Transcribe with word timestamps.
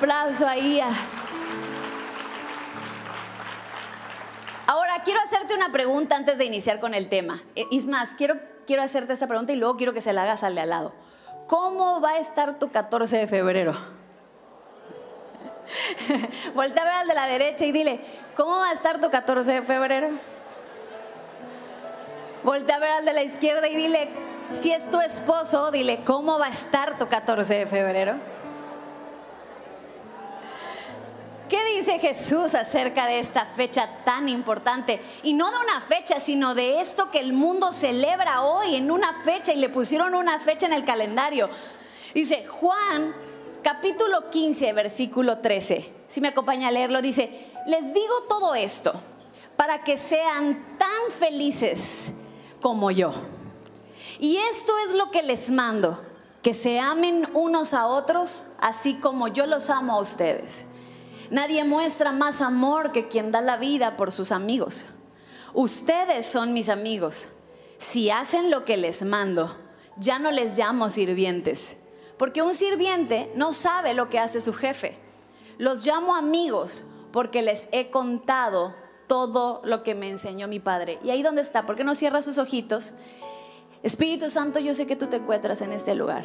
aplauso 0.00 0.48
ahí. 0.48 0.80
Ahora, 4.66 5.02
quiero 5.04 5.20
hacerte 5.20 5.54
una 5.54 5.70
pregunta 5.72 6.16
antes 6.16 6.38
de 6.38 6.46
iniciar 6.46 6.80
con 6.80 6.94
el 6.94 7.08
tema. 7.08 7.42
Eh, 7.54 7.66
Es 7.70 7.84
más, 7.86 8.14
quiero, 8.14 8.36
quiero 8.66 8.82
hacerte 8.82 9.12
esta 9.12 9.26
pregunta 9.26 9.52
y 9.52 9.56
luego 9.56 9.76
quiero 9.76 9.92
que 9.92 10.00
se 10.00 10.14
la 10.14 10.22
hagas 10.22 10.42
al 10.42 10.54
de 10.54 10.62
al 10.62 10.70
lado. 10.70 10.94
¿Cómo 11.46 12.00
va 12.00 12.12
a 12.12 12.18
estar 12.18 12.58
tu 12.58 12.70
14 12.70 13.18
de 13.18 13.26
febrero? 13.26 13.72
Voltea 16.54 16.82
a 16.82 16.86
ver 16.86 16.94
al 16.94 17.08
de 17.08 17.14
la 17.14 17.26
derecha 17.26 17.66
y 17.66 17.72
dile, 17.72 18.00
¿cómo 18.36 18.56
va 18.56 18.70
a 18.70 18.72
estar 18.72 19.00
tu 19.00 19.10
14 19.10 19.52
de 19.52 19.62
febrero? 19.62 20.08
Voltea 22.42 22.76
a 22.76 22.78
ver 22.78 22.90
al 22.90 23.04
de 23.04 23.12
la 23.12 23.22
izquierda 23.22 23.68
y 23.68 23.76
dile, 23.76 24.08
si 24.54 24.72
es 24.72 24.88
tu 24.90 24.98
esposo, 25.00 25.70
dile, 25.70 26.00
¿cómo 26.06 26.38
va 26.38 26.46
a 26.46 26.50
estar 26.50 26.98
tu 26.98 27.06
14 27.08 27.54
de 27.54 27.66
febrero? 27.66 28.14
¿Qué 31.50 31.58
dice 31.76 31.98
Jesús 31.98 32.54
acerca 32.54 33.06
de 33.06 33.18
esta 33.18 33.44
fecha 33.44 33.88
tan 34.04 34.28
importante? 34.28 35.02
Y 35.24 35.32
no 35.32 35.50
de 35.50 35.56
una 35.58 35.80
fecha, 35.80 36.20
sino 36.20 36.54
de 36.54 36.80
esto 36.80 37.10
que 37.10 37.18
el 37.18 37.32
mundo 37.32 37.72
celebra 37.72 38.42
hoy 38.42 38.76
en 38.76 38.88
una 38.92 39.24
fecha 39.24 39.52
y 39.52 39.56
le 39.56 39.68
pusieron 39.68 40.14
una 40.14 40.38
fecha 40.38 40.66
en 40.66 40.72
el 40.72 40.84
calendario. 40.84 41.50
Dice 42.14 42.46
Juan 42.46 43.16
capítulo 43.64 44.30
15, 44.30 44.72
versículo 44.74 45.38
13. 45.38 45.92
Si 46.06 46.20
me 46.20 46.28
acompaña 46.28 46.68
a 46.68 46.70
leerlo, 46.70 47.02
dice, 47.02 47.50
les 47.66 47.92
digo 47.92 48.14
todo 48.28 48.54
esto 48.54 48.92
para 49.56 49.82
que 49.82 49.98
sean 49.98 50.78
tan 50.78 51.10
felices 51.18 52.12
como 52.60 52.92
yo. 52.92 53.12
Y 54.20 54.36
esto 54.36 54.72
es 54.86 54.94
lo 54.94 55.10
que 55.10 55.24
les 55.24 55.50
mando, 55.50 56.00
que 56.42 56.54
se 56.54 56.78
amen 56.78 57.28
unos 57.34 57.74
a 57.74 57.88
otros, 57.88 58.46
así 58.60 59.00
como 59.00 59.26
yo 59.26 59.46
los 59.46 59.68
amo 59.68 59.94
a 59.94 60.00
ustedes. 60.00 60.66
Nadie 61.30 61.64
muestra 61.64 62.10
más 62.10 62.40
amor 62.40 62.90
que 62.90 63.08
quien 63.08 63.30
da 63.30 63.40
la 63.40 63.56
vida 63.56 63.96
por 63.96 64.10
sus 64.10 64.32
amigos. 64.32 64.86
Ustedes 65.54 66.26
son 66.26 66.52
mis 66.52 66.68
amigos. 66.68 67.28
Si 67.78 68.10
hacen 68.10 68.50
lo 68.50 68.64
que 68.64 68.76
les 68.76 69.04
mando, 69.04 69.56
ya 69.96 70.18
no 70.18 70.30
les 70.32 70.58
llamo 70.58 70.90
sirvientes, 70.90 71.76
porque 72.18 72.42
un 72.42 72.54
sirviente 72.54 73.30
no 73.36 73.52
sabe 73.52 73.94
lo 73.94 74.10
que 74.10 74.18
hace 74.18 74.40
su 74.40 74.52
jefe. 74.52 74.98
Los 75.56 75.86
llamo 75.86 76.16
amigos 76.16 76.84
porque 77.12 77.42
les 77.42 77.68
he 77.72 77.90
contado 77.90 78.74
todo 79.06 79.60
lo 79.64 79.82
que 79.82 79.94
me 79.94 80.10
enseñó 80.10 80.48
mi 80.48 80.60
padre. 80.60 80.98
Y 81.04 81.10
ahí 81.10 81.22
donde 81.22 81.42
está, 81.42 81.66
¿por 81.66 81.76
qué 81.76 81.84
no 81.84 81.94
cierra 81.94 82.22
sus 82.22 82.38
ojitos? 82.38 82.92
Espíritu 83.82 84.30
Santo, 84.30 84.58
yo 84.58 84.74
sé 84.74 84.86
que 84.86 84.96
tú 84.96 85.06
te 85.06 85.16
encuentras 85.16 85.60
en 85.62 85.72
este 85.72 85.94
lugar. 85.94 86.24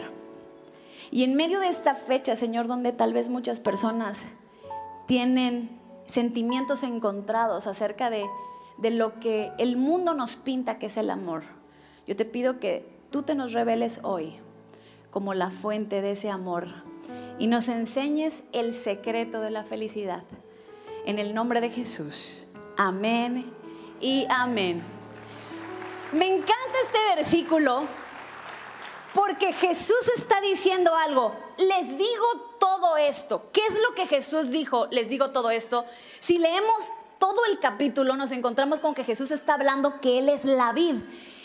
Y 1.11 1.23
en 1.23 1.35
medio 1.35 1.59
de 1.59 1.69
esta 1.69 1.95
fecha, 1.95 2.35
Señor, 2.35 2.67
donde 2.67 2.91
tal 2.91 3.13
vez 3.13 3.29
muchas 3.29 3.59
personas 3.59 4.25
tienen 5.07 5.69
sentimientos 6.07 6.83
encontrados 6.83 7.67
acerca 7.67 8.09
de, 8.09 8.25
de 8.77 8.91
lo 8.91 9.19
que 9.19 9.51
el 9.57 9.77
mundo 9.77 10.13
nos 10.13 10.35
pinta 10.35 10.79
que 10.79 10.87
es 10.87 10.97
el 10.97 11.09
amor. 11.09 11.43
Yo 12.07 12.15
te 12.15 12.25
pido 12.25 12.59
que 12.59 12.87
tú 13.11 13.23
te 13.23 13.35
nos 13.35 13.53
reveles 13.53 13.99
hoy 14.03 14.35
como 15.11 15.33
la 15.33 15.49
fuente 15.49 16.01
de 16.01 16.11
ese 16.11 16.29
amor 16.29 16.67
y 17.39 17.47
nos 17.47 17.69
enseñes 17.69 18.43
el 18.53 18.73
secreto 18.73 19.41
de 19.41 19.51
la 19.51 19.63
felicidad. 19.63 20.23
En 21.05 21.19
el 21.19 21.33
nombre 21.33 21.61
de 21.61 21.69
Jesús. 21.69 22.45
Amén 22.77 23.45
y 24.01 24.25
amén. 24.29 24.81
Me 26.11 26.27
encanta 26.27 26.53
este 26.85 27.15
versículo 27.15 27.83
porque 29.15 29.53
Jesús 29.53 30.11
está 30.17 30.41
diciendo 30.41 30.93
algo. 30.93 31.33
Les 31.57 31.97
digo 31.97 32.57
todo 32.59 32.97
esto. 32.97 33.49
¿Qué 33.53 33.61
es 33.65 33.79
lo 33.81 33.95
que 33.95 34.07
Jesús 34.07 34.51
dijo? 34.51 34.87
Les 34.91 35.07
digo 35.07 35.31
todo 35.31 35.49
esto. 35.49 35.85
Si 36.19 36.37
leemos 36.37 36.91
todo 37.17 37.45
el 37.49 37.59
capítulo, 37.59 38.17
nos 38.17 38.31
encontramos 38.31 38.79
con 38.81 38.93
que 38.93 39.05
Jesús 39.05 39.31
está 39.31 39.53
hablando 39.53 40.01
que 40.01 40.19
Él 40.19 40.27
es 40.27 40.43
la 40.43 40.73
vid. 40.73 40.97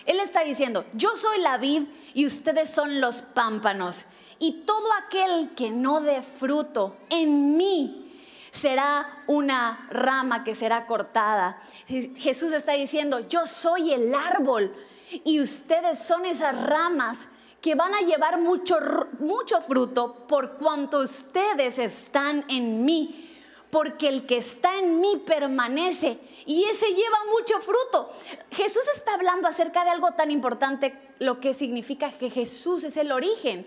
Él 0.05 0.19
está 0.19 0.41
diciendo, 0.41 0.85
yo 0.95 1.11
soy 1.17 1.39
la 1.39 1.59
vid 1.59 1.85
y 2.13 2.27
ustedes 2.27 2.69
son 2.69 3.01
los 3.01 3.23
pámpanos. 3.23 4.07
Y 4.41 4.65
todo 4.67 4.89
aquel 5.07 5.51
que 5.55 5.71
no 5.71 6.01
dé 6.01 6.23
fruto 6.23 6.97
en 7.09 7.57
mí 7.57 8.19
será 8.51 9.23
una 9.29 9.87
rama 9.93 10.43
que 10.43 10.57
será 10.57 10.87
cortada. 10.87 11.63
Jesús 11.87 12.51
está 12.51 12.73
diciendo, 12.73 13.29
yo 13.29 13.47
soy 13.47 13.93
el 13.93 14.13
árbol 14.13 14.75
y 15.23 15.41
ustedes 15.41 16.01
son 16.01 16.27
esas 16.27 16.61
ramas 16.67 17.29
que 17.61 17.75
van 17.75 17.95
a 17.95 18.01
llevar 18.01 18.41
mucho, 18.41 18.79
mucho 19.19 19.61
fruto 19.61 20.27
por 20.27 20.57
cuanto 20.57 21.01
ustedes 21.01 21.79
están 21.79 22.45
en 22.49 22.85
mí. 22.85 23.27
Porque 23.71 24.09
el 24.09 24.27
que 24.27 24.39
está 24.39 24.79
en 24.79 25.01
mí 25.01 25.23
permanece 25.25 26.19
y 26.45 26.65
ese 26.65 26.89
lleva 26.89 27.19
mucho 27.39 27.61
fruto. 27.61 28.11
Jesús 28.51 28.83
está 28.97 29.15
hablando 29.15 29.47
acerca 29.47 29.85
de 29.85 29.91
algo 29.91 30.11
tan 30.13 30.33
importante, 30.33 30.99
lo 31.21 31.39
que 31.39 31.55
significa 31.55 32.11
que 32.11 32.31
Jesús 32.31 32.83
es 32.83 32.97
el 32.97 33.13
origen. 33.13 33.65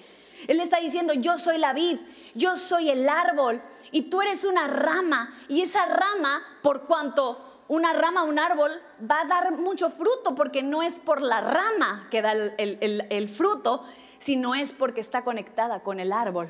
Él 0.48 0.60
está 0.60 0.82
diciendo, 0.82 1.14
yo 1.14 1.38
soy 1.38 1.58
la 1.58 1.72
vid, 1.72 2.00
yo 2.36 2.58
soy 2.58 2.90
el 2.90 3.08
árbol 3.08 3.62
y 3.92 4.04
tú 4.04 4.22
eres 4.22 4.44
una 4.44 4.68
rama. 4.68 5.40
Y 5.48 5.62
esa 5.62 5.86
rama, 5.86 6.44
por 6.62 6.82
cuanto 6.82 7.53
una 7.68 7.94
rama, 7.94 8.24
un 8.24 8.40
árbol, 8.40 8.72
va 9.10 9.22
a 9.22 9.26
dar 9.26 9.52
mucho 9.54 9.90
fruto 9.90 10.36
porque 10.36 10.64
no 10.64 10.84
es 10.84 11.00
por 11.00 11.22
la 11.22 11.42
rama 11.42 12.08
que 12.12 12.22
da 12.22 12.34
el, 12.34 13.30
fruto, 13.30 13.84
sino 14.20 14.56
es 14.56 14.74
porque 14.74 15.02
está 15.02 15.24
conectada 15.24 15.82
con 15.82 16.00
el 16.00 16.12
árbol. 16.12 16.50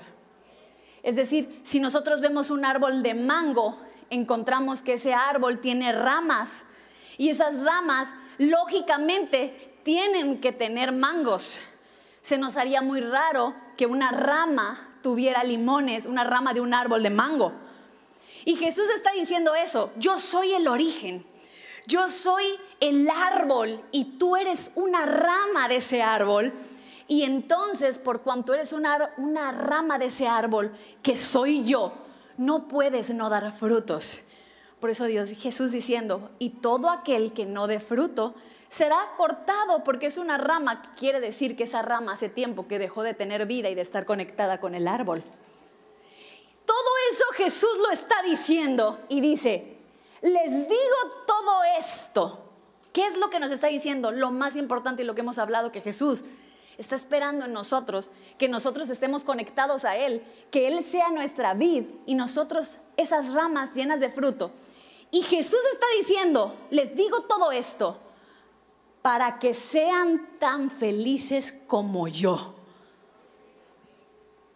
Es 1.03 1.15
decir, 1.15 1.61
si 1.63 1.79
nosotros 1.79 2.21
vemos 2.21 2.49
un 2.49 2.65
árbol 2.65 3.03
de 3.03 3.13
mango, 3.13 3.77
encontramos 4.09 4.81
que 4.81 4.93
ese 4.93 5.13
árbol 5.13 5.59
tiene 5.59 5.91
ramas 5.91 6.65
y 7.17 7.29
esas 7.29 7.63
ramas 7.63 8.09
lógicamente 8.37 9.77
tienen 9.83 10.39
que 10.39 10.51
tener 10.51 10.91
mangos. 10.91 11.59
Se 12.21 12.37
nos 12.37 12.57
haría 12.57 12.81
muy 12.81 13.01
raro 13.01 13.53
que 13.77 13.85
una 13.85 14.11
rama 14.11 14.97
tuviera 15.01 15.43
limones, 15.43 16.05
una 16.05 16.23
rama 16.23 16.53
de 16.53 16.61
un 16.61 16.73
árbol 16.73 17.03
de 17.03 17.09
mango. 17.09 17.53
Y 18.45 18.55
Jesús 18.55 18.85
está 18.95 19.11
diciendo 19.11 19.55
eso, 19.55 19.91
yo 19.97 20.19
soy 20.19 20.53
el 20.53 20.67
origen, 20.67 21.25
yo 21.87 22.09
soy 22.09 22.45
el 22.79 23.09
árbol 23.09 23.81
y 23.91 24.17
tú 24.17 24.35
eres 24.35 24.71
una 24.75 25.05
rama 25.05 25.67
de 25.67 25.77
ese 25.77 26.01
árbol. 26.01 26.53
Y 27.07 27.23
entonces, 27.23 27.99
por 27.99 28.21
cuanto 28.21 28.53
eres 28.53 28.73
una, 28.73 29.11
rama 29.51 29.99
de 29.99 30.05
ese 30.05 30.27
árbol, 30.27 30.73
que 31.01 31.17
soy 31.17 31.65
yo, 31.65 31.93
no 32.37 32.67
puedes 32.67 33.13
no 33.13 33.29
dar 33.29 33.51
frutos. 33.51 34.23
Por 34.79 34.89
eso 34.89 35.05
Dios, 35.05 35.31
Jesús 35.31 35.71
diciendo, 35.71 36.31
y 36.39 36.49
todo 36.49 36.89
aquel 36.89 37.33
que 37.33 37.45
no 37.45 37.67
dé 37.67 37.79
fruto 37.79 38.35
será 38.67 38.97
cortado 39.15 39.83
porque 39.83 40.07
es 40.07 40.17
una 40.17 40.37
rama, 40.37 40.93
quiere 40.97 41.19
decir 41.19 41.55
que 41.55 41.63
esa 41.63 41.81
rama 41.81 42.13
hace 42.13 42.27
tiempo 42.27 42.67
que 42.67 42.79
dejó 42.79 43.03
de 43.03 43.13
tener 43.13 43.45
vida 43.45 43.69
y 43.69 43.75
de 43.75 43.81
estar 43.81 44.05
conectada 44.05 44.59
con 44.59 44.75
el 44.75 44.87
árbol. 44.87 45.23
Todo 46.73 46.91
eso 47.11 47.23
Jesús 47.35 47.77
lo 47.77 47.91
está 47.91 48.23
diciendo 48.23 48.99
y 49.07 49.21
dice, 49.21 49.77
les 50.21 50.49
digo 50.49 50.97
todo 51.27 51.63
esto. 51.79 52.39
¿Qué 52.91 53.05
es 53.05 53.15
lo 53.15 53.29
que 53.29 53.39
nos 53.39 53.51
está 53.51 53.67
diciendo? 53.67 54.11
Lo 54.11 54.31
más 54.31 54.55
importante 54.55 55.03
y 55.03 55.05
lo 55.05 55.13
que 55.13 55.21
hemos 55.21 55.37
hablado, 55.37 55.71
que 55.71 55.81
Jesús 55.81 56.23
está 56.79 56.95
esperando 56.95 57.45
en 57.45 57.53
nosotros, 57.53 58.09
que 58.39 58.47
nosotros 58.47 58.89
estemos 58.89 59.23
conectados 59.23 59.85
a 59.85 59.97
Él, 59.97 60.23
que 60.49 60.67
Él 60.67 60.83
sea 60.83 61.09
nuestra 61.09 61.53
vid 61.53 61.85
y 62.07 62.15
nosotros 62.15 62.77
esas 62.97 63.35
ramas 63.35 63.75
llenas 63.75 63.99
de 63.99 64.09
fruto. 64.09 64.49
Y 65.11 65.21
Jesús 65.21 65.59
está 65.73 65.85
diciendo, 65.99 66.55
les 66.71 66.95
digo 66.95 67.21
todo 67.25 67.51
esto 67.51 67.99
para 69.03 69.37
que 69.37 69.53
sean 69.53 70.39
tan 70.39 70.71
felices 70.71 71.53
como 71.67 72.07
yo. 72.07 72.55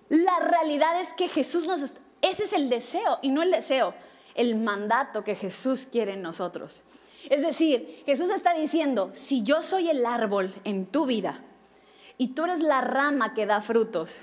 La 0.10 0.40
realidad 0.40 1.00
es 1.00 1.14
que 1.14 1.28
Jesús 1.28 1.68
nos... 1.68 1.94
Ese 2.22 2.46
es 2.46 2.54
el 2.54 2.70
deseo 2.70 3.20
y 3.22 3.30
no 3.30 3.42
el 3.42 3.52
deseo, 3.52 3.94
el 4.36 4.56
mandato 4.56 5.24
que 5.24 5.36
Jesús 5.36 5.88
quiere 5.92 6.14
en 6.14 6.22
nosotros. 6.22 6.84
Es 7.30 7.42
decir, 7.42 8.04
Jesús 8.06 8.30
está 8.30 8.54
diciendo, 8.54 9.12
si 9.14 9.44
yo 9.44 9.64
soy 9.64 9.90
el 9.90 10.06
árbol 10.06 10.54
en 10.64 10.86
tu 10.86 11.06
vida 11.06 11.42
y 12.18 12.30
tú 12.30 12.46
eres 12.46 12.62
la 12.62 12.82
rama 12.82 13.34
que 13.34 13.46
da 13.46 13.62
frutos, 13.62 14.20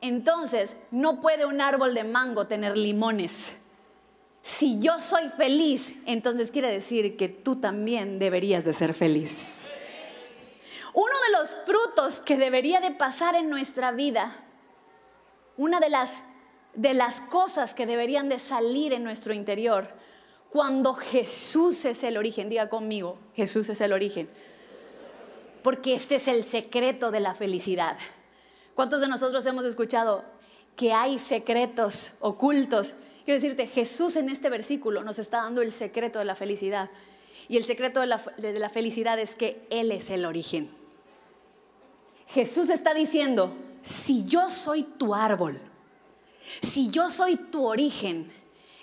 entonces 0.00 0.76
no 0.90 1.20
puede 1.20 1.44
un 1.44 1.60
árbol 1.60 1.94
de 1.94 2.04
mango 2.04 2.46
tener 2.46 2.76
limones. 2.76 3.54
Si 4.42 4.78
yo 4.78 5.00
soy 5.00 5.28
feliz, 5.28 5.94
entonces 6.06 6.50
quiere 6.50 6.70
decir 6.70 7.16
que 7.16 7.28
tú 7.28 7.56
también 7.56 8.18
deberías 8.18 8.64
de 8.64 8.72
ser 8.72 8.94
feliz. 8.94 9.66
Uno 10.94 11.14
de 11.26 11.38
los 11.38 11.58
frutos 11.66 12.20
que 12.20 12.36
debería 12.36 12.80
de 12.80 12.90
pasar 12.92 13.34
en 13.34 13.50
nuestra 13.50 13.92
vida, 13.92 14.36
una 15.56 15.80
de 15.80 15.90
las, 15.90 16.22
de 16.78 16.94
las 16.94 17.20
cosas 17.20 17.74
que 17.74 17.84
deberían 17.84 18.30
de 18.30 18.38
salir 18.38 18.94
en 18.94 19.04
nuestro 19.04 19.34
interior, 19.34 19.88
cuando 20.50 20.94
Jesús 20.94 21.84
es 21.84 22.02
el 22.02 22.16
origen, 22.16 22.48
diga 22.48 22.70
conmigo, 22.70 23.18
Jesús 23.34 23.68
es 23.68 23.80
el 23.82 23.92
origen, 23.92 24.30
porque 25.62 25.94
este 25.94 26.14
es 26.14 26.26
el 26.26 26.42
secreto 26.42 27.10
de 27.10 27.20
la 27.20 27.34
felicidad. 27.34 27.98
¿Cuántos 28.74 29.02
de 29.02 29.08
nosotros 29.08 29.44
hemos 29.44 29.66
escuchado? 29.66 30.24
que 30.78 30.92
hay 30.92 31.18
secretos 31.18 32.12
ocultos. 32.20 32.94
Quiero 33.24 33.40
decirte, 33.40 33.66
Jesús 33.66 34.14
en 34.14 34.30
este 34.30 34.48
versículo 34.48 35.02
nos 35.02 35.18
está 35.18 35.38
dando 35.38 35.60
el 35.60 35.72
secreto 35.72 36.20
de 36.20 36.24
la 36.24 36.36
felicidad. 36.36 36.88
Y 37.48 37.56
el 37.56 37.64
secreto 37.64 38.00
de 38.00 38.06
la, 38.06 38.70
felicidad 38.70 39.18
es 39.18 39.34
que 39.34 39.66
Él 39.70 39.90
es 39.90 40.08
el 40.08 40.24
origen. 40.24 40.70
Jesús 42.28 42.70
está 42.70 42.94
diciendo, 42.94 43.56
si 43.82 44.24
yo 44.24 44.50
soy 44.50 44.84
tu 44.84 45.16
árbol, 45.16 45.60
si 46.62 46.90
yo 46.90 47.10
soy 47.10 47.36
tu 47.36 47.66
origen, 47.66 48.30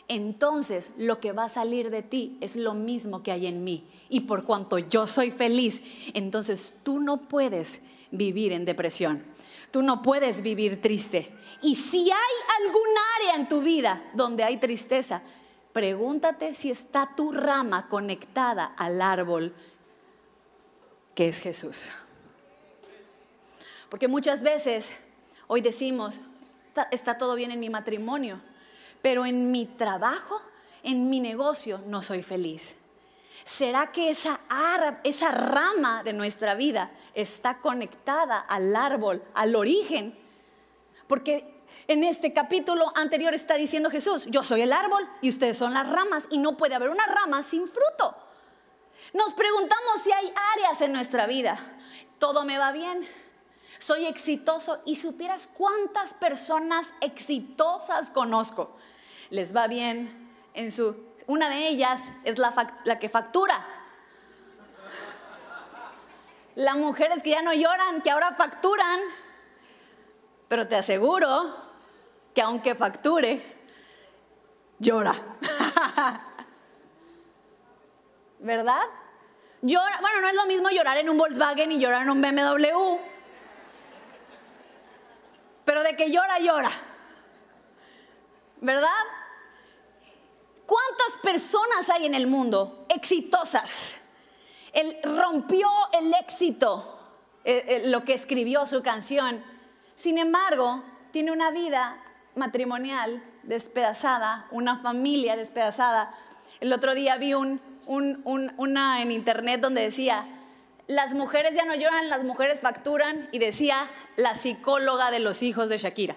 entonces 0.07 0.91
lo 0.97 1.19
que 1.19 1.31
va 1.31 1.45
a 1.45 1.49
salir 1.49 1.89
de 1.89 2.03
ti 2.03 2.37
es 2.41 2.55
lo 2.55 2.73
mismo 2.73 3.23
que 3.23 3.31
hay 3.31 3.47
en 3.47 3.63
mí. 3.63 3.87
Y 4.09 4.21
por 4.21 4.43
cuanto 4.43 4.77
yo 4.77 5.07
soy 5.07 5.31
feliz, 5.31 5.81
entonces 6.13 6.73
tú 6.83 6.99
no 6.99 7.27
puedes 7.27 7.81
vivir 8.11 8.53
en 8.53 8.65
depresión. 8.65 9.23
Tú 9.71 9.81
no 9.81 10.01
puedes 10.01 10.41
vivir 10.41 10.81
triste. 10.81 11.29
Y 11.61 11.75
si 11.75 12.11
hay 12.11 12.63
algún 12.63 12.87
área 13.19 13.35
en 13.35 13.49
tu 13.49 13.61
vida 13.61 14.03
donde 14.13 14.43
hay 14.43 14.57
tristeza, 14.57 15.23
pregúntate 15.73 16.55
si 16.55 16.71
está 16.71 17.15
tu 17.15 17.31
rama 17.31 17.89
conectada 17.89 18.65
al 18.77 19.01
árbol 19.01 19.53
que 21.15 21.27
es 21.29 21.39
Jesús. 21.39 21.89
Porque 23.89 24.07
muchas 24.07 24.43
veces 24.43 24.91
hoy 25.47 25.61
decimos, 25.61 26.21
está, 26.91 27.17
todo 27.17 27.35
bien 27.35 27.51
en 27.51 27.59
mi 27.59 27.69
matrimonio, 27.69 28.41
pero 29.01 29.25
en 29.25 29.51
mi 29.51 29.65
trabajo, 29.65 30.41
en 30.83 31.09
mi 31.09 31.19
negocio, 31.19 31.79
no 31.87 32.01
soy 32.01 32.23
feliz. 32.23 32.75
¿Será 33.43 33.91
que 33.91 34.09
esa, 34.09 34.39
esa 35.03 35.31
rama 35.31 36.03
de 36.03 36.13
nuestra 36.13 36.55
vida 36.55 36.91
está 37.13 37.59
conectada 37.59 38.39
al 38.39 38.75
árbol, 38.75 39.23
al 39.33 39.55
origen? 39.55 40.17
Porque 41.07 41.55
en 41.87 42.03
este 42.03 42.33
capítulo 42.33 42.91
anterior 42.95 43.33
está 43.33 43.55
diciendo 43.55 43.91
Jesús, 43.91 44.25
yo 44.27 44.43
soy 44.43 44.61
el 44.61 44.73
árbol 44.73 45.07
y 45.21 45.29
ustedes 45.29 45.57
son 45.57 45.73
las 45.73 45.87
ramas 45.87 46.27
y 46.31 46.39
no 46.39 46.57
puede 46.57 46.73
haber 46.73 46.89
una 46.89 47.05
rama 47.05 47.43
sin 47.43 47.67
fruto. 47.67 48.15
Nos 49.13 49.33
preguntamos 49.33 50.01
si 50.03 50.11
hay 50.11 50.33
áreas 50.53 50.81
en 50.81 50.91
nuestra 50.91 51.27
vida. 51.27 51.59
Todo 52.17 52.43
me 52.43 52.57
va 52.57 52.71
bien, 52.71 53.07
soy 53.77 54.05
exitoso 54.05 54.81
y 54.85 54.95
supieras 54.95 55.49
cuántas 55.53 56.13
personas 56.13 56.93
exitosas 57.01 58.09
conozco. 58.09 58.75
Les 59.29 59.55
va 59.55 59.67
bien 59.67 60.29
en 60.53 60.71
su... 60.71 61.03
Una 61.27 61.49
de 61.49 61.67
ellas 61.67 62.01
es 62.23 62.37
la, 62.37 62.53
que 62.99 63.09
factura. 63.09 63.65
Las 66.55 66.77
mujeres 66.77 67.23
que 67.23 67.31
ya 67.31 67.41
no 67.41 67.53
lloran, 67.53 68.01
que 68.01 68.11
ahora 68.11 68.35
facturan. 68.35 68.99
Pero 70.47 70.67
te 70.67 70.75
aseguro 70.75 71.55
que 72.35 72.41
aunque 72.41 72.75
facture, 72.75 73.41
llora. 74.77 75.15
¿Verdad? 78.39 78.83
Llora, 79.63 79.99
bueno, 79.99 80.21
no 80.21 80.27
es 80.27 80.35
lo 80.35 80.45
mismo 80.45 80.69
llorar 80.69 80.97
en 80.97 81.09
un 81.09 81.17
Volkswagen 81.17 81.71
y 81.71 81.79
llorar 81.79 82.03
en 82.03 82.11
un 82.11 82.21
BMW 82.21 83.14
pero 85.65 85.83
de 85.83 85.95
que 85.95 86.11
llora, 86.11 86.39
llora. 86.39 86.71
¿Verdad? 88.61 88.89
¿Cuántas 90.65 91.19
personas 91.21 91.89
hay 91.89 92.05
en 92.05 92.15
el 92.15 92.27
mundo 92.27 92.85
exitosas? 92.89 93.95
Él 94.71 94.97
rompió 95.03 95.67
el 95.93 96.13
éxito, 96.13 96.99
eh, 97.43 97.65
eh, 97.67 97.81
lo 97.89 98.03
que 98.03 98.13
escribió 98.13 98.65
su 98.65 98.81
canción. 98.81 99.43
Sin 99.95 100.17
embargo, 100.17 100.83
tiene 101.11 101.31
una 101.31 101.51
vida 101.51 102.01
matrimonial 102.35 103.23
despedazada, 103.43 104.47
una 104.51 104.79
familia 104.79 105.35
despedazada. 105.35 106.13
El 106.59 106.73
otro 106.73 106.93
día 106.95 107.17
vi 107.17 107.33
un, 107.33 107.61
una 107.87 109.01
en 109.01 109.11
internet 109.11 109.61
donde 109.61 109.81
decía, 109.81 110.27
las 110.87 111.13
mujeres 111.13 111.55
ya 111.55 111.65
no 111.65 111.75
lloran, 111.75 112.09
las 112.09 112.23
mujeres 112.23 112.61
facturan 112.61 113.27
y 113.31 113.39
decía 113.39 113.89
la 114.15 114.35
psicóloga 114.35 115.11
de 115.11 115.19
los 115.19 115.41
hijos 115.41 115.69
de 115.69 115.77
Shakira. 115.77 116.15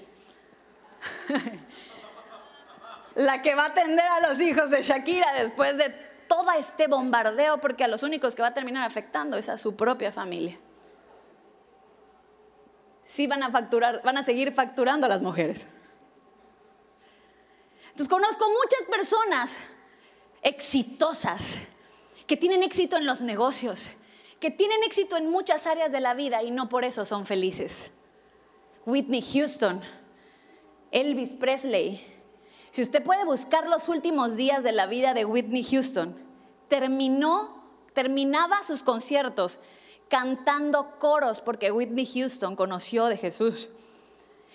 la 3.14 3.42
que 3.42 3.54
va 3.54 3.64
a 3.64 3.68
atender 3.68 4.04
a 4.04 4.20
los 4.28 4.40
hijos 4.40 4.70
de 4.70 4.82
Shakira 4.82 5.32
después 5.34 5.76
de 5.76 5.90
todo 6.28 6.50
este 6.52 6.86
bombardeo, 6.86 7.58
porque 7.58 7.84
a 7.84 7.88
los 7.88 8.02
únicos 8.02 8.34
que 8.34 8.42
va 8.42 8.48
a 8.48 8.54
terminar 8.54 8.84
afectando 8.84 9.36
es 9.36 9.48
a 9.48 9.58
su 9.58 9.74
propia 9.74 10.12
familia. 10.12 10.58
Sí 13.04 13.26
van 13.26 13.42
a 13.42 13.50
facturar, 13.50 14.02
van 14.04 14.18
a 14.18 14.22
seguir 14.22 14.52
facturando 14.52 15.06
a 15.06 15.08
las 15.08 15.22
mujeres. 15.22 15.66
Entonces 17.90 18.08
conozco 18.08 18.46
muchas 18.50 18.82
personas 18.88 19.56
exitosas 20.42 21.58
que 22.26 22.36
tienen 22.36 22.62
éxito 22.62 22.96
en 22.96 23.06
los 23.06 23.22
negocios, 23.22 23.92
que 24.40 24.50
tienen 24.50 24.82
éxito 24.84 25.16
en 25.16 25.30
muchas 25.30 25.66
áreas 25.66 25.90
de 25.90 26.00
la 26.00 26.14
vida 26.14 26.42
y 26.42 26.50
no 26.50 26.68
por 26.68 26.84
eso 26.84 27.04
son 27.04 27.26
felices. 27.26 27.90
Whitney 28.86 29.22
Houston, 29.22 29.82
Elvis 30.90 31.30
Presley. 31.30 32.04
Si 32.70 32.82
usted 32.82 33.02
puede 33.02 33.24
buscar 33.24 33.68
los 33.68 33.88
últimos 33.88 34.36
días 34.36 34.62
de 34.62 34.72
la 34.72 34.86
vida 34.86 35.14
de 35.14 35.24
Whitney 35.24 35.64
Houston, 35.64 36.16
terminó, 36.68 37.62
terminaba 37.94 38.62
sus 38.62 38.82
conciertos 38.82 39.60
cantando 40.08 40.98
coros 40.98 41.40
porque 41.40 41.70
Whitney 41.70 42.06
Houston 42.06 42.56
conoció 42.56 43.06
de 43.06 43.16
Jesús. 43.16 43.70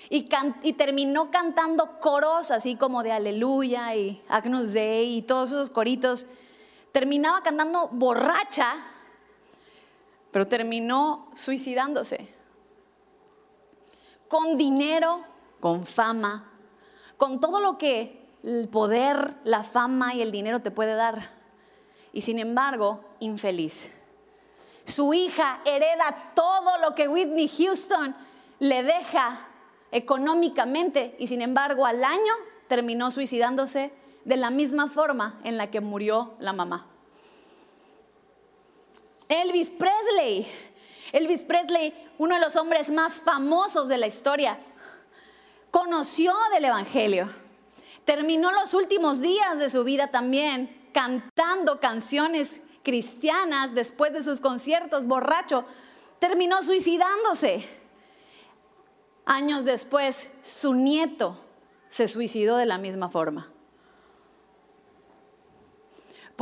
Y, 0.10 0.28
y, 0.64 0.74
terminó 0.74 1.32
cantando 1.32 2.00
coros 2.00 2.52
así 2.52 2.76
como 2.76 3.04
de 3.04 3.12
Aleluya 3.12 3.96
y 3.96 4.22
Agnus 4.28 4.74
Dei 4.74 5.18
y 5.18 5.22
todos 5.22 5.50
esos 5.50 5.70
coritos. 5.70 6.26
Terminaba 6.92 7.42
cantando 7.42 7.88
borracha 7.90 8.76
pero 10.34 10.48
terminó 10.48 11.30
suicidándose. 11.36 12.28
Con 14.28 14.58
dinero, 14.58 15.24
con 15.60 15.86
fama, 15.86 16.52
con 17.18 17.40
todo 17.40 17.60
lo 17.60 17.78
que 17.78 18.20
el 18.44 18.68
poder, 18.68 19.36
la 19.44 19.64
fama 19.64 20.16
y 20.16 20.24
el 20.24 20.32
dinero 20.32 20.60
te 20.62 20.72
puede 20.72 20.96
dar. 20.96 21.30
Y 22.14 22.22
sin 22.22 22.40
embargo, 22.40 23.06
infeliz. 23.20 23.92
Su 24.86 25.14
hija 25.14 25.62
hereda 25.66 26.32
todo 26.34 26.80
lo 26.80 26.96
que 26.96 27.08
Whitney 27.08 27.48
Houston 27.48 28.16
le 28.58 28.82
deja 28.82 29.48
económicamente 29.92 31.16
y 31.20 31.28
sin 31.28 31.44
embargo 31.44 31.86
al 31.86 32.04
año 32.04 32.34
terminó 32.68 33.12
suicidándose 33.12 33.94
de 34.26 34.38
la 34.38 34.50
misma 34.50 34.88
forma 34.88 35.40
en 35.44 35.58
la 35.58 35.70
que 35.70 35.80
murió 35.80 36.34
la 36.40 36.54
mamá. 36.54 36.93
Elvis 39.34 39.72
Presley. 39.72 40.48
Elvis 41.12 41.44
Presley, 41.44 41.94
uno 42.20 42.36
de 42.36 42.42
los 42.42 42.56
hombres 42.56 42.92
más 42.92 43.22
famosos 43.22 43.88
de 43.88 43.98
la 43.98 44.06
historia, 44.06 44.60
conoció 45.72 46.36
del 46.54 46.66
Evangelio. 46.66 47.30
Terminó 48.06 48.52
los 48.52 48.74
últimos 48.74 49.22
días 49.22 49.58
de 49.58 49.70
su 49.70 49.84
vida 49.84 50.08
también 50.08 50.90
cantando 50.94 51.80
canciones 51.80 52.62
cristianas 52.84 53.74
después 53.74 54.14
de 54.14 54.22
sus 54.22 54.40
conciertos, 54.40 55.08
borracho. 55.08 55.66
Terminó 56.20 56.62
suicidándose. 56.62 57.68
Años 59.26 59.66
después, 59.66 60.30
su 60.44 60.76
nieto 60.76 61.40
se 61.90 62.08
suicidó 62.08 62.58
de 62.58 62.66
la 62.66 62.78
misma 62.78 63.10
forma. 63.10 63.53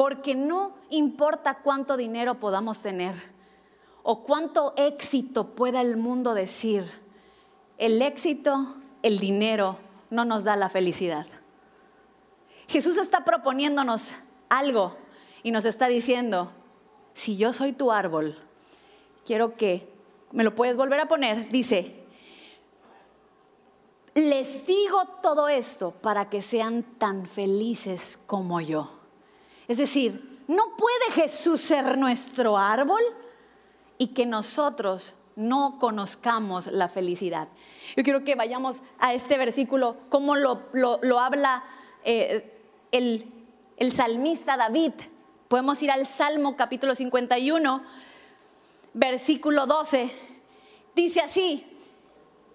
Porque 0.01 0.33
no 0.33 0.73
importa 0.89 1.59
cuánto 1.61 1.95
dinero 1.95 2.39
podamos 2.39 2.81
tener 2.81 3.13
o 4.01 4.23
cuánto 4.23 4.73
éxito 4.75 5.49
pueda 5.49 5.79
el 5.79 5.95
mundo 5.95 6.33
decir, 6.33 6.91
el 7.77 8.01
éxito, 8.01 8.77
el 9.03 9.19
dinero 9.19 9.77
no 10.09 10.25
nos 10.25 10.43
da 10.43 10.55
la 10.55 10.69
felicidad. 10.69 11.27
Jesús 12.67 12.97
está 12.97 13.23
proponiéndonos 13.23 14.13
algo 14.49 14.97
y 15.43 15.51
nos 15.51 15.65
está 15.65 15.87
diciendo, 15.87 16.51
si 17.13 17.37
yo 17.37 17.53
soy 17.53 17.71
tu 17.71 17.91
árbol, 17.91 18.39
quiero 19.23 19.55
que, 19.55 19.87
me 20.31 20.43
lo 20.43 20.55
puedes 20.55 20.77
volver 20.77 20.99
a 20.99 21.07
poner, 21.07 21.51
dice, 21.51 22.07
les 24.15 24.65
digo 24.65 25.05
todo 25.21 25.47
esto 25.47 25.91
para 25.91 26.27
que 26.31 26.41
sean 26.41 26.81
tan 26.97 27.27
felices 27.27 28.19
como 28.25 28.61
yo. 28.61 29.00
Es 29.67 29.77
decir, 29.77 30.39
no 30.47 30.75
puede 30.77 31.11
Jesús 31.13 31.61
ser 31.61 31.97
nuestro 31.97 32.57
árbol 32.57 33.01
y 33.97 34.07
que 34.07 34.25
nosotros 34.25 35.15
no 35.35 35.77
conozcamos 35.79 36.67
la 36.67 36.89
felicidad. 36.89 37.47
Yo 37.95 38.03
quiero 38.03 38.23
que 38.23 38.35
vayamos 38.35 38.81
a 38.99 39.13
este 39.13 39.37
versículo, 39.37 39.97
como 40.09 40.35
lo, 40.35 41.19
habla 41.19 41.63
eh, 42.03 42.59
el, 42.91 43.31
el 43.77 43.91
salmista 43.91 44.57
David. 44.57 44.93
Podemos 45.47 45.81
ir 45.83 45.91
al 45.91 46.05
Salmo 46.07 46.55
capítulo 46.55 46.95
51, 46.95 47.83
versículo 48.93 49.65
12. 49.65 50.11
Dice 50.95 51.21
así, 51.21 51.65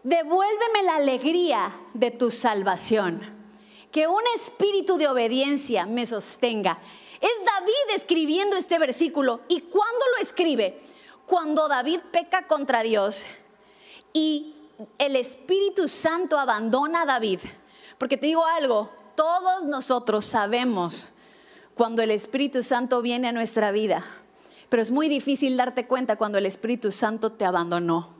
devuélveme 0.02 0.82
la 0.84 0.96
alegría 0.96 1.72
de 1.94 2.10
tu 2.10 2.30
salvación, 2.30 3.35
que 3.96 4.06
un 4.06 4.20
espíritu 4.34 4.98
de 4.98 5.08
obediencia 5.08 5.86
me 5.86 6.04
sostenga. 6.04 6.76
Es 7.18 7.30
David 7.46 7.96
escribiendo 7.96 8.54
este 8.54 8.78
versículo. 8.78 9.40
¿Y 9.48 9.62
cuándo 9.62 10.04
lo 10.14 10.22
escribe? 10.22 10.82
Cuando 11.24 11.66
David 11.66 12.00
peca 12.10 12.46
contra 12.46 12.82
Dios 12.82 13.24
y 14.12 14.54
el 14.98 15.16
Espíritu 15.16 15.88
Santo 15.88 16.38
abandona 16.38 17.00
a 17.00 17.06
David. 17.06 17.40
Porque 17.96 18.18
te 18.18 18.26
digo 18.26 18.44
algo, 18.44 18.90
todos 19.14 19.64
nosotros 19.64 20.26
sabemos 20.26 21.08
cuando 21.74 22.02
el 22.02 22.10
Espíritu 22.10 22.62
Santo 22.62 23.00
viene 23.00 23.28
a 23.28 23.32
nuestra 23.32 23.72
vida, 23.72 24.04
pero 24.68 24.82
es 24.82 24.90
muy 24.90 25.08
difícil 25.08 25.56
darte 25.56 25.86
cuenta 25.86 26.16
cuando 26.16 26.36
el 26.36 26.44
Espíritu 26.44 26.92
Santo 26.92 27.32
te 27.32 27.46
abandonó. 27.46 28.10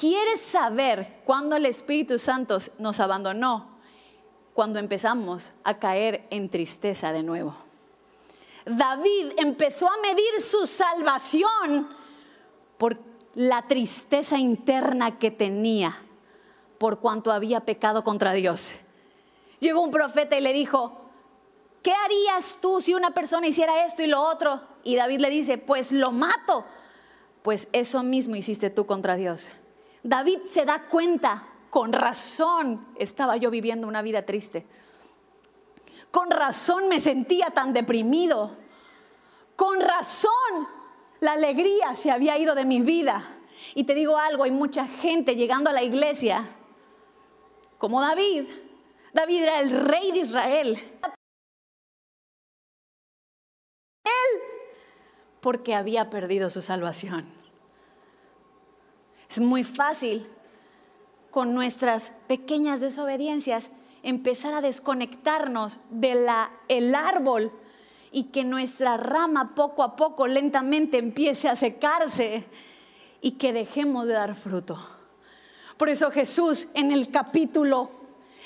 ¿Quieres 0.00 0.40
saber 0.40 1.20
cuándo 1.24 1.54
el 1.54 1.64
Espíritu 1.64 2.18
Santo 2.18 2.58
nos 2.80 2.98
abandonó? 2.98 3.67
Cuando 4.58 4.80
empezamos 4.80 5.52
a 5.62 5.78
caer 5.78 6.26
en 6.30 6.48
tristeza 6.48 7.12
de 7.12 7.22
nuevo. 7.22 7.54
David 8.66 9.34
empezó 9.36 9.86
a 9.88 9.98
medir 9.98 10.40
su 10.40 10.66
salvación 10.66 11.88
por 12.76 12.98
la 13.36 13.68
tristeza 13.68 14.36
interna 14.36 15.20
que 15.20 15.30
tenía 15.30 16.02
por 16.76 16.98
cuanto 16.98 17.30
había 17.30 17.60
pecado 17.60 18.02
contra 18.02 18.32
Dios. 18.32 18.74
Llegó 19.60 19.80
un 19.80 19.92
profeta 19.92 20.36
y 20.36 20.40
le 20.40 20.52
dijo, 20.52 21.02
¿qué 21.80 21.92
harías 21.92 22.58
tú 22.60 22.80
si 22.80 22.94
una 22.94 23.12
persona 23.12 23.46
hiciera 23.46 23.86
esto 23.86 24.02
y 24.02 24.08
lo 24.08 24.20
otro? 24.20 24.60
Y 24.82 24.96
David 24.96 25.20
le 25.20 25.30
dice, 25.30 25.58
pues 25.58 25.92
lo 25.92 26.10
mato. 26.10 26.64
Pues 27.42 27.68
eso 27.70 28.02
mismo 28.02 28.34
hiciste 28.34 28.70
tú 28.70 28.86
contra 28.86 29.14
Dios. 29.14 29.50
David 30.02 30.40
se 30.48 30.64
da 30.64 30.88
cuenta, 30.88 31.46
con 31.70 31.92
razón 31.92 32.86
estaba 32.96 33.36
yo 33.36 33.50
viviendo 33.50 33.86
una 33.86 34.02
vida 34.02 34.24
triste. 34.24 34.66
Con 36.10 36.30
razón 36.30 36.88
me 36.88 37.00
sentía 37.00 37.50
tan 37.50 37.72
deprimido. 37.72 38.56
Con 39.56 39.80
razón 39.80 40.32
la 41.20 41.32
alegría 41.32 41.96
se 41.96 42.10
había 42.10 42.38
ido 42.38 42.54
de 42.54 42.64
mi 42.64 42.80
vida. 42.80 43.36
Y 43.74 43.84
te 43.84 43.94
digo 43.94 44.16
algo, 44.16 44.44
hay 44.44 44.50
mucha 44.50 44.86
gente 44.86 45.36
llegando 45.36 45.68
a 45.70 45.72
la 45.72 45.82
iglesia 45.82 46.48
como 47.76 48.00
David. 48.00 48.44
David 49.12 49.42
era 49.42 49.60
el 49.60 49.86
rey 49.86 50.12
de 50.12 50.20
Israel. 50.20 50.78
Él, 54.04 54.40
porque 55.40 55.74
había 55.74 56.08
perdido 56.08 56.50
su 56.50 56.62
salvación. 56.62 57.26
Es 59.28 59.40
muy 59.40 59.64
fácil 59.64 60.26
con 61.30 61.54
nuestras 61.54 62.12
pequeñas 62.26 62.80
desobediencias 62.80 63.70
empezar 64.02 64.54
a 64.54 64.60
desconectarnos 64.60 65.80
del 65.90 66.26
el 66.68 66.94
árbol 66.94 67.52
y 68.10 68.24
que 68.24 68.44
nuestra 68.44 68.96
rama 68.96 69.54
poco 69.54 69.82
a 69.82 69.96
poco 69.96 70.26
lentamente 70.26 70.98
empiece 70.98 71.48
a 71.48 71.56
secarse 71.56 72.44
y 73.20 73.32
que 73.32 73.52
dejemos 73.52 74.06
de 74.06 74.14
dar 74.14 74.34
fruto. 74.34 74.78
Por 75.76 75.88
eso 75.88 76.10
Jesús 76.10 76.68
en 76.74 76.90
el 76.90 77.10
capítulo 77.10 77.90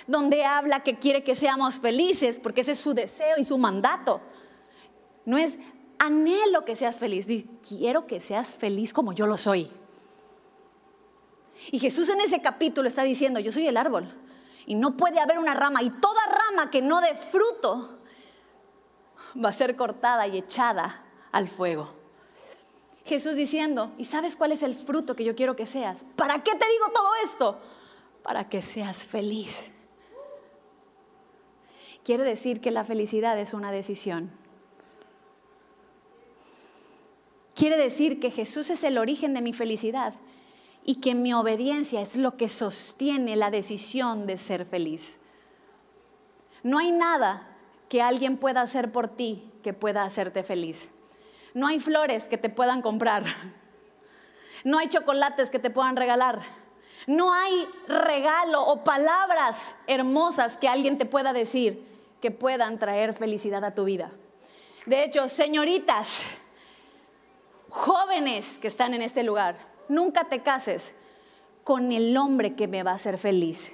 donde 0.06 0.44
habla 0.44 0.80
que 0.80 0.98
quiere 0.98 1.22
que 1.22 1.34
seamos 1.34 1.78
felices, 1.80 2.40
porque 2.40 2.62
ese 2.62 2.72
es 2.72 2.80
su 2.80 2.92
deseo 2.92 3.36
y 3.38 3.44
su 3.44 3.56
mandato, 3.56 4.20
no 5.24 5.38
es 5.38 5.58
anhelo 5.98 6.64
que 6.64 6.74
seas 6.74 6.98
feliz, 6.98 7.28
quiero 7.66 8.06
que 8.06 8.20
seas 8.20 8.56
feliz 8.56 8.92
como 8.92 9.12
yo 9.12 9.26
lo 9.26 9.36
soy. 9.36 9.70
Y 11.70 11.78
Jesús 11.78 12.08
en 12.08 12.20
ese 12.20 12.40
capítulo 12.40 12.88
está 12.88 13.02
diciendo, 13.02 13.40
yo 13.40 13.52
soy 13.52 13.66
el 13.66 13.76
árbol 13.76 14.12
y 14.66 14.74
no 14.74 14.96
puede 14.96 15.20
haber 15.20 15.38
una 15.38 15.54
rama 15.54 15.82
y 15.82 15.90
toda 15.90 16.20
rama 16.26 16.70
que 16.70 16.82
no 16.82 17.00
dé 17.00 17.14
fruto 17.14 18.00
va 19.42 19.50
a 19.50 19.52
ser 19.52 19.76
cortada 19.76 20.26
y 20.26 20.38
echada 20.38 21.04
al 21.30 21.48
fuego. 21.48 21.92
Jesús 23.04 23.36
diciendo, 23.36 23.92
¿y 23.98 24.04
sabes 24.04 24.36
cuál 24.36 24.52
es 24.52 24.62
el 24.62 24.74
fruto 24.74 25.16
que 25.16 25.24
yo 25.24 25.34
quiero 25.34 25.56
que 25.56 25.66
seas? 25.66 26.04
¿Para 26.16 26.42
qué 26.42 26.52
te 26.52 26.68
digo 26.68 26.86
todo 26.94 27.10
esto? 27.24 27.60
Para 28.22 28.48
que 28.48 28.62
seas 28.62 29.04
feliz. 29.04 29.72
Quiere 32.04 32.24
decir 32.24 32.60
que 32.60 32.70
la 32.70 32.84
felicidad 32.84 33.38
es 33.38 33.54
una 33.54 33.72
decisión. 33.72 34.30
Quiere 37.54 37.76
decir 37.76 38.18
que 38.18 38.30
Jesús 38.30 38.70
es 38.70 38.82
el 38.84 38.98
origen 38.98 39.34
de 39.34 39.42
mi 39.42 39.52
felicidad 39.52 40.14
y 40.84 40.96
que 40.96 41.14
mi 41.14 41.32
obediencia 41.32 42.00
es 42.00 42.16
lo 42.16 42.36
que 42.36 42.48
sostiene 42.48 43.36
la 43.36 43.50
decisión 43.50 44.26
de 44.26 44.38
ser 44.38 44.64
feliz. 44.66 45.18
No 46.62 46.78
hay 46.78 46.90
nada 46.90 47.48
que 47.88 48.02
alguien 48.02 48.36
pueda 48.36 48.62
hacer 48.62 48.90
por 48.90 49.08
ti 49.08 49.50
que 49.62 49.72
pueda 49.72 50.02
hacerte 50.02 50.42
feliz. 50.42 50.88
No 51.54 51.66
hay 51.66 51.80
flores 51.80 52.26
que 52.26 52.38
te 52.38 52.48
puedan 52.48 52.82
comprar. 52.82 53.24
No 54.64 54.78
hay 54.78 54.88
chocolates 54.88 55.50
que 55.50 55.58
te 55.58 55.70
puedan 55.70 55.96
regalar. 55.96 56.42
No 57.08 57.32
hay 57.32 57.66
regalo 57.88 58.62
o 58.62 58.84
palabras 58.84 59.74
hermosas 59.88 60.56
que 60.56 60.68
alguien 60.68 60.98
te 60.98 61.06
pueda 61.06 61.32
decir 61.32 61.84
que 62.20 62.30
puedan 62.30 62.78
traer 62.78 63.12
felicidad 63.12 63.64
a 63.64 63.74
tu 63.74 63.84
vida. 63.84 64.12
De 64.86 65.02
hecho, 65.02 65.28
señoritas, 65.28 66.26
jóvenes 67.70 68.58
que 68.58 68.68
están 68.68 68.94
en 68.94 69.02
este 69.02 69.24
lugar, 69.24 69.71
nunca 69.92 70.24
te 70.24 70.42
cases 70.42 70.94
con 71.64 71.92
el 71.92 72.16
hombre 72.16 72.54
que 72.54 72.66
me 72.66 72.82
va 72.82 72.92
a 72.92 72.96
hacer 72.96 73.18
feliz. 73.18 73.72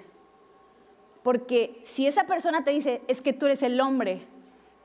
Porque 1.22 1.82
si 1.86 2.06
esa 2.06 2.26
persona 2.26 2.64
te 2.64 2.72
dice, 2.72 3.02
es 3.08 3.22
que 3.22 3.32
tú 3.32 3.46
eres 3.46 3.62
el 3.62 3.80
hombre 3.80 4.26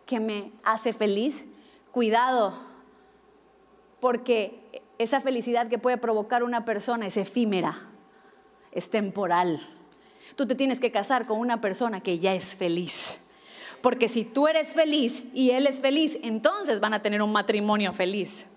que 0.06 0.20
me 0.20 0.52
hace 0.64 0.94
feliz, 0.94 1.46
cuidado, 1.92 2.54
porque 4.00 4.82
esa 4.98 5.22
felicidad 5.22 5.68
que 5.68 5.78
puede 5.78 5.98
provocar 5.98 6.44
una 6.44 6.66
persona 6.66 7.08
es 7.08 7.18
efímera, 7.18 7.88
es 8.72 8.90
temporal. 8.90 9.62
Tú 10.36 10.48
te 10.48 10.56
tienes 10.56 10.80
que 10.80 10.92
casar 10.92 11.28
con 11.28 11.40
una 11.40 11.62
persona 11.62 12.02
que 12.02 12.20
ya 12.20 12.34
es 12.34 12.56
feliz. 12.56 13.20
Porque 13.82 14.08
si 14.08 14.24
tú 14.24 14.48
eres 14.48 14.74
feliz 14.74 15.24
y 15.34 15.52
él 15.52 15.68
es 15.68 15.80
feliz, 15.82 16.18
entonces 16.24 16.80
van 16.80 16.94
a 16.94 17.02
tener 17.02 17.22
un 17.22 17.32
matrimonio 17.32 17.92
feliz. 17.94 18.48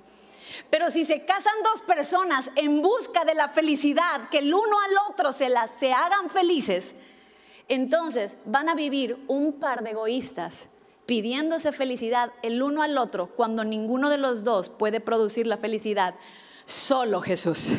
Pero 0.71 0.91
si 0.91 1.05
se 1.05 1.25
casan 1.25 1.55
dos 1.63 1.83
personas 1.83 2.51
en 2.57 2.83
busca 2.83 3.25
de 3.25 3.35
la 3.35 3.49
felicidad, 3.49 4.29
que 4.31 4.39
el 4.39 4.53
uno 4.53 4.81
al 4.81 5.11
otro 5.11 5.33
se, 5.33 5.49
las, 5.49 5.71
se 5.71 5.93
hagan 5.93 6.31
felices, 6.31 6.95
entonces 7.69 8.37
van 8.45 8.69
a 8.69 8.75
vivir 8.75 9.17
un 9.27 9.55
par 9.55 9.83
de 9.83 9.91
egoístas 9.91 10.69
pidiéndose 11.07 11.73
felicidad 11.73 12.33
el 12.43 12.63
uno 12.63 12.83
al 12.83 12.99
otro 12.99 13.29
cuando 13.29 13.65
ninguno 13.65 14.11
de 14.11 14.19
los 14.19 14.45
dos 14.45 14.69
puede 14.69 15.01
producir 15.01 15.47
la 15.47 15.57
felicidad. 15.57 16.15
Solo 16.65 17.21
Jesús. 17.21 17.75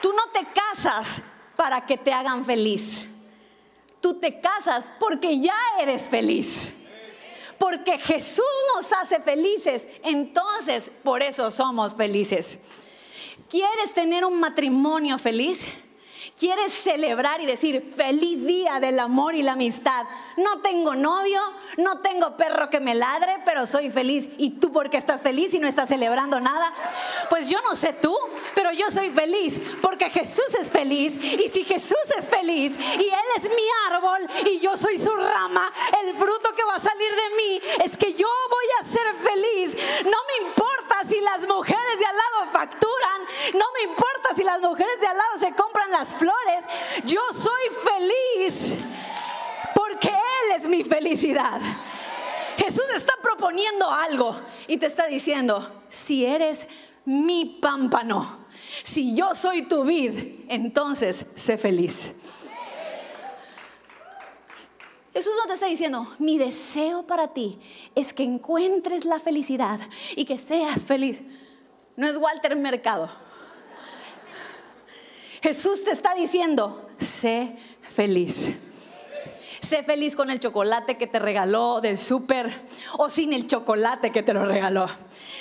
Tú 0.00 0.12
no 0.12 0.30
te 0.32 0.46
casas 0.52 1.20
para 1.56 1.84
que 1.84 1.96
te 1.96 2.12
hagan 2.12 2.44
feliz. 2.44 3.08
Tú 4.02 4.20
te 4.20 4.38
casas 4.40 4.84
porque 5.00 5.40
ya 5.40 5.56
eres 5.80 6.10
feliz 6.10 6.72
porque 7.62 7.96
Jesús 7.96 8.44
nos 8.74 8.92
hace 8.92 9.20
felices, 9.20 9.86
entonces 10.02 10.90
por 11.04 11.22
eso 11.22 11.48
somos 11.52 11.94
felices. 11.94 12.58
¿Quieres 13.48 13.94
tener 13.94 14.24
un 14.24 14.40
matrimonio 14.40 15.16
feliz? 15.16 15.68
¿Quieres 16.38 16.72
celebrar 16.72 17.40
y 17.40 17.46
decir 17.46 17.92
feliz 17.96 18.44
día 18.46 18.80
del 18.80 18.98
amor 18.98 19.34
y 19.34 19.42
la 19.42 19.52
amistad? 19.52 20.04
No 20.36 20.60
tengo 20.60 20.94
novio, 20.94 21.40
no 21.76 22.00
tengo 22.00 22.36
perro 22.36 22.70
que 22.70 22.80
me 22.80 22.94
ladre, 22.94 23.36
pero 23.44 23.66
soy 23.66 23.90
feliz. 23.90 24.28
¿Y 24.38 24.50
tú 24.60 24.72
por 24.72 24.90
qué 24.90 24.96
estás 24.96 25.20
feliz 25.20 25.54
y 25.54 25.58
no 25.58 25.68
estás 25.68 25.88
celebrando 25.88 26.40
nada? 26.40 26.72
Pues 27.28 27.48
yo 27.48 27.60
no 27.62 27.76
sé 27.76 27.92
tú, 27.92 28.16
pero 28.54 28.72
yo 28.72 28.90
soy 28.90 29.10
feliz 29.10 29.60
porque 29.80 30.10
Jesús 30.10 30.54
es 30.60 30.70
feliz. 30.70 31.16
Y 31.16 31.48
si 31.48 31.64
Jesús 31.64 31.96
es 32.18 32.28
feliz 32.28 32.76
y 32.98 33.04
Él 33.04 33.28
es 33.36 33.44
mi 33.44 33.66
árbol 33.90 34.28
y 34.46 34.60
yo 34.60 34.76
soy 34.76 34.98
su 34.98 35.14
rama, 35.14 35.72
el 36.02 36.14
fruto 36.14 36.54
que 36.54 36.64
va 36.64 36.76
a 36.76 36.80
salir 36.80 37.10
de 37.10 37.36
mí 37.36 37.60
es 37.84 37.96
que 37.96 38.14
yo 38.14 38.28
voy 38.50 38.66
a 38.80 38.84
ser 38.84 39.14
feliz. 39.22 39.76
No 40.04 40.18
me 40.28 40.48
importa 40.48 40.96
si 41.08 41.20
las 41.20 41.46
mujeres 41.46 41.98
de 41.98 42.06
al 42.06 42.16
lado 42.16 42.52
facturan, 42.52 43.22
no 43.54 43.66
me 43.74 43.82
importa 43.90 44.34
si 44.36 44.44
las 44.44 44.60
mujeres 44.60 45.00
de 45.00 45.06
al 45.06 45.16
lado 45.16 45.38
flores, 46.08 46.64
yo 47.04 47.20
soy 47.32 47.62
feliz 47.84 48.74
porque 49.74 50.08
Él 50.08 50.60
es 50.60 50.68
mi 50.68 50.84
felicidad. 50.84 51.60
Jesús 52.56 52.84
está 52.94 53.14
proponiendo 53.22 53.90
algo 53.90 54.38
y 54.66 54.76
te 54.76 54.86
está 54.86 55.06
diciendo, 55.06 55.82
si 55.88 56.24
eres 56.24 56.66
mi 57.04 57.58
pámpano, 57.60 58.46
si 58.82 59.16
yo 59.16 59.34
soy 59.34 59.62
tu 59.62 59.84
vid, 59.84 60.44
entonces 60.48 61.26
sé 61.34 61.58
feliz. 61.58 62.12
Jesús 65.12 65.32
nos 65.44 65.54
está 65.54 65.66
diciendo, 65.66 66.06
mi 66.18 66.38
deseo 66.38 67.06
para 67.06 67.28
ti 67.28 67.58
es 67.94 68.14
que 68.14 68.22
encuentres 68.22 69.04
la 69.04 69.20
felicidad 69.20 69.78
y 70.16 70.24
que 70.24 70.38
seas 70.38 70.86
feliz. 70.86 71.22
No 71.96 72.06
es 72.06 72.16
Walter 72.16 72.56
Mercado. 72.56 73.10
Jesús 75.42 75.84
te 75.84 75.90
está 75.90 76.14
diciendo, 76.14 76.88
sé 76.98 77.56
feliz. 77.90 78.50
Sé 79.60 79.82
feliz 79.82 80.16
con 80.16 80.30
el 80.30 80.40
chocolate 80.40 80.96
que 80.98 81.06
te 81.06 81.18
regaló 81.18 81.80
del 81.80 81.98
súper 81.98 82.52
o 82.98 83.08
sin 83.10 83.32
el 83.32 83.46
chocolate 83.46 84.10
que 84.10 84.22
te 84.22 84.34
lo 84.34 84.44
regaló. 84.44 84.86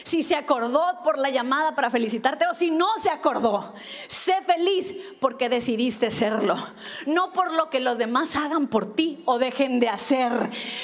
Si 0.03 0.23
se 0.23 0.35
acordó 0.35 0.83
por 1.03 1.17
la 1.17 1.29
llamada 1.29 1.75
para 1.75 1.89
felicitarte 1.89 2.45
o 2.47 2.53
si 2.53 2.71
no 2.71 2.87
se 2.99 3.09
acordó. 3.09 3.73
Sé 4.07 4.35
feliz 4.43 4.95
porque 5.19 5.49
decidiste 5.49 6.11
serlo. 6.11 6.55
No 7.07 7.33
por 7.33 7.51
lo 7.53 7.69
que 7.69 7.79
los 7.79 7.97
demás 7.97 8.35
hagan 8.35 8.67
por 8.67 8.95
ti 8.95 9.23
o 9.25 9.37
dejen 9.37 9.79
de 9.79 9.89
hacer. 9.89 10.31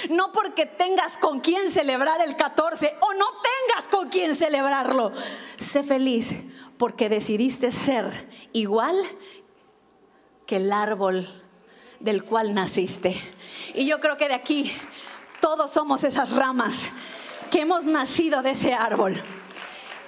No 0.10 0.32
porque 0.32 0.66
tengas 0.66 1.18
con 1.18 1.40
quién 1.40 1.70
celebrar 1.70 2.22
el 2.22 2.36
14 2.36 2.96
o 3.02 3.14
no 3.14 3.26
tengas 3.68 3.88
con 3.88 4.10
quién 4.10 4.36
celebrarlo. 4.36 5.12
Sé 5.58 5.84
feliz 5.84 6.36
porque 6.78 7.10
decidiste 7.10 7.72
ser 7.72 8.28
igual 8.54 8.96
que 10.46 10.58
el 10.58 10.72
árbol 10.72 11.28
del 12.00 12.24
cual 12.24 12.54
naciste. 12.54 13.20
Y 13.74 13.86
yo 13.86 14.00
creo 14.00 14.18
que 14.18 14.28
de 14.28 14.36
aquí 14.36 14.72
todos 15.42 15.72
somos 15.72 16.04
esas 16.04 16.36
ramas 16.36 16.90
que 17.52 17.62
hemos 17.62 17.86
nacido 17.86 18.42
de 18.42 18.52
ese 18.52 18.74
árbol. 18.74 19.22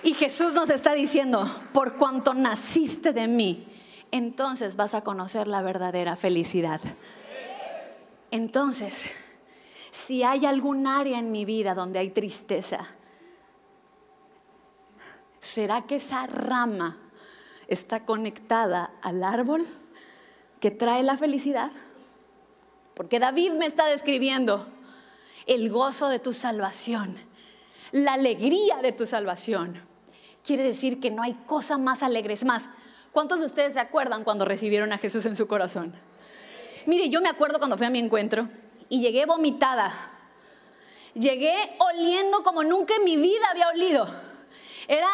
Y 0.03 0.13
Jesús 0.13 0.53
nos 0.53 0.69
está 0.69 0.93
diciendo, 0.93 1.49
por 1.73 1.97
cuanto 1.97 2.33
naciste 2.33 3.11
de 3.11 3.27
mí, 3.27 3.67
entonces 4.11 4.75
vas 4.75 4.95
a 4.95 5.03
conocer 5.03 5.47
la 5.47 5.61
verdadera 5.61 6.15
felicidad. 6.15 6.79
Entonces, 8.31 9.05
si 9.91 10.23
hay 10.23 10.45
algún 10.45 10.87
área 10.87 11.19
en 11.19 11.31
mi 11.31 11.45
vida 11.45 11.75
donde 11.75 11.99
hay 11.99 12.11
tristeza, 12.11 12.87
¿será 15.39 15.83
que 15.83 15.97
esa 15.97 16.27
rama 16.27 16.97
está 17.67 18.05
conectada 18.05 18.91
al 19.01 19.23
árbol 19.23 19.67
que 20.59 20.71
trae 20.71 21.03
la 21.03 21.17
felicidad? 21.17 21.71
Porque 22.95 23.19
David 23.19 23.53
me 23.53 23.65
está 23.65 23.85
describiendo 23.87 24.67
el 25.45 25.69
gozo 25.69 26.09
de 26.09 26.19
tu 26.19 26.33
salvación, 26.33 27.17
la 27.91 28.13
alegría 28.13 28.77
de 28.81 28.91
tu 28.91 29.07
salvación. 29.07 29.81
Quiere 30.43 30.63
decir 30.63 30.99
que 30.99 31.11
no 31.11 31.23
hay 31.23 31.33
cosa 31.45 31.77
más 31.77 32.03
alegre. 32.03 32.33
Es 32.33 32.43
más, 32.43 32.65
¿cuántos 33.11 33.39
de 33.39 33.45
ustedes 33.45 33.73
se 33.73 33.79
acuerdan 33.79 34.23
cuando 34.23 34.45
recibieron 34.45 34.91
a 34.91 34.97
Jesús 34.97 35.25
en 35.25 35.35
su 35.35 35.47
corazón? 35.47 35.93
Mire, 36.85 37.09
yo 37.09 37.21
me 37.21 37.29
acuerdo 37.29 37.59
cuando 37.59 37.77
fui 37.77 37.85
a 37.85 37.89
mi 37.89 37.99
encuentro 37.99 38.47
y 38.89 38.99
llegué 38.99 39.25
vomitada. 39.25 39.93
Llegué 41.13 41.55
oliendo 41.79 42.43
como 42.43 42.63
nunca 42.63 42.95
en 42.95 43.03
mi 43.03 43.17
vida 43.17 43.45
había 43.51 43.69
olido. 43.69 44.28
Era 44.89 45.07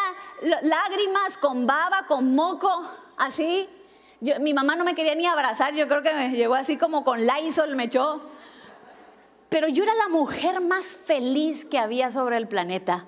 lágrimas 0.63 1.37
con 1.37 1.67
baba, 1.67 2.07
con 2.07 2.33
moco, 2.33 2.69
así 3.17 3.69
mi 4.39 4.53
mamá 4.53 4.75
no 4.75 4.83
me 4.83 4.95
quería 4.95 5.15
ni 5.15 5.25
abrazar, 5.25 5.73
yo 5.75 5.87
creo 5.87 6.01
que 6.01 6.13
me 6.13 6.29
llegó 6.29 6.55
así 6.55 6.77
como 6.77 7.03
con 7.03 7.25
Lysol, 7.25 7.75
me 7.75 7.83
echó. 7.83 8.21
Pero 9.49 9.67
yo 9.67 9.83
era 9.83 9.93
la 9.95 10.07
mujer 10.07 10.61
más 10.61 10.95
feliz 10.95 11.65
que 11.65 11.77
había 11.77 12.11
sobre 12.11 12.37
el 12.37 12.47
planeta, 12.47 13.05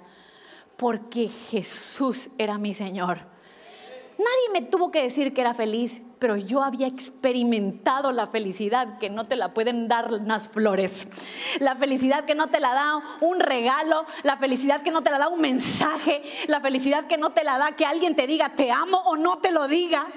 porque 0.76 1.30
Jesús 1.30 2.30
era 2.38 2.58
mi 2.58 2.74
Señor. 2.74 3.20
Nadie 4.18 4.50
me 4.54 4.62
tuvo 4.62 4.92
que 4.92 5.02
decir 5.02 5.34
que 5.34 5.42
era 5.42 5.54
feliz, 5.54 6.02
pero 6.20 6.36
yo 6.36 6.64
había 6.64 6.88
experimentado 6.88 8.12
la 8.12 8.28
felicidad 8.28 8.98
que 8.98 9.10
no 9.10 9.28
te 9.28 9.36
la 9.36 9.54
pueden 9.54 9.88
dar 9.88 10.12
unas 10.12 10.50
flores, 10.50 11.08
la 11.60 11.76
felicidad 11.76 12.26
que 12.26 12.36
no 12.36 12.48
te 12.48 12.60
la 12.60 12.74
da 12.74 13.02
un 13.22 13.40
regalo, 13.40 14.06
la 14.24 14.38
felicidad 14.38 14.82
que 14.82 14.92
no 14.92 15.04
te 15.04 15.12
la 15.12 15.20
da 15.20 15.28
un 15.28 15.42
mensaje, 15.42 16.24
la 16.48 16.60
felicidad 16.60 17.06
que 17.08 17.18
no 17.18 17.32
te 17.32 17.44
la 17.44 17.58
da 17.58 17.74
que 17.74 17.86
alguien 17.86 18.16
te 18.16 18.26
diga 18.26 18.50
te 18.50 18.72
amo 18.72 18.98
o 19.06 19.16
no 19.16 19.38
te 19.40 19.52
lo 19.52 19.68
diga 19.68 20.08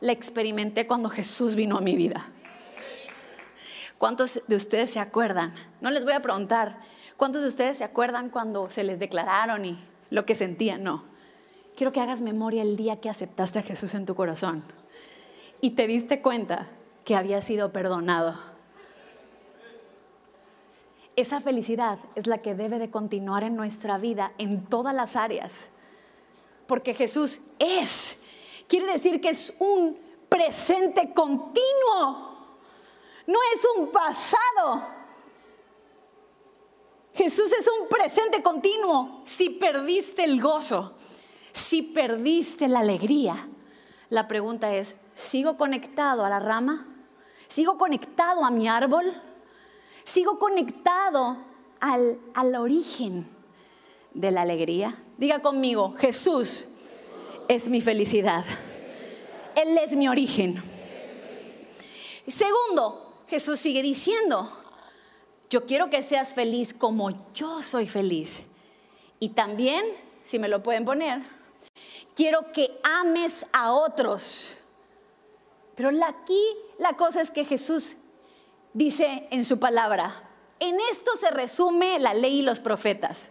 la 0.00 0.12
experimenté 0.12 0.86
cuando 0.86 1.08
Jesús 1.08 1.54
vino 1.54 1.78
a 1.78 1.80
mi 1.80 1.96
vida. 1.96 2.26
¿Cuántos 3.96 4.42
de 4.46 4.56
ustedes 4.56 4.90
se 4.90 5.00
acuerdan? 5.00 5.54
No 5.80 5.90
les 5.90 6.04
voy 6.04 6.12
a 6.12 6.20
preguntar, 6.20 6.78
¿cuántos 7.16 7.40
de 7.40 7.48
ustedes 7.48 7.78
se 7.78 7.84
acuerdan 7.84 8.28
cuando 8.28 8.68
se 8.68 8.84
les 8.84 8.98
declararon 8.98 9.64
y 9.64 9.82
lo 10.10 10.26
que 10.26 10.34
sentían? 10.34 10.82
No. 10.82 11.04
Quiero 11.74 11.92
que 11.92 12.00
hagas 12.00 12.20
memoria 12.20 12.60
el 12.60 12.76
día 12.76 13.00
que 13.00 13.08
aceptaste 13.08 13.60
a 13.60 13.62
Jesús 13.62 13.94
en 13.94 14.04
tu 14.04 14.14
corazón 14.14 14.62
y 15.64 15.70
te 15.70 15.86
diste 15.86 16.20
cuenta 16.20 16.68
que 17.06 17.16
había 17.16 17.40
sido 17.40 17.72
perdonado. 17.72 18.38
Esa 21.16 21.40
felicidad 21.40 21.98
es 22.14 22.26
la 22.26 22.42
que 22.42 22.54
debe 22.54 22.78
de 22.78 22.90
continuar 22.90 23.44
en 23.44 23.56
nuestra 23.56 23.96
vida 23.96 24.34
en 24.36 24.66
todas 24.66 24.94
las 24.94 25.16
áreas, 25.16 25.70
porque 26.66 26.92
Jesús 26.92 27.44
es 27.58 28.20
quiere 28.68 28.92
decir 28.92 29.22
que 29.22 29.30
es 29.30 29.56
un 29.58 29.98
presente 30.28 31.14
continuo, 31.14 32.46
no 33.26 33.38
es 33.54 33.66
un 33.78 33.90
pasado. 33.90 34.86
Jesús 37.14 37.50
es 37.58 37.66
un 37.68 37.88
presente 37.88 38.42
continuo. 38.42 39.22
Si 39.24 39.48
perdiste 39.48 40.24
el 40.24 40.42
gozo, 40.42 40.94
si 41.52 41.80
perdiste 41.80 42.68
la 42.68 42.80
alegría, 42.80 43.48
la 44.14 44.28
pregunta 44.28 44.72
es, 44.76 44.94
¿sigo 45.16 45.56
conectado 45.56 46.24
a 46.24 46.30
la 46.30 46.38
rama? 46.38 46.86
¿Sigo 47.48 47.76
conectado 47.76 48.44
a 48.44 48.50
mi 48.52 48.68
árbol? 48.68 49.12
¿Sigo 50.04 50.38
conectado 50.38 51.36
al, 51.80 52.20
al 52.32 52.54
origen 52.54 53.28
de 54.12 54.30
la 54.30 54.42
alegría? 54.42 55.02
Diga 55.18 55.42
conmigo, 55.42 55.96
Jesús 55.98 56.66
es 57.48 57.68
mi 57.68 57.80
felicidad. 57.80 58.44
Él 59.56 59.76
es 59.78 59.96
mi 59.96 60.06
origen. 60.06 60.62
Segundo, 62.28 63.24
Jesús 63.26 63.58
sigue 63.58 63.82
diciendo, 63.82 64.48
yo 65.50 65.66
quiero 65.66 65.90
que 65.90 66.04
seas 66.04 66.34
feliz 66.34 66.72
como 66.72 67.32
yo 67.34 67.64
soy 67.64 67.88
feliz. 67.88 68.44
Y 69.18 69.30
también, 69.30 69.84
si 70.22 70.38
me 70.38 70.46
lo 70.46 70.62
pueden 70.62 70.84
poner, 70.84 71.33
quiero 72.14 72.52
que 72.52 72.78
ames 72.82 73.46
a 73.52 73.72
otros. 73.72 74.54
Pero 75.74 75.90
aquí 76.06 76.42
la 76.78 76.94
cosa 76.94 77.20
es 77.20 77.30
que 77.30 77.44
Jesús 77.44 77.96
dice 78.72 79.26
en 79.30 79.44
su 79.44 79.58
palabra, 79.58 80.28
en 80.60 80.78
esto 80.90 81.16
se 81.16 81.30
resume 81.30 81.98
la 81.98 82.14
ley 82.14 82.40
y 82.40 82.42
los 82.42 82.60
profetas. 82.60 83.28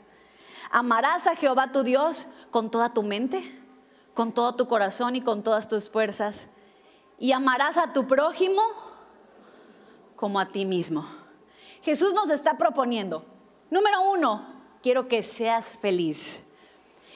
Amarás 0.72 1.28
a 1.28 1.36
Jehová 1.36 1.72
tu 1.72 1.84
Dios 1.84 2.28
con 2.52 2.70
toda 2.72 2.94
tu 2.94 3.04
mente 3.04 3.64
con 4.14 4.32
todo 4.32 4.56
tu 4.56 4.68
corazón 4.68 5.16
y 5.16 5.22
con 5.22 5.44
todas 5.44 5.68
tus 5.68 5.90
fuerzas. 5.90 6.48
Y 7.20 7.32
amarás 7.32 7.78
a 7.78 7.94
tu 7.94 8.08
prójimo 8.08 8.62
como 10.16 10.40
a 10.40 10.48
ti 10.48 10.66
mismo. 10.66 11.06
Jesús 11.82 12.14
nos 12.14 12.30
está 12.30 12.58
proponiendo, 12.58 13.26
número 13.70 14.02
uno, 14.12 14.48
quiero 14.82 15.08
que 15.08 15.22
seas 15.22 15.66
feliz. 15.82 16.42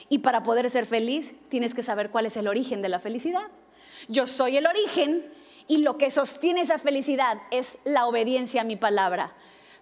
Y 0.10 0.20
para 0.20 0.44
poder 0.44 0.70
ser 0.70 0.86
feliz 0.86 1.34
tienes 1.50 1.74
que 1.74 1.84
saber 1.84 2.12
cuál 2.12 2.26
es 2.26 2.38
el 2.38 2.48
origen 2.48 2.82
de 2.82 2.90
la 2.90 3.00
felicidad. 3.00 3.48
Yo 4.08 4.26
soy 4.28 4.58
el 4.58 4.68
origen 4.68 5.26
y 5.68 5.78
lo 5.78 5.98
que 5.98 6.12
sostiene 6.12 6.62
esa 6.62 6.80
felicidad 6.80 7.38
es 7.52 7.78
la 7.84 8.06
obediencia 8.06 8.62
a 8.62 8.66
mi 8.66 8.76
palabra. 8.76 9.34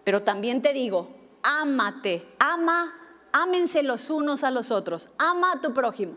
Pero 0.04 0.24
también 0.24 0.62
te 0.62 0.74
digo, 0.74 1.10
ámate, 1.44 2.28
ama, 2.40 2.94
ámense 3.32 3.84
los 3.84 4.10
unos 4.10 4.44
a 4.44 4.52
los 4.52 4.72
otros, 4.72 5.10
ama 5.18 5.54
a 5.54 5.62
tu 5.62 5.74
prójimo. 5.74 6.16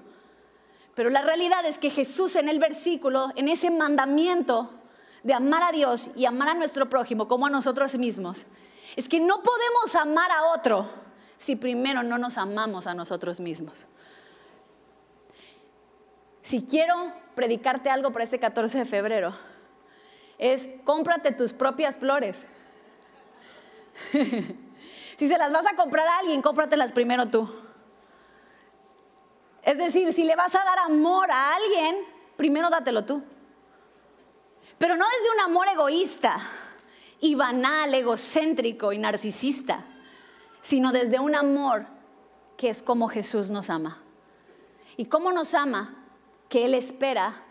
Pero 0.95 1.11
la 1.11 1.23
realidad 1.23 1.65
es 1.67 1.79
que 1.79 1.91
Jesús 1.91 2.37
en 2.37 2.49
el 2.49 2.59
versículo, 2.59 3.31
en 3.37 3.49
ese 3.49 3.71
mandamiento 3.71 4.71
de 5.23 5.35
amar 5.35 5.63
a 5.63 5.73
Dios 5.73 6.11
y 6.17 6.25
amar 6.25 6.49
a 6.49 6.55
nuestro 6.55 6.89
prójimo 6.89 7.29
como 7.29 7.47
a 7.47 7.51
nosotros 7.51 7.97
mismos, 7.97 8.47
es 8.97 9.09
que 9.09 9.21
no 9.21 9.43
podemos 9.43 9.95
amar 9.95 10.31
a 10.31 10.45
otro 10.47 10.89
si 11.37 11.57
primero 11.57 12.03
no 12.03 12.19
nos 12.19 12.39
amamos 12.39 12.87
a 12.87 12.95
nosotros 12.95 13.39
mismos. 13.39 13.87
Si 16.49 16.63
quiero 16.63 17.13
predicarte 17.35 17.91
algo 17.91 18.11
para 18.11 18.25
este 18.25 18.39
14 18.39 18.79
de 18.79 18.85
febrero, 18.87 19.37
es 20.39 20.67
cómprate 20.85 21.33
tus 21.33 21.53
propias 21.53 21.99
flores. 21.99 22.47
si 25.19 25.29
se 25.29 25.37
las 25.37 25.53
vas 25.53 25.67
a 25.67 25.77
comprar 25.77 26.09
a 26.09 26.21
alguien, 26.21 26.41
cómpratelas 26.41 26.93
primero 26.93 27.27
tú. 27.27 27.55
Es 29.63 29.77
decir, 29.77 30.11
si 30.15 30.23
le 30.23 30.37
vas 30.37 30.55
a 30.55 30.65
dar 30.65 30.79
amor 30.79 31.31
a 31.31 31.55
alguien, 31.55 31.97
primero 32.39 32.71
dátelo 32.71 33.05
tú. 33.05 33.23
Pero 34.79 34.97
no 34.97 35.05
desde 35.05 35.35
un 35.35 35.41
amor 35.41 35.69
egoísta 35.69 36.41
y 37.21 37.35
banal, 37.35 37.93
egocéntrico 37.93 38.95
y 38.95 38.97
narcisista, 38.97 39.85
sino 40.63 40.93
desde 40.93 41.21
un 41.21 41.35
amor 41.35 41.85
que 42.57 42.71
es 42.71 42.83
como 42.83 43.09
Jesús 43.09 43.51
nos 43.51 43.69
ama. 43.69 43.99
¿Y 44.97 45.05
cómo 45.05 45.31
nos 45.31 45.53
ama? 45.53 45.99
Que 46.49 46.67
Él 46.67 46.75
espera 46.75 47.45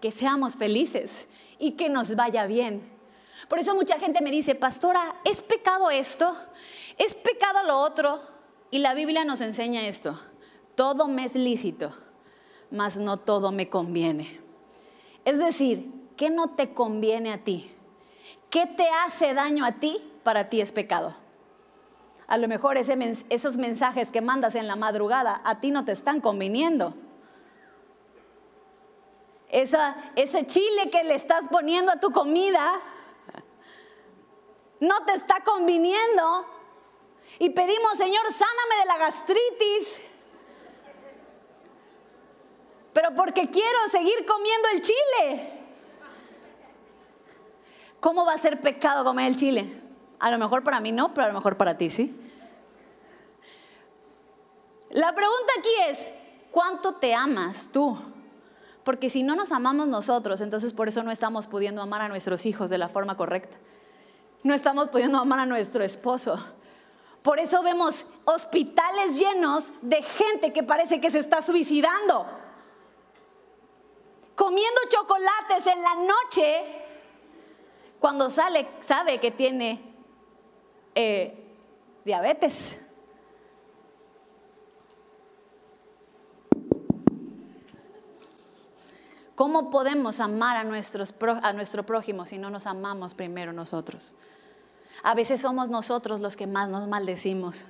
que 0.00 0.10
seamos 0.10 0.56
felices 0.56 1.28
y 1.58 1.72
que 1.72 1.88
nos 1.88 2.16
vaya 2.16 2.46
bien. 2.46 2.90
Por 3.48 3.58
eso 3.58 3.74
mucha 3.74 3.98
gente 3.98 4.22
me 4.22 4.30
dice, 4.30 4.54
pastora, 4.54 5.16
¿es 5.24 5.42
pecado 5.42 5.90
esto? 5.90 6.36
¿Es 6.98 7.14
pecado 7.14 7.62
lo 7.66 7.78
otro? 7.78 8.20
Y 8.70 8.78
la 8.78 8.94
Biblia 8.94 9.24
nos 9.24 9.40
enseña 9.40 9.86
esto. 9.86 10.18
Todo 10.74 11.08
me 11.08 11.24
es 11.24 11.34
lícito, 11.34 11.92
mas 12.70 12.98
no 12.98 13.18
todo 13.18 13.52
me 13.52 13.68
conviene. 13.68 14.40
Es 15.24 15.38
decir, 15.38 15.90
¿qué 16.16 16.30
no 16.30 16.48
te 16.48 16.72
conviene 16.72 17.32
a 17.32 17.38
ti? 17.44 17.70
¿Qué 18.48 18.66
te 18.66 18.88
hace 19.04 19.34
daño 19.34 19.64
a 19.64 19.72
ti? 19.72 19.98
Para 20.22 20.48
ti 20.48 20.60
es 20.60 20.72
pecado. 20.72 21.14
A 22.26 22.36
lo 22.36 22.46
mejor 22.46 22.76
esos 22.76 23.56
mensajes 23.56 24.10
que 24.10 24.20
mandas 24.20 24.54
en 24.54 24.68
la 24.68 24.76
madrugada 24.76 25.40
a 25.44 25.60
ti 25.60 25.70
no 25.70 25.84
te 25.84 25.92
están 25.92 26.20
conviniendo. 26.20 26.94
Ese 29.50 30.46
chile 30.46 30.90
que 30.90 31.04
le 31.04 31.14
estás 31.14 31.48
poniendo 31.50 31.92
a 31.92 32.00
tu 32.00 32.10
comida 32.12 32.80
no 34.80 35.04
te 35.04 35.12
está 35.12 35.42
conviniendo. 35.44 36.46
Y 37.38 37.50
pedimos, 37.50 37.94
Señor, 37.96 38.24
sáname 38.32 38.76
de 38.80 38.86
la 38.86 38.98
gastritis. 38.98 40.00
Pero 42.92 43.14
porque 43.14 43.50
quiero 43.50 43.78
seguir 43.90 44.26
comiendo 44.26 44.68
el 44.70 44.82
chile. 44.82 45.60
¿Cómo 48.00 48.24
va 48.24 48.32
a 48.32 48.38
ser 48.38 48.60
pecado 48.60 49.04
comer 49.04 49.26
el 49.26 49.36
chile? 49.36 49.80
A 50.18 50.30
lo 50.30 50.38
mejor 50.38 50.64
para 50.64 50.80
mí 50.80 50.90
no, 50.90 51.14
pero 51.14 51.26
a 51.26 51.28
lo 51.28 51.34
mejor 51.34 51.56
para 51.56 51.76
ti 51.76 51.90
sí. 51.90 52.16
La 54.90 55.14
pregunta 55.14 55.52
aquí 55.58 55.68
es, 55.88 56.10
¿cuánto 56.50 56.94
te 56.94 57.14
amas 57.14 57.68
tú? 57.70 57.96
Porque 58.84 59.10
si 59.10 59.22
no 59.22 59.36
nos 59.36 59.52
amamos 59.52 59.88
nosotros, 59.88 60.40
entonces 60.40 60.72
por 60.72 60.88
eso 60.88 61.02
no 61.02 61.10
estamos 61.10 61.46
pudiendo 61.46 61.82
amar 61.82 62.00
a 62.00 62.08
nuestros 62.08 62.46
hijos 62.46 62.70
de 62.70 62.78
la 62.78 62.88
forma 62.88 63.16
correcta. 63.16 63.56
No 64.42 64.54
estamos 64.54 64.88
pudiendo 64.88 65.18
amar 65.18 65.40
a 65.40 65.46
nuestro 65.46 65.84
esposo. 65.84 66.42
Por 67.22 67.38
eso 67.38 67.62
vemos 67.62 68.06
hospitales 68.24 69.18
llenos 69.18 69.72
de 69.82 70.02
gente 70.02 70.52
que 70.52 70.62
parece 70.62 71.00
que 71.00 71.10
se 71.10 71.18
está 71.18 71.42
suicidando. 71.42 72.26
Comiendo 74.34 74.80
chocolates 74.88 75.66
en 75.66 75.82
la 75.82 75.94
noche 75.96 76.80
cuando 78.00 78.30
sale, 78.30 78.66
sabe 78.80 79.18
que 79.18 79.30
tiene 79.30 79.78
eh, 80.94 81.36
diabetes. 82.04 82.80
¿Cómo 89.40 89.70
podemos 89.70 90.20
amar 90.20 90.58
a, 90.58 90.64
nuestros, 90.64 91.14
nuestro 91.54 91.86
prójimo 91.86 92.26
si 92.26 92.36
no 92.36 92.50
nos 92.50 92.66
amamos 92.66 93.14
primero 93.14 93.54
nosotros? 93.54 94.12
A 95.02 95.14
veces 95.14 95.40
somos 95.40 95.70
nosotros 95.70 96.20
los 96.20 96.36
que 96.36 96.46
más 96.46 96.68
nos 96.68 96.86
maldecimos. 96.88 97.66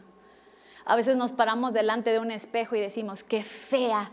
A 0.85 0.97
veces 0.97 1.17
nos 1.17 1.31
paramos 1.31 1.73
delante 1.73 2.11
de 2.11 2.19
un 2.19 2.33
espejo 2.33 2.75
y 2.75 2.81
decimos, 2.81 3.23
qué 3.23 3.45
fea, 3.45 4.11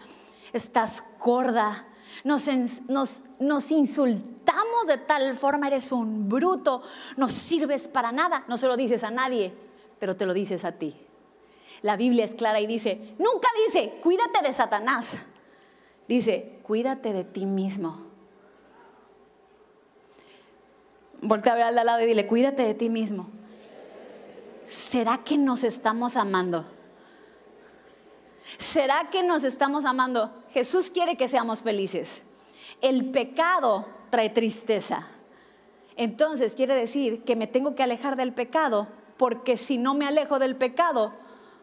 estás 0.53 1.03
gorda. 1.17 1.87
Nos, 2.23 2.47
nos, 2.87 3.23
nos, 3.39 3.71
insultamos 3.71 4.85
de 4.85 4.99
tal 4.99 5.35
forma, 5.35 5.65
eres 5.65 5.91
un 5.91 6.29
bruto, 6.29 6.83
no 7.15 7.27
sirves 7.27 7.87
para 7.87 8.11
nada. 8.11 8.45
No 8.47 8.57
se 8.57 8.67
lo 8.67 8.77
dices 8.77 9.03
a 9.03 9.09
nadie, 9.09 9.51
pero 9.97 10.15
te 10.15 10.27
lo 10.27 10.35
dices 10.35 10.63
a 10.63 10.73
ti. 10.73 10.95
La 11.81 11.97
Biblia 11.97 12.23
es 12.23 12.35
clara 12.35 12.59
y 12.61 12.67
dice, 12.67 13.15
nunca 13.17 13.47
dice, 13.65 13.99
cuídate 14.03 14.43
de 14.43 14.53
Satanás. 14.53 15.17
Dice, 16.07 16.59
cuídate 16.63 17.13
de 17.13 17.23
ti 17.23 17.45
mismo. 17.45 18.07
Voltea 21.21 21.53
a 21.53 21.55
ver 21.55 21.65
al 21.65 21.75
lado 21.75 22.01
y 22.01 22.05
dile, 22.05 22.27
cuídate 22.27 22.63
de 22.63 22.73
ti 22.73 22.89
mismo. 22.89 23.27
¿Será 24.65 25.23
que 25.23 25.37
nos 25.37 25.63
estamos 25.63 26.15
amando? 26.15 26.65
¿Será 28.57 29.09
que 29.09 29.23
nos 29.23 29.43
estamos 29.43 29.85
amando? 29.85 30.31
Jesús 30.51 30.89
quiere 30.89 31.17
que 31.17 31.27
seamos 31.27 31.63
felices. 31.63 32.21
El 32.81 33.11
pecado 33.11 33.87
trae 34.09 34.29
tristeza. 34.29 35.07
Entonces 35.95 36.53
quiere 36.53 36.75
decir 36.75 37.23
que 37.23 37.35
me 37.35 37.47
tengo 37.47 37.75
que 37.75 37.83
alejar 37.83 38.15
del 38.15 38.33
pecado, 38.33 38.87
porque 39.17 39.57
si 39.57 39.77
no 39.77 39.95
me 39.95 40.07
alejo 40.07 40.39
del 40.39 40.55
pecado, 40.55 41.13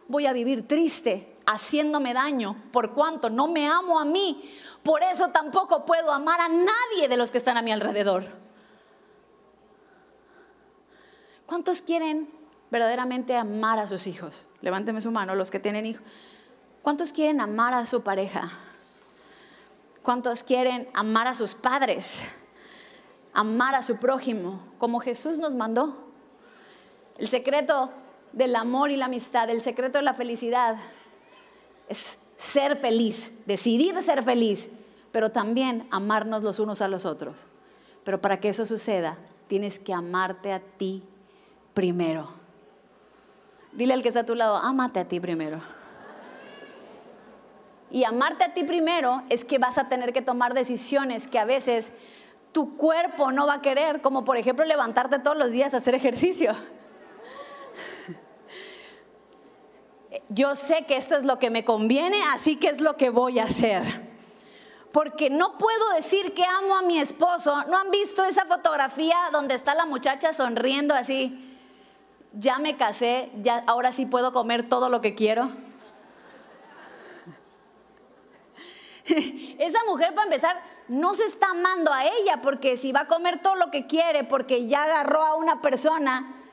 voy 0.09 0.27
a 0.27 0.33
vivir 0.33 0.67
triste, 0.67 1.34
haciéndome 1.47 2.15
daño, 2.15 2.57
por 2.73 2.93
cuanto 2.93 3.31
no 3.31 3.49
me 3.49 3.67
amo 3.67 3.99
a 3.99 4.05
mí. 4.05 4.51
Por 4.83 5.03
eso 5.03 5.29
tampoco 5.29 5.85
puedo 5.85 6.13
amar 6.13 6.41
a 6.41 6.49
nadie 6.49 7.09
de 7.09 7.17
los 7.17 7.31
que 7.31 7.39
están 7.39 7.57
a 7.57 7.63
mi 7.63 7.73
alrededor. 7.73 8.27
¿Cuántos 11.47 11.81
quieren 11.81 12.29
verdaderamente 12.71 13.37
amar 13.37 13.79
a 13.79 13.87
sus 13.87 14.07
hijos? 14.07 14.47
Levánteme 14.61 15.01
su 15.01 15.11
mano, 15.11 15.35
los 15.35 15.51
que 15.51 15.61
tienen 15.61 15.87
hijos. 15.87 16.03
¿Cuántos 16.83 17.13
quieren 17.13 17.41
amar 17.41 17.75
a 17.75 17.87
su 17.87 18.03
pareja? 18.03 18.53
¿Cuántos 20.03 20.43
quieren 20.43 20.89
amar 20.93 21.27
a 21.27 21.35
sus 21.35 21.55
padres? 21.55 22.23
Amar 23.33 23.75
a 23.75 23.83
su 23.83 23.97
prójimo, 23.97 24.61
como 24.79 25.01
Jesús 25.01 25.39
nos 25.39 25.55
mandó. 25.55 25.97
El 27.17 27.27
secreto 27.27 27.91
del 28.33 28.55
amor 28.57 28.91
y 28.91 28.97
la 28.97 29.07
amistad, 29.07 29.49
el 29.49 29.61
secreto 29.61 29.99
de 29.99 30.05
la 30.05 30.15
felicidad 30.15 30.77
es 31.89 32.19
ser 32.37 32.77
feliz, 32.77 33.33
decidir 33.47 34.01
ser 34.03 34.23
feliz, 34.23 34.69
pero 35.13 35.31
también 35.31 35.87
amarnos 35.91 36.43
los 36.43 36.59
unos 36.59 36.81
a 36.81 36.89
los 36.89 37.07
otros. 37.07 37.37
Pero 38.05 38.21
para 38.21 38.41
que 38.41 38.49
eso 38.49 38.67
suceda, 38.67 39.17
tienes 39.47 39.79
que 39.79 39.93
amarte 39.93 40.53
a 40.53 40.61
ti 40.61 41.03
primero. 41.73 42.31
Dile 43.73 43.95
al 43.95 44.03
que 44.03 44.09
está 44.09 44.21
a 44.21 44.27
tu 44.27 44.35
lado, 44.35 44.57
amate 44.57 45.01
a 45.01 45.05
ti 45.05 45.21
primero. 45.21 45.61
Y 47.91 48.05
amarte 48.05 48.45
a 48.45 48.55
ti 48.55 48.65
primero 48.65 49.23
es 49.29 49.45
que 49.45 49.59
vas 49.59 49.79
a 49.79 49.89
tener 49.89 50.13
que 50.13 50.23
tomar 50.23 50.55
decisiones 50.55 51.29
que 51.29 51.39
a 51.39 51.45
veces 51.45 51.91
tu 52.53 52.77
cuerpo 52.77 53.33
no 53.33 53.47
va 53.47 53.55
a 53.55 53.63
querer, 53.63 54.01
como 54.01 54.25
por 54.25 54.37
ejemplo 54.37 54.65
levantarte 54.65 55.19
todos 55.19 55.37
los 55.37 55.51
días 55.51 55.75
a 55.75 55.79
hacer 55.79 55.95
ejercicio. 55.95 56.55
Yo 60.29 60.55
sé 60.55 60.85
que 60.87 60.97
esto 60.97 61.17
es 61.17 61.25
lo 61.25 61.39
que 61.39 61.51
me 61.51 61.65
conviene, 61.65 62.23
así 62.33 62.57
que 62.57 62.69
es 62.69 62.81
lo 62.81 62.97
que 62.97 63.11
voy 63.11 63.39
a 63.39 63.45
hacer. 63.45 63.83
Porque 64.93 65.29
no 65.29 65.59
puedo 65.59 65.91
decir 65.91 66.35
que 66.35 66.45
amo 66.45 66.77
a 66.77 66.83
mi 66.83 66.99
esposo. 66.99 67.65
¿No 67.65 67.79
han 67.79 67.91
visto 67.91 68.25
esa 68.25 68.45
fotografía 68.45 69.17
donde 69.33 69.55
está 69.55 69.75
la 69.75 69.87
muchacha 69.87 70.33
sonriendo 70.33 70.95
así? 70.95 71.59
Ya 72.33 72.59
me 72.59 72.77
casé, 72.77 73.31
ya 73.43 73.65
ahora 73.67 73.93
sí 73.93 74.07
puedo 74.07 74.33
comer 74.33 74.69
todo 74.69 74.89
lo 74.89 75.01
que 75.01 75.15
quiero. 75.15 75.51
Esa 79.59 79.79
mujer 79.87 80.15
para 80.15 80.25
empezar 80.25 80.63
no 80.89 81.15
se 81.15 81.25
está 81.25 81.51
amando 81.51 81.93
a 81.93 82.05
ella 82.05 82.41
porque 82.43 82.77
si 82.77 82.93
va 82.93 83.01
a 83.01 83.09
comer 83.09 83.41
todo 83.41 83.55
lo 83.55 83.71
que 83.71 83.87
quiere 83.87 84.25
porque 84.25 84.67
ya 84.67 84.85
agarró 84.85 85.23
a 85.23 85.35
una 85.35 85.61
persona, 85.63 86.44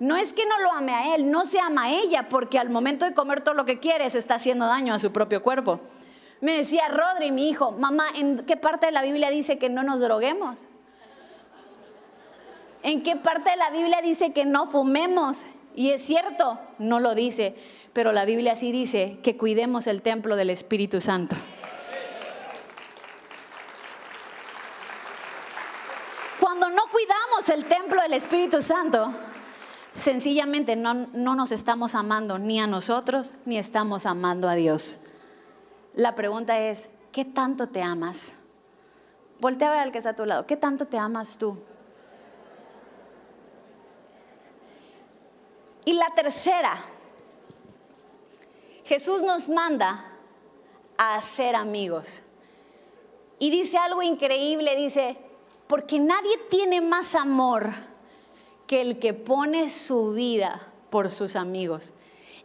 no 0.00 0.16
es 0.16 0.32
que 0.32 0.46
no 0.46 0.58
lo 0.58 0.72
ame 0.72 0.94
a 0.94 1.14
él, 1.14 1.30
no 1.30 1.44
se 1.44 1.60
ama 1.60 1.84
a 1.84 1.92
ella, 1.92 2.28
porque 2.30 2.58
al 2.58 2.70
momento 2.70 3.04
de 3.04 3.12
comer 3.12 3.42
todo 3.42 3.54
lo 3.54 3.66
que 3.66 3.78
quiere 3.78 4.08
se 4.08 4.18
está 4.18 4.36
haciendo 4.36 4.66
daño 4.66 4.94
a 4.94 4.98
su 4.98 5.12
propio 5.12 5.42
cuerpo. 5.42 5.78
Me 6.40 6.56
decía 6.56 6.88
Rodri, 6.88 7.30
mi 7.30 7.50
hijo, 7.50 7.72
mamá, 7.72 8.06
¿en 8.16 8.38
qué 8.38 8.56
parte 8.56 8.86
de 8.86 8.92
la 8.92 9.02
Biblia 9.02 9.28
dice 9.28 9.58
que 9.58 9.68
no 9.68 9.82
nos 9.82 10.00
droguemos? 10.00 10.66
¿En 12.82 13.02
qué 13.02 13.16
parte 13.16 13.50
de 13.50 13.56
la 13.56 13.68
Biblia 13.68 14.00
dice 14.00 14.32
que 14.32 14.46
no 14.46 14.66
fumemos? 14.66 15.44
Y 15.76 15.90
es 15.90 16.02
cierto, 16.02 16.58
no 16.78 16.98
lo 16.98 17.14
dice, 17.14 17.54
pero 17.92 18.12
la 18.12 18.24
Biblia 18.24 18.56
sí 18.56 18.72
dice 18.72 19.18
que 19.22 19.36
cuidemos 19.36 19.86
el 19.86 20.00
templo 20.00 20.34
del 20.34 20.48
Espíritu 20.48 21.02
Santo. 21.02 21.36
Cuando 26.40 26.70
no 26.70 26.84
cuidamos 26.90 27.50
el 27.50 27.66
templo 27.66 28.00
del 28.00 28.14
Espíritu 28.14 28.62
Santo, 28.62 29.12
sencillamente 29.96 30.76
no, 30.76 30.94
nos 30.94 31.52
estamos 31.52 31.94
amando 31.94 32.38
ni 32.38 32.60
a 32.60 32.66
nosotros 32.66 33.34
ni 33.44 33.58
estamos 33.58 34.06
amando 34.06 34.48
a 34.48 34.54
Dios. 34.54 34.98
La 35.94 36.14
pregunta 36.14 36.58
es, 36.58 36.88
¿qué 37.12 37.24
tanto 37.24 37.68
te 37.68 37.82
amas? 37.82 38.36
Voltea 39.40 39.68
a 39.68 39.70
ver 39.70 39.80
al 39.80 39.92
que 39.92 39.98
está 39.98 40.10
a 40.10 40.16
tu 40.16 40.26
lado, 40.26 40.46
¿qué 40.46 40.56
tanto 40.56 40.86
te 40.86 40.98
amas 40.98 41.38
tú? 41.38 41.58
Y 45.84 45.94
la 45.94 46.14
tercera, 46.14 46.84
Jesús 48.84 49.22
nos 49.22 49.48
manda 49.48 50.04
a 50.98 51.20
ser 51.22 51.56
amigos. 51.56 52.22
Y 53.38 53.50
dice 53.50 53.78
algo 53.78 54.02
increíble, 54.02 54.76
dice, 54.76 55.16
porque 55.66 55.98
nadie 55.98 56.36
tiene 56.50 56.82
más 56.82 57.14
amor 57.14 57.89
que 58.70 58.80
el 58.80 59.00
que 59.00 59.14
pone 59.14 59.68
su 59.68 60.12
vida 60.12 60.60
por 60.90 61.10
sus 61.10 61.34
amigos. 61.34 61.90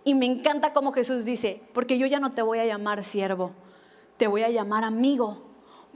Y 0.04 0.16
me 0.16 0.26
encanta 0.26 0.74
como 0.74 0.92
Jesús 0.92 1.24
dice, 1.24 1.62
porque 1.72 2.00
yo 2.00 2.08
ya 2.08 2.20
no 2.20 2.32
te 2.32 2.42
voy 2.42 2.58
a 2.58 2.66
llamar 2.66 3.04
siervo, 3.04 3.52
te 4.18 4.26
voy 4.26 4.42
a 4.42 4.50
llamar 4.50 4.84
amigo, 4.84 5.44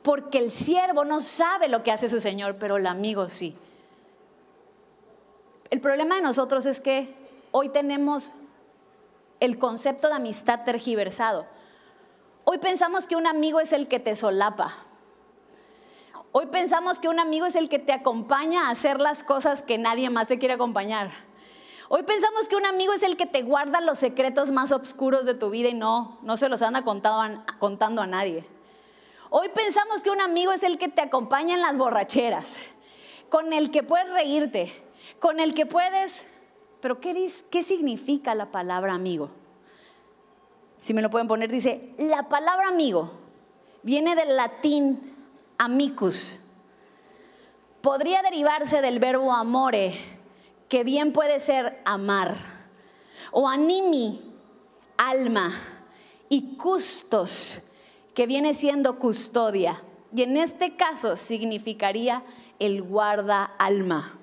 porque 0.03 0.37
el 0.37 0.51
siervo 0.51 1.03
no 1.03 1.19
sabe 1.19 1.67
lo 1.67 1.81
que 1.81 1.91
hace 1.91 2.07
su 2.07 2.19
Señor, 2.19 2.57
pero 2.59 2.77
el 2.77 2.85
amigo 2.85 3.27
sí. 3.27 3.55
El 5.71 5.81
problema 5.81 6.17
de 6.17 6.21
nosotros 6.21 6.67
es 6.67 6.79
que 6.79 7.11
hoy 7.49 7.69
tenemos 7.69 8.31
el 9.39 9.57
concepto 9.57 10.09
de 10.09 10.13
amistad 10.13 10.63
tergiversado. 10.63 11.47
Hoy 12.43 12.59
pensamos 12.59 13.07
que 13.07 13.15
un 13.15 13.25
amigo 13.25 13.59
es 13.61 13.73
el 13.73 13.87
que 13.87 13.99
te 13.99 14.15
solapa. 14.15 14.77
Hoy 16.31 16.45
pensamos 16.45 16.99
que 16.99 17.09
un 17.09 17.19
amigo 17.19 17.47
es 17.47 17.55
el 17.55 17.69
que 17.69 17.79
te 17.79 17.91
acompaña 17.91 18.67
a 18.67 18.69
hacer 18.69 18.99
las 18.99 19.23
cosas 19.23 19.63
que 19.63 19.79
nadie 19.79 20.11
más 20.11 20.27
te 20.27 20.37
quiere 20.37 20.53
acompañar. 20.53 21.11
Hoy 21.87 22.03
pensamos 22.03 22.47
que 22.47 22.55
un 22.55 22.67
amigo 22.67 22.93
es 22.93 23.01
el 23.01 23.17
que 23.17 23.25
te 23.25 23.41
guarda 23.41 23.81
los 23.81 23.97
secretos 23.97 24.51
más 24.51 24.71
oscuros 24.71 25.25
de 25.25 25.33
tu 25.33 25.49
vida 25.49 25.69
y 25.69 25.73
no, 25.73 26.19
no 26.21 26.37
se 26.37 26.47
los 26.47 26.61
anda 26.61 26.83
contando 26.83 28.01
a 28.01 28.05
nadie. 28.05 28.45
Hoy 29.31 29.49
pensamos 29.49 30.03
que 30.03 30.11
un 30.11 30.21
amigo 30.21 30.51
es 30.51 30.61
el 30.61 30.77
que 30.77 30.87
te 30.87 31.01
acompaña 31.01 31.55
en 31.55 31.61
las 31.61 31.77
borracheras, 31.77 32.57
con 33.29 33.51
el 33.51 33.71
que 33.71 33.81
puedes 33.81 34.09
reírte, 34.11 34.71
con 35.19 35.39
el 35.39 35.55
que 35.55 35.65
puedes... 35.65 36.27
Pero 36.79 37.01
¿qué, 37.01 37.31
qué 37.49 37.63
significa 37.63 38.35
la 38.35 38.51
palabra 38.51 38.93
amigo? 38.93 39.31
Si 40.79 40.93
me 40.93 41.01
lo 41.01 41.09
pueden 41.09 41.27
poner, 41.27 41.49
dice, 41.49 41.95
la 41.97 42.29
palabra 42.29 42.67
amigo 42.67 43.11
viene 43.81 44.15
del 44.15 44.35
latín 44.37 45.18
amicus. 45.59 46.39
Podría 47.81 48.23
derivarse 48.23 48.81
del 48.81 48.99
verbo 48.99 49.31
amore, 49.31 49.93
que 50.67 50.83
bien 50.83 51.13
puede 51.13 51.39
ser 51.39 51.79
amar, 51.85 52.35
o 53.31 53.47
animi, 53.47 54.21
alma, 54.97 55.53
y 56.29 56.55
custos, 56.55 57.73
que 58.15 58.25
viene 58.25 58.53
siendo 58.53 58.97
custodia. 58.97 59.81
Y 60.15 60.23
en 60.23 60.37
este 60.37 60.75
caso 60.75 61.15
significaría 61.15 62.23
el 62.57 62.81
guarda 62.81 63.43
alma. 63.43 64.15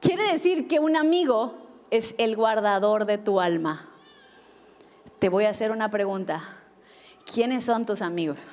Quiere 0.00 0.32
decir 0.32 0.68
que 0.68 0.80
un 0.80 0.96
amigo 0.96 1.54
es 1.90 2.14
el 2.18 2.36
guardador 2.36 3.04
de 3.04 3.18
tu 3.18 3.40
alma. 3.40 3.88
Te 5.18 5.28
voy 5.28 5.44
a 5.44 5.50
hacer 5.50 5.70
una 5.70 5.90
pregunta. 5.90 6.56
¿Quiénes 7.32 7.64
son 7.64 7.84
tus 7.84 8.00
amigos? 8.00 8.48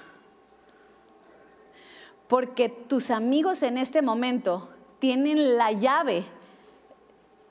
Porque 2.27 2.69
tus 2.69 3.09
amigos 3.11 3.63
en 3.63 3.77
este 3.77 4.01
momento 4.01 4.69
tienen 4.99 5.57
la 5.57 5.71
llave 5.71 6.25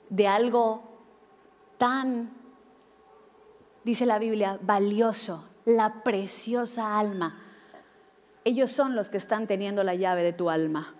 de 0.08 0.28
algo 0.28 0.82
tan, 1.78 2.30
dice 3.84 4.06
la 4.06 4.18
Biblia, 4.18 4.58
valioso, 4.60 5.48
la 5.64 6.02
preciosa 6.02 6.98
alma. 6.98 7.42
Ellos 8.44 8.70
son 8.70 8.94
los 8.94 9.08
que 9.08 9.16
están 9.16 9.46
teniendo 9.46 9.82
la 9.82 9.94
llave 9.94 10.22
de 10.22 10.32
tu 10.32 10.50
alma. 10.50 10.94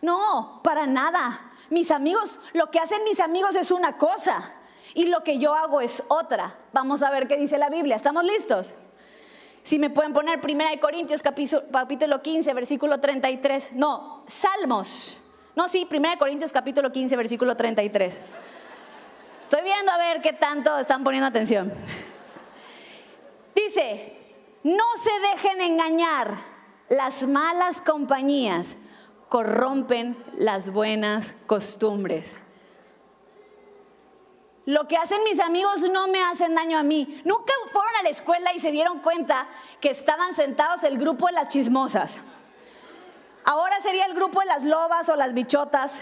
No, 0.00 0.60
para 0.62 0.86
nada. 0.86 1.52
Mis 1.70 1.90
amigos, 1.90 2.40
lo 2.52 2.70
que 2.70 2.78
hacen 2.78 3.04
mis 3.04 3.20
amigos 3.20 3.54
es 3.54 3.70
una 3.70 3.98
cosa 3.98 4.52
y 4.94 5.06
lo 5.06 5.22
que 5.22 5.38
yo 5.38 5.54
hago 5.54 5.80
es 5.80 6.02
otra. 6.08 6.56
Vamos 6.72 7.02
a 7.02 7.10
ver 7.10 7.28
qué 7.28 7.36
dice 7.36 7.58
la 7.58 7.70
Biblia. 7.70 7.96
¿Estamos 7.96 8.24
listos? 8.24 8.66
Si 9.62 9.78
me 9.78 9.90
pueden 9.90 10.12
poner 10.12 10.40
1 10.42 10.64
Corintios 10.80 11.22
capítulo 11.22 12.22
15, 12.22 12.54
versículo 12.54 12.98
33. 13.00 13.72
No, 13.72 14.24
Salmos 14.26 15.18
no, 15.54 15.68
sí, 15.68 15.86
1 15.90 16.18
Corintios 16.18 16.50
capítulo 16.50 16.90
15, 16.90 17.16
versículo 17.16 17.56
33. 17.56 18.14
Estoy 19.42 19.62
viendo 19.62 19.92
a 19.92 19.98
ver 19.98 20.22
qué 20.22 20.32
tanto 20.32 20.78
están 20.78 21.04
poniendo 21.04 21.26
atención. 21.26 21.70
Dice, 23.54 24.16
no 24.62 24.84
se 25.02 25.10
dejen 25.30 25.60
engañar, 25.60 26.38
las 26.88 27.26
malas 27.26 27.82
compañías 27.82 28.76
corrompen 29.28 30.16
las 30.38 30.72
buenas 30.72 31.34
costumbres. 31.46 32.32
Lo 34.64 34.86
que 34.86 34.96
hacen 34.96 35.24
mis 35.24 35.40
amigos 35.40 35.80
no 35.90 36.06
me 36.06 36.22
hacen 36.22 36.54
daño 36.54 36.78
a 36.78 36.82
mí. 36.82 37.20
Nunca 37.24 37.52
fueron 37.72 37.96
a 37.98 38.02
la 38.04 38.10
escuela 38.10 38.52
y 38.54 38.60
se 38.60 38.70
dieron 38.70 39.00
cuenta 39.00 39.48
que 39.80 39.90
estaban 39.90 40.34
sentados 40.34 40.84
el 40.84 40.98
grupo 40.98 41.26
de 41.26 41.32
las 41.32 41.48
chismosas. 41.48 42.18
Ahora 43.44 43.80
sería 43.80 44.06
el 44.06 44.14
grupo 44.14 44.40
de 44.40 44.46
las 44.46 44.62
lobas 44.62 45.08
o 45.08 45.16
las 45.16 45.34
bichotas. 45.34 46.00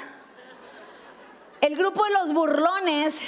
El 1.63 1.77
grupo 1.77 2.05
de 2.05 2.11
los 2.11 2.35
burlones. 2.35 3.21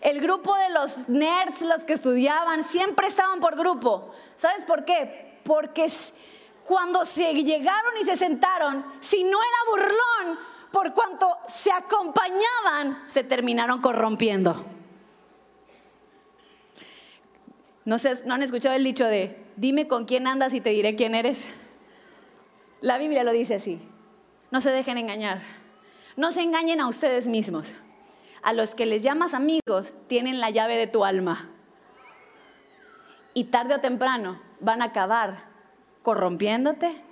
El 0.00 0.20
grupo 0.20 0.54
de 0.56 0.70
los 0.70 1.08
nerds, 1.08 1.60
los 1.62 1.84
que 1.84 1.94
estudiaban, 1.94 2.62
siempre 2.62 3.08
estaban 3.08 3.40
por 3.40 3.56
grupo. 3.56 4.12
¿Sabes 4.36 4.64
por 4.64 4.84
qué? 4.84 5.40
Porque 5.44 5.88
cuando 6.64 7.04
se 7.04 7.34
llegaron 7.34 7.96
y 8.00 8.04
se 8.04 8.16
sentaron, 8.16 8.84
si 9.00 9.24
no 9.24 9.38
era 9.42 9.58
burlón, 9.68 10.38
por 10.72 10.94
cuanto 10.94 11.36
se 11.48 11.72
acompañaban, 11.72 13.02
se 13.06 13.24
terminaron 13.24 13.80
corrompiendo. 13.80 14.64
No, 17.84 17.98
sé, 17.98 18.22
¿No 18.24 18.34
han 18.34 18.42
escuchado 18.42 18.76
el 18.76 18.84
dicho 18.84 19.04
de, 19.04 19.46
dime 19.56 19.88
con 19.88 20.04
quién 20.04 20.26
andas 20.26 20.54
y 20.54 20.60
te 20.60 20.70
diré 20.70 20.94
quién 20.94 21.14
eres? 21.14 21.48
La 22.80 22.98
Biblia 22.98 23.24
lo 23.24 23.32
dice 23.32 23.56
así. 23.56 23.80
No 24.50 24.60
se 24.60 24.70
dejen 24.70 24.98
engañar. 24.98 25.42
No 26.16 26.32
se 26.32 26.42
engañen 26.42 26.80
a 26.80 26.88
ustedes 26.88 27.26
mismos. 27.26 27.74
A 28.42 28.52
los 28.52 28.74
que 28.74 28.86
les 28.86 29.02
llamas 29.02 29.34
amigos 29.34 29.92
tienen 30.06 30.40
la 30.40 30.50
llave 30.50 30.76
de 30.76 30.86
tu 30.86 31.04
alma. 31.04 31.48
Y 33.34 33.44
tarde 33.44 33.74
o 33.74 33.80
temprano 33.80 34.40
van 34.60 34.82
a 34.82 34.86
acabar 34.86 35.44
corrompiéndote 36.02 37.02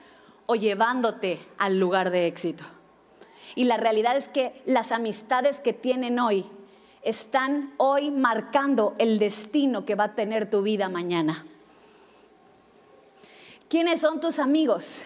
o 0.46 0.54
llevándote 0.54 1.40
al 1.58 1.78
lugar 1.78 2.10
de 2.10 2.26
éxito. 2.26 2.64
Y 3.58 3.64
la 3.64 3.76
realidad 3.76 4.16
es 4.16 4.28
que 4.28 4.62
las 4.66 4.92
amistades 4.92 5.58
que 5.58 5.72
tienen 5.72 6.20
hoy 6.20 6.46
están 7.02 7.74
hoy 7.76 8.12
marcando 8.12 8.94
el 8.98 9.18
destino 9.18 9.84
que 9.84 9.96
va 9.96 10.04
a 10.04 10.14
tener 10.14 10.48
tu 10.48 10.62
vida 10.62 10.88
mañana. 10.88 11.44
¿Quiénes 13.68 14.00
son 14.00 14.20
tus 14.20 14.38
amigos? 14.38 15.02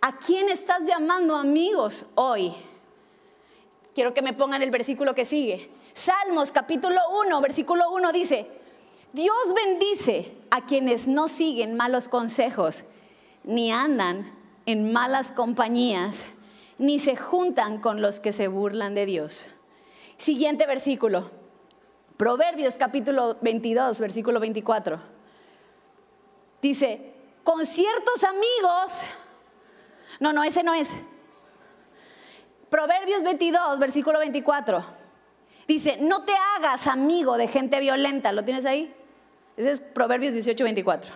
¿A 0.00 0.16
quién 0.20 0.48
estás 0.48 0.86
llamando 0.86 1.36
amigos 1.36 2.06
hoy? 2.14 2.54
Quiero 3.94 4.14
que 4.14 4.22
me 4.22 4.32
pongan 4.32 4.62
el 4.62 4.70
versículo 4.70 5.14
que 5.14 5.26
sigue. 5.26 5.68
Salmos 5.92 6.50
capítulo 6.50 6.98
1, 7.26 7.40
versículo 7.42 7.90
1 7.90 8.10
dice, 8.12 8.46
Dios 9.12 9.36
bendice 9.54 10.32
a 10.50 10.64
quienes 10.64 11.08
no 11.08 11.28
siguen 11.28 11.76
malos 11.76 12.08
consejos, 12.08 12.84
ni 13.44 13.70
andan 13.70 14.32
en 14.64 14.94
malas 14.94 15.30
compañías, 15.30 16.24
ni 16.82 16.98
se 16.98 17.14
juntan 17.14 17.80
con 17.80 18.02
los 18.02 18.18
que 18.18 18.32
se 18.32 18.48
burlan 18.48 18.96
de 18.96 19.06
Dios. 19.06 19.46
Siguiente 20.18 20.66
versículo. 20.66 21.30
Proverbios 22.16 22.76
capítulo 22.76 23.38
22, 23.40 24.00
versículo 24.00 24.40
24. 24.40 25.00
Dice, 26.60 27.14
con 27.44 27.64
ciertos 27.66 28.24
amigos 28.24 29.04
no, 30.18 30.32
no, 30.32 30.42
ese 30.42 30.64
no 30.64 30.74
es. 30.74 30.96
Proverbios 32.68 33.22
22, 33.22 33.78
versículo 33.78 34.18
24. 34.18 34.84
Dice, 35.68 35.98
no 36.00 36.24
te 36.24 36.32
hagas 36.56 36.88
amigo 36.88 37.36
de 37.36 37.46
gente 37.46 37.78
violenta. 37.78 38.32
¿Lo 38.32 38.44
tienes 38.44 38.64
ahí? 38.64 38.92
Ese 39.56 39.70
es 39.70 39.80
Proverbios 39.80 40.34
18, 40.34 40.64
24. 40.64 41.12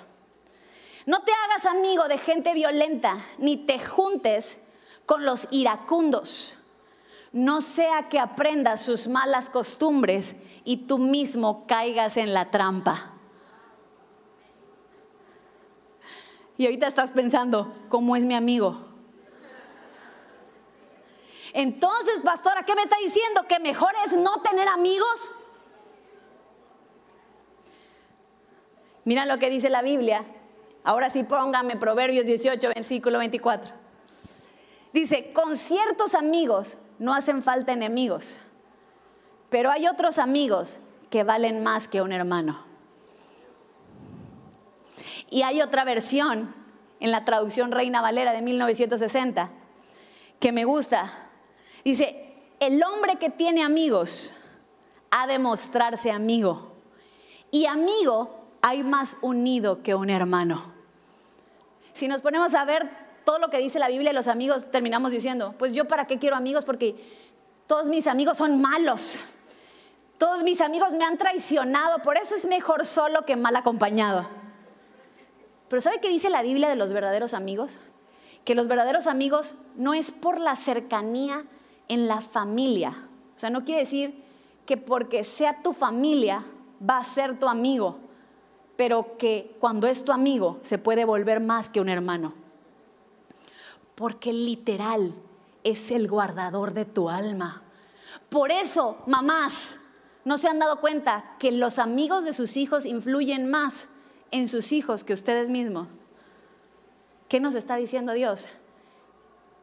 No 1.07 1.25
te 1.25 1.33
hagas 1.33 1.67
amigo 1.67 2.07
de 2.07 2.19
gente 2.19 2.55
violenta, 2.55 3.19
ni 3.39 3.57
te 3.57 3.81
juntes 3.81 4.59
con 5.07 5.25
los 5.25 5.49
iracundos. 5.51 6.57
No 7.33 7.61
sea 7.61 8.09
que 8.09 8.19
aprendas 8.19 8.83
sus 8.83 9.09
malas 9.09 9.51
costumbres 9.51 10.37
y 10.65 10.87
tú 10.89 10.99
mismo 10.99 11.67
caigas 11.67 12.17
en 12.17 12.35
la 12.35 12.51
trampa. 12.51 13.13
Y 16.59 16.65
ahorita 16.65 16.87
estás 16.87 17.11
pensando, 17.11 17.73
¿cómo 17.89 18.17
es 18.17 18.25
mi 18.25 18.35
amigo? 18.35 18.81
Entonces, 21.53 22.21
pastora, 22.25 22.65
¿qué 22.65 22.75
me 22.75 22.83
está 22.83 22.97
diciendo? 23.03 23.43
¿Que 23.49 23.59
mejor 23.59 23.93
es 24.07 24.17
no 24.17 24.41
tener 24.43 24.69
amigos? 24.69 25.31
Mira 29.05 29.25
lo 29.25 29.39
que 29.39 29.51
dice 29.51 29.71
la 29.71 29.83
Biblia. 29.83 30.25
Ahora 30.85 31.11
sí 31.11 31.23
póngame 31.23 31.77
Proverbios 31.77 32.27
18, 32.27 32.69
versículo 32.75 33.19
24. 33.19 33.86
Dice, 34.97 35.31
con 35.35 35.59
ciertos 35.59 36.15
amigos 36.15 36.79
no 36.99 37.13
hacen 37.13 37.43
falta 37.43 37.71
enemigos, 37.71 38.39
pero 39.51 39.71
hay 39.71 39.87
otros 39.87 40.17
amigos 40.17 40.79
que 41.11 41.23
valen 41.23 41.63
más 41.63 41.87
que 41.87 42.01
un 42.01 42.13
hermano. 42.13 42.65
Y 45.29 45.43
hay 45.43 45.61
otra 45.61 45.85
versión 45.85 46.55
en 46.99 47.11
la 47.11 47.27
traducción 47.27 47.73
Reina 47.73 48.01
Valera 48.01 48.33
de 48.33 48.41
1960 48.41 49.51
que 50.41 50.51
me 50.51 50.65
gusta, 50.65 51.13
Dice, 51.85 52.33
el 52.59 52.83
hombre 52.83 53.17
que 53.17 53.29
tiene 53.29 53.63
amigos 53.63 54.35
ha 55.11 55.27
de 55.27 55.39
mostrarse 55.39 56.11
amigo. 56.11 56.73
Y 57.51 57.67
amigo 57.67 58.47
hay 58.63 58.83
más 58.83 59.19
unido 59.21 59.83
que 59.83 59.95
un 59.95 60.09
hermano. 60.09 60.73
Si 61.93 62.09
nos 62.09 62.23
ponemos 62.23 62.55
a 62.55 62.65
ver 62.65 63.06
todo 63.27 63.41
lo 63.41 63.51
que 63.51 63.59
dice 63.59 63.81
la 63.81 63.89
Biblia, 63.89 64.13
los 64.13 64.29
amigos 64.29 64.71
terminamos 64.71 65.11
diciendo, 65.11 65.53
pues 65.59 65.75
yo 65.75 65.89
para 65.89 66.07
qué 66.07 66.21
quiero 66.21 66.37
amigos 66.37 66.65
porque 66.65 66.95
todos 67.67 67.89
mis 67.89 68.07
amigos 68.07 68.39
son 68.39 68.61
malos. 68.61 69.19
Todos 70.17 70.45
mis 70.45 70.61
amigos 70.61 70.93
me 70.93 71.05
han 71.05 71.19
traicionado, 71.19 71.99
por 72.03 72.17
eso 72.17 72.37
es 72.37 72.47
mejor 72.47 72.87
solo 72.87 73.27
que 73.27 73.35
mal 73.35 73.57
acompañado. 73.57 74.29
Pero 75.69 75.83
¿sabe 75.83 75.99
qué 76.01 76.09
dice 76.09 76.31
la 76.31 76.41
Biblia 76.43 76.69
de 76.69 76.77
los 76.77 76.93
verdaderos 76.93 77.35
amigos? 77.35 77.81
Que 78.45 78.55
los 78.55 78.69
verdaderos 78.69 79.09
amigos 79.09 79.57
no 79.75 79.93
es 79.93 80.13
por 80.13 80.41
la 80.41 80.55
cercanía 80.55 81.47
en 81.89 82.07
la 82.07 82.21
familia. 82.21 83.09
O 83.37 83.41
sea, 83.41 83.51
no 83.51 83.65
quiere 83.65 83.81
decir 83.81 84.23
que 84.67 84.77
porque 84.77 85.25
sea 85.25 85.65
tu 85.65 85.73
familia 85.73 86.45
va 86.81 86.99
a 86.99 87.05
ser 87.05 87.41
tu 87.41 87.49
amigo, 87.49 87.99
pero 88.77 89.17
que 89.19 89.57
cuando 89.59 89.89
es 89.89 90.05
tu 90.05 90.13
amigo 90.13 90.61
se 90.63 90.79
puede 90.79 91.05
volver 91.05 91.41
más 91.41 91.69
que 91.69 91.81
un 91.81 91.89
hermano. 91.89 92.46
Porque 93.97 94.33
literal 94.33 95.15
es 95.65 95.91
el 95.91 96.07
guardador 96.07 96.73
de 96.73 96.85
tu 96.85 97.11
alma. 97.11 97.63
Por 98.29 98.53
eso, 98.53 99.03
mamás, 99.07 99.79
no 100.25 100.39
se 100.39 100.49
han 100.49 100.61
dado 100.61 100.81
cuenta 100.81 101.37
que 101.41 101.51
los 101.51 101.81
amigos 101.81 102.25
de 102.25 102.33
sus 102.33 102.57
hijos 102.57 102.87
influyen 102.87 103.51
más 103.51 103.89
en 104.31 104.47
sus 104.47 104.73
hijos 104.73 105.03
que 105.03 105.13
ustedes 105.13 105.51
mismos. 105.51 105.89
¿Qué 107.29 107.41
nos 107.41 107.55
está 107.55 107.77
diciendo 107.77 108.13
Dios? 108.13 108.49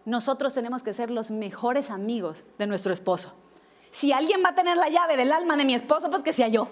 Nosotros 0.06 0.54
tenemos 0.54 0.84
que 0.84 0.94
ser 0.94 1.10
los 1.10 1.32
mejores 1.32 1.90
amigos 1.90 2.44
de 2.58 2.68
nuestro 2.68 2.92
esposo. 2.92 3.34
Si 3.92 4.12
alguien 4.12 4.44
va 4.44 4.50
a 4.50 4.56
tener 4.56 4.76
la 4.76 4.90
llave 4.90 5.16
del 5.16 5.32
alma 5.32 5.56
de 5.56 5.66
mi 5.66 5.76
esposo, 5.76 6.10
pues 6.10 6.24
que 6.24 6.34
sea 6.34 6.48
yo. 6.48 6.68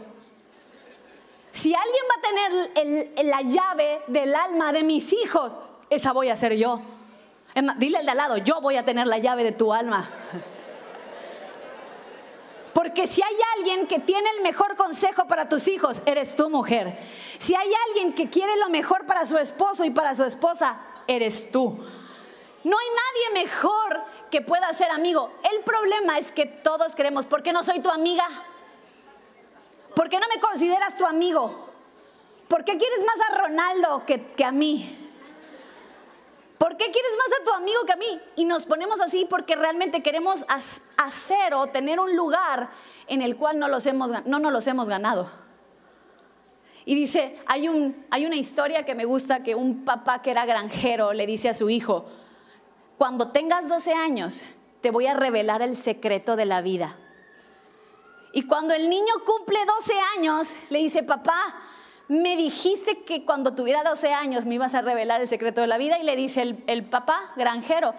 Si 1.52 1.74
alguien 1.74 2.04
va 2.10 2.16
a 2.18 2.74
tener 2.74 3.26
la 3.26 3.42
llave 3.42 4.02
del 4.08 4.34
alma 4.36 4.74
de 4.74 4.84
mis 4.84 5.14
hijos, 5.14 5.54
esa 5.90 6.12
voy 6.12 6.30
a 6.30 6.36
ser 6.36 6.56
yo. 6.56 6.82
Dile 7.78 7.98
al 7.98 8.06
de 8.06 8.12
al 8.12 8.18
lado, 8.18 8.38
yo 8.38 8.62
voy 8.62 8.78
a 8.78 8.86
tener 8.86 9.08
la 9.08 9.18
llave 9.18 9.44
de 9.44 9.52
tu 9.52 9.74
alma. 9.74 10.10
Porque 12.74 13.06
si 13.08 13.22
hay 13.22 13.36
alguien 13.58 13.88
que 13.88 14.00
tiene 14.00 14.30
el 14.38 14.44
mejor 14.44 14.78
consejo 14.78 15.28
para 15.28 15.50
tus 15.50 15.68
hijos, 15.68 16.02
eres 16.06 16.36
tu 16.36 16.50
mujer. 16.50 16.98
Si 17.38 17.54
hay 17.54 17.72
alguien 17.88 18.14
que 18.14 18.30
quiere 18.30 18.56
lo 18.58 18.70
mejor 18.70 19.06
para 19.06 19.26
su 19.26 19.38
esposo 19.38 19.84
y 19.84 19.90
para 19.90 20.16
su 20.16 20.24
esposa, 20.24 20.82
eres 21.08 21.52
tú. 21.52 21.78
No 22.64 22.78
hay 22.78 22.88
nadie 22.88 23.44
mejor 23.44 24.02
que 24.30 24.42
pueda 24.42 24.72
ser 24.74 24.90
amigo. 24.92 25.32
El 25.52 25.64
problema 25.64 26.18
es 26.18 26.32
que 26.32 26.46
todos 26.46 26.96
queremos, 26.96 27.26
¿por 27.26 27.44
qué 27.44 27.52
no 27.52 27.64
soy 27.64 27.82
tu 27.82 27.90
amiga? 27.90 28.26
¿Por 29.96 30.10
qué 30.10 30.20
no 30.20 30.28
me 30.34 30.40
consideras 30.40 30.96
tu 30.96 31.06
amigo? 31.06 31.70
¿Por 32.48 32.64
qué 32.64 32.78
quieres 32.78 33.00
más 33.06 33.30
a 33.30 33.38
Ronaldo 33.42 34.06
que, 34.06 34.24
que 34.34 34.46
a 34.46 34.52
mí? 34.52 35.01
¿Por 36.62 36.78
qué 36.78 36.92
quieres 36.92 37.12
más 37.18 37.40
a 37.40 37.44
tu 37.44 37.52
amigo 37.54 37.86
que 37.88 37.94
a 37.94 37.96
mí? 37.96 38.22
Y 38.36 38.46
nos 38.46 38.68
ponemos 38.68 39.02
así 39.02 39.26
porque 39.26 39.56
realmente 39.56 40.04
queremos 40.04 40.46
hacer 40.48 41.56
o 41.56 41.66
tener 41.66 42.00
un 42.00 42.16
lugar 42.16 42.70
en 43.08 43.24
el 43.24 43.36
cual 43.36 43.58
no, 43.58 43.68
los 43.68 43.88
hemos, 43.88 44.12
no 44.28 44.38
nos 44.38 44.54
los 44.54 44.68
hemos 44.68 44.88
ganado. 44.88 45.32
Y 46.86 46.94
dice, 46.94 47.40
hay, 47.48 47.68
un, 47.68 48.06
hay 48.12 48.28
una 48.28 48.36
historia 48.36 48.86
que 48.86 48.94
me 48.94 49.06
gusta 49.06 49.42
que 49.42 49.56
un 49.56 49.86
papá 49.86 50.22
que 50.22 50.30
era 50.30 50.46
granjero 50.46 51.14
le 51.14 51.26
dice 51.26 51.50
a 51.50 51.56
su 51.56 51.68
hijo, 51.72 52.06
cuando 53.00 53.32
tengas 53.32 53.68
12 53.68 53.94
años 53.94 54.44
te 54.82 54.92
voy 54.92 55.08
a 55.08 55.16
revelar 55.16 55.64
el 55.64 55.76
secreto 55.76 56.36
de 56.36 56.46
la 56.46 56.62
vida. 56.62 56.96
Y 58.34 58.44
cuando 58.44 58.76
el 58.76 58.88
niño 58.88 59.14
cumple 59.26 59.58
12 59.66 59.94
años, 60.16 60.56
le 60.70 60.78
dice, 60.78 61.02
papá, 61.02 61.56
me 62.12 62.36
dijiste 62.36 63.06
que 63.06 63.24
cuando 63.24 63.56
tuviera 63.56 63.84
12 63.86 64.14
años 64.14 64.46
me 64.46 64.56
ibas 64.56 64.76
a 64.76 64.82
revelar 64.82 65.22
el 65.22 65.30
secreto 65.30 65.62
de 65.62 65.68
la 65.68 65.78
vida 65.78 65.98
y 65.98 66.04
le 66.04 66.18
dice 66.18 66.58
el, 66.68 66.84
papá 66.90 67.32
granjero, 67.38 67.96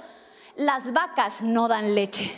las 0.55 0.93
vacas 0.93 1.41
no 1.41 1.67
dan 1.67 1.95
leche. 1.95 2.31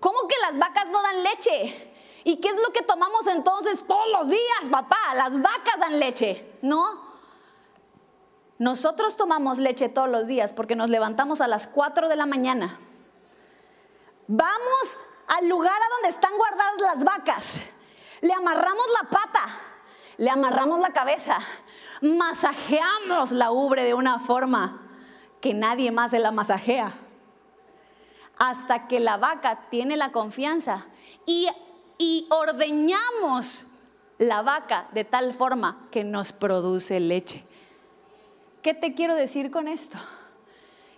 ¿Cómo 0.00 0.26
que 0.26 0.34
las 0.40 0.58
vacas 0.58 0.90
no 0.90 1.00
dan 1.02 1.22
leche? 1.22 1.94
¿Y 2.24 2.38
qué 2.38 2.48
es 2.48 2.56
lo 2.56 2.72
que 2.72 2.82
tomamos 2.82 3.28
entonces 3.28 3.84
todos 3.86 4.08
los 4.10 4.28
días, 4.28 4.68
papá? 4.72 4.98
Las 5.14 5.40
vacas 5.40 5.78
dan 5.78 6.00
leche. 6.00 6.58
No. 6.62 7.00
Nosotros 8.58 9.16
tomamos 9.16 9.58
leche 9.58 9.88
todos 9.88 10.08
los 10.08 10.26
días 10.26 10.52
porque 10.52 10.74
nos 10.74 10.90
levantamos 10.90 11.40
a 11.40 11.46
las 11.46 11.68
4 11.68 12.08
de 12.08 12.16
la 12.16 12.26
mañana. 12.26 12.76
Vamos 14.26 14.98
al 15.28 15.46
lugar 15.46 15.76
a 15.80 15.94
donde 15.94 16.08
están 16.08 16.36
guardadas 16.36 16.80
las 16.80 17.04
vacas. 17.04 17.60
Le 18.20 18.32
amarramos 18.32 18.86
la 19.00 19.08
pata 19.08 19.71
le 20.22 20.30
amarramos 20.30 20.78
la 20.78 20.90
cabeza, 20.90 21.40
masajeamos 22.00 23.32
la 23.32 23.50
ubre 23.50 23.82
de 23.82 23.92
una 23.92 24.20
forma 24.20 24.80
que 25.40 25.52
nadie 25.52 25.90
más 25.90 26.12
se 26.12 26.20
la 26.20 26.30
masajea, 26.30 26.94
hasta 28.38 28.86
que 28.86 29.00
la 29.00 29.16
vaca 29.16 29.62
tiene 29.68 29.96
la 29.96 30.12
confianza 30.12 30.86
y, 31.26 31.48
y 31.98 32.28
ordeñamos 32.30 33.66
la 34.18 34.42
vaca 34.42 34.86
de 34.92 35.02
tal 35.02 35.34
forma 35.34 35.88
que 35.90 36.04
nos 36.04 36.30
produce 36.30 37.00
leche. 37.00 37.44
¿Qué 38.62 38.74
te 38.74 38.94
quiero 38.94 39.16
decir 39.16 39.50
con 39.50 39.66
esto? 39.66 39.98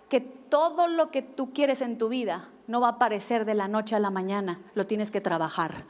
Que 0.07 0.21
todo 0.21 0.87
lo 0.87 1.09
que 1.09 1.23
tú 1.23 1.51
quieres 1.51 1.81
en 1.81 1.97
tu 1.97 2.09
vida 2.09 2.49
no 2.67 2.79
va 2.79 2.89
a 2.89 2.91
aparecer 2.91 3.45
de 3.45 3.55
la 3.55 3.67
noche 3.67 3.95
a 3.95 3.99
la 3.99 4.11
mañana, 4.11 4.59
lo 4.75 4.85
tienes 4.85 5.09
que 5.09 5.19
trabajar. 5.19 5.83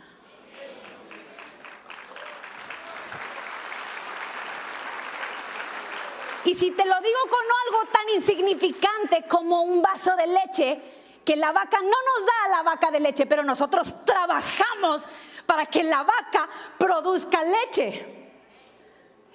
Y 6.45 6.53
si 6.53 6.71
te 6.71 6.85
lo 6.85 6.95
digo 7.01 7.19
con 7.29 7.41
algo 7.65 7.91
tan 7.91 8.09
insignificante 8.15 9.25
como 9.27 9.63
un 9.63 9.81
vaso 9.81 10.15
de 10.15 10.27
leche, 10.27 10.81
que 11.25 11.35
la 11.35 11.51
vaca 11.51 11.79
no 11.81 11.87
nos 11.87 12.25
da 12.25 12.57
la 12.57 12.63
vaca 12.63 12.91
de 12.91 12.99
leche, 12.99 13.25
pero 13.25 13.43
nosotros 13.43 14.05
trabajamos 14.05 15.09
para 15.47 15.65
que 15.65 15.83
la 15.83 16.03
vaca 16.03 16.47
produzca 16.77 17.39
leche. 17.43 18.29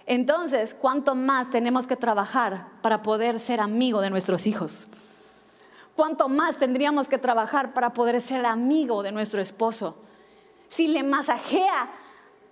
Entonces, 0.06 0.74
¿cuánto 0.80 1.16
más 1.16 1.50
tenemos 1.50 1.88
que 1.88 1.96
trabajar 1.96 2.68
para 2.80 3.02
poder 3.02 3.40
ser 3.40 3.60
amigo 3.60 4.00
de 4.00 4.10
nuestros 4.10 4.46
hijos? 4.46 4.86
¿Cuánto 5.96 6.28
más 6.28 6.58
tendríamos 6.58 7.08
que 7.08 7.18
trabajar 7.18 7.74
para 7.74 7.92
poder 7.92 8.22
ser 8.22 8.46
amigo 8.46 9.02
de 9.02 9.10
nuestro 9.10 9.40
esposo? 9.40 9.96
Si 10.68 10.86
le 10.86 11.02
masajea 11.02 11.90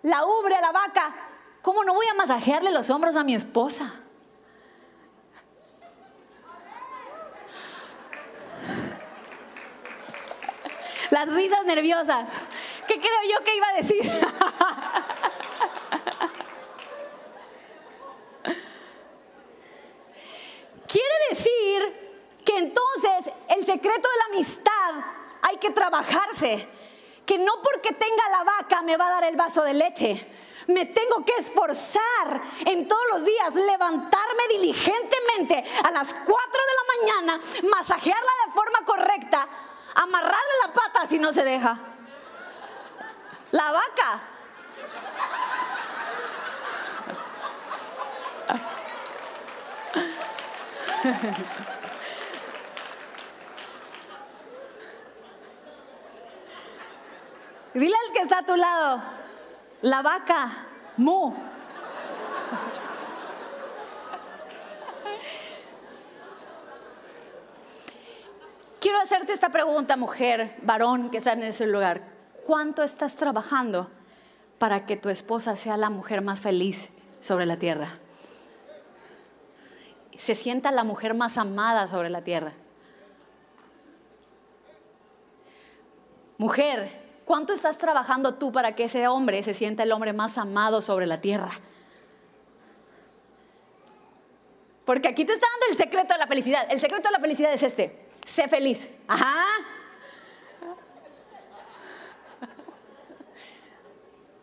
la 0.02 0.26
ubre 0.26 0.56
a 0.56 0.60
la 0.60 0.72
vaca, 0.72 1.14
¿cómo 1.62 1.84
no 1.84 1.94
voy 1.94 2.06
a 2.06 2.14
masajearle 2.14 2.72
los 2.72 2.90
hombros 2.90 3.14
a 3.14 3.22
mi 3.22 3.36
esposa? 3.36 3.92
Las 11.10 11.32
risas 11.32 11.64
nerviosas. 11.64 12.26
¿Qué 12.86 13.00
creo 13.00 13.22
yo 13.30 13.42
que 13.44 13.56
iba 13.56 13.68
a 13.68 13.74
decir? 13.74 14.02
Quiere 20.86 21.14
decir 21.30 22.40
que 22.44 22.58
entonces 22.58 23.32
el 23.48 23.64
secreto 23.64 24.08
de 24.08 24.16
la 24.16 24.24
amistad 24.32 24.94
hay 25.42 25.56
que 25.58 25.70
trabajarse. 25.70 26.68
Que 27.26 27.38
no 27.38 27.60
porque 27.62 27.92
tenga 27.92 28.28
la 28.30 28.44
vaca 28.44 28.82
me 28.82 28.96
va 28.96 29.08
a 29.08 29.10
dar 29.10 29.24
el 29.24 29.36
vaso 29.36 29.62
de 29.62 29.74
leche. 29.74 30.26
Me 30.66 30.86
tengo 30.86 31.24
que 31.24 31.32
esforzar 31.38 32.42
en 32.66 32.88
todos 32.88 33.04
los 33.10 33.24
días, 33.24 33.54
levantarme 33.54 34.48
diligentemente 34.50 35.64
a 35.82 35.90
las 35.90 36.12
4 36.12 36.26
de 36.26 36.74
la 36.76 36.84
mañana, 36.96 37.40
masajearla 37.70 38.32
de 38.46 38.52
forma 38.52 38.84
correcta 38.84 39.48
amarrarle 39.94 40.54
la 40.66 40.72
pata 40.72 41.06
si 41.06 41.18
no 41.18 41.32
se 41.32 41.44
deja. 41.44 41.78
La 43.50 43.72
vaca. 43.72 44.20
Dile 57.74 57.94
al 57.94 58.12
que 58.12 58.22
está 58.22 58.38
a 58.38 58.42
tu 58.42 58.56
lado, 58.56 59.02
la 59.82 60.02
vaca, 60.02 60.66
mu. 60.96 61.47
Hacerte 69.02 69.32
esta 69.32 69.48
pregunta, 69.48 69.96
mujer, 69.96 70.56
varón 70.62 71.10
que 71.10 71.18
está 71.18 71.32
en 71.32 71.42
ese 71.42 71.66
lugar. 71.66 72.02
¿Cuánto 72.44 72.82
estás 72.82 73.16
trabajando 73.16 73.88
para 74.58 74.86
que 74.86 74.96
tu 74.96 75.08
esposa 75.08 75.56
sea 75.56 75.76
la 75.76 75.88
mujer 75.88 76.20
más 76.20 76.40
feliz 76.40 76.90
sobre 77.20 77.46
la 77.46 77.56
tierra? 77.56 77.94
Se 80.16 80.34
sienta 80.34 80.72
la 80.72 80.82
mujer 80.82 81.14
más 81.14 81.38
amada 81.38 81.86
sobre 81.86 82.10
la 82.10 82.22
tierra. 82.22 82.52
Mujer, 86.36 86.90
¿cuánto 87.24 87.52
estás 87.52 87.78
trabajando 87.78 88.34
tú 88.34 88.50
para 88.50 88.74
que 88.74 88.84
ese 88.84 89.06
hombre 89.06 89.42
se 89.42 89.54
sienta 89.54 89.84
el 89.84 89.92
hombre 89.92 90.12
más 90.12 90.38
amado 90.38 90.82
sobre 90.82 91.06
la 91.06 91.20
tierra? 91.20 91.50
Porque 94.84 95.08
aquí 95.08 95.24
te 95.24 95.34
está 95.34 95.46
dando 95.52 95.66
el 95.70 95.76
secreto 95.76 96.14
de 96.14 96.18
la 96.18 96.26
felicidad. 96.26 96.66
El 96.68 96.80
secreto 96.80 97.08
de 97.08 97.12
la 97.12 97.20
felicidad 97.20 97.52
es 97.52 97.62
este. 97.62 98.07
Sé 98.28 98.46
feliz. 98.46 98.90
Ajá. 99.06 99.42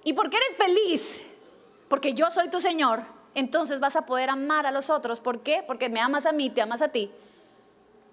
Y 0.04 0.14
porque 0.14 0.38
eres 0.38 0.58
feliz, 0.58 1.24
porque 1.88 2.16
yo 2.16 2.32
soy 2.32 2.50
tu 2.50 2.60
Señor, 2.60 3.04
entonces 3.36 3.80
vas 3.80 3.96
a 3.96 4.08
poder 4.08 4.32
amar 4.32 4.66
a 4.66 4.72
los 4.72 4.90
otros. 4.90 5.20
¿Por 5.20 5.42
qué? 5.42 5.64
Porque 5.66 5.90
me 5.90 6.00
amas 6.00 6.26
a 6.26 6.32
mí, 6.32 6.50
te 6.50 6.64
amas 6.64 6.82
a 6.82 6.90
ti. 6.90 7.12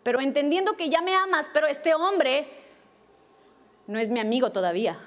Pero 0.03 0.21
entendiendo 0.21 0.77
que 0.77 0.91
ya 0.91 1.01
me 1.01 1.15
amas, 1.15 1.49
pero 1.55 1.67
este 1.67 1.95
hombre 1.95 2.47
no 3.87 3.99
es 3.99 4.11
mi 4.11 4.21
amigo 4.21 4.53
todavía. 4.53 4.99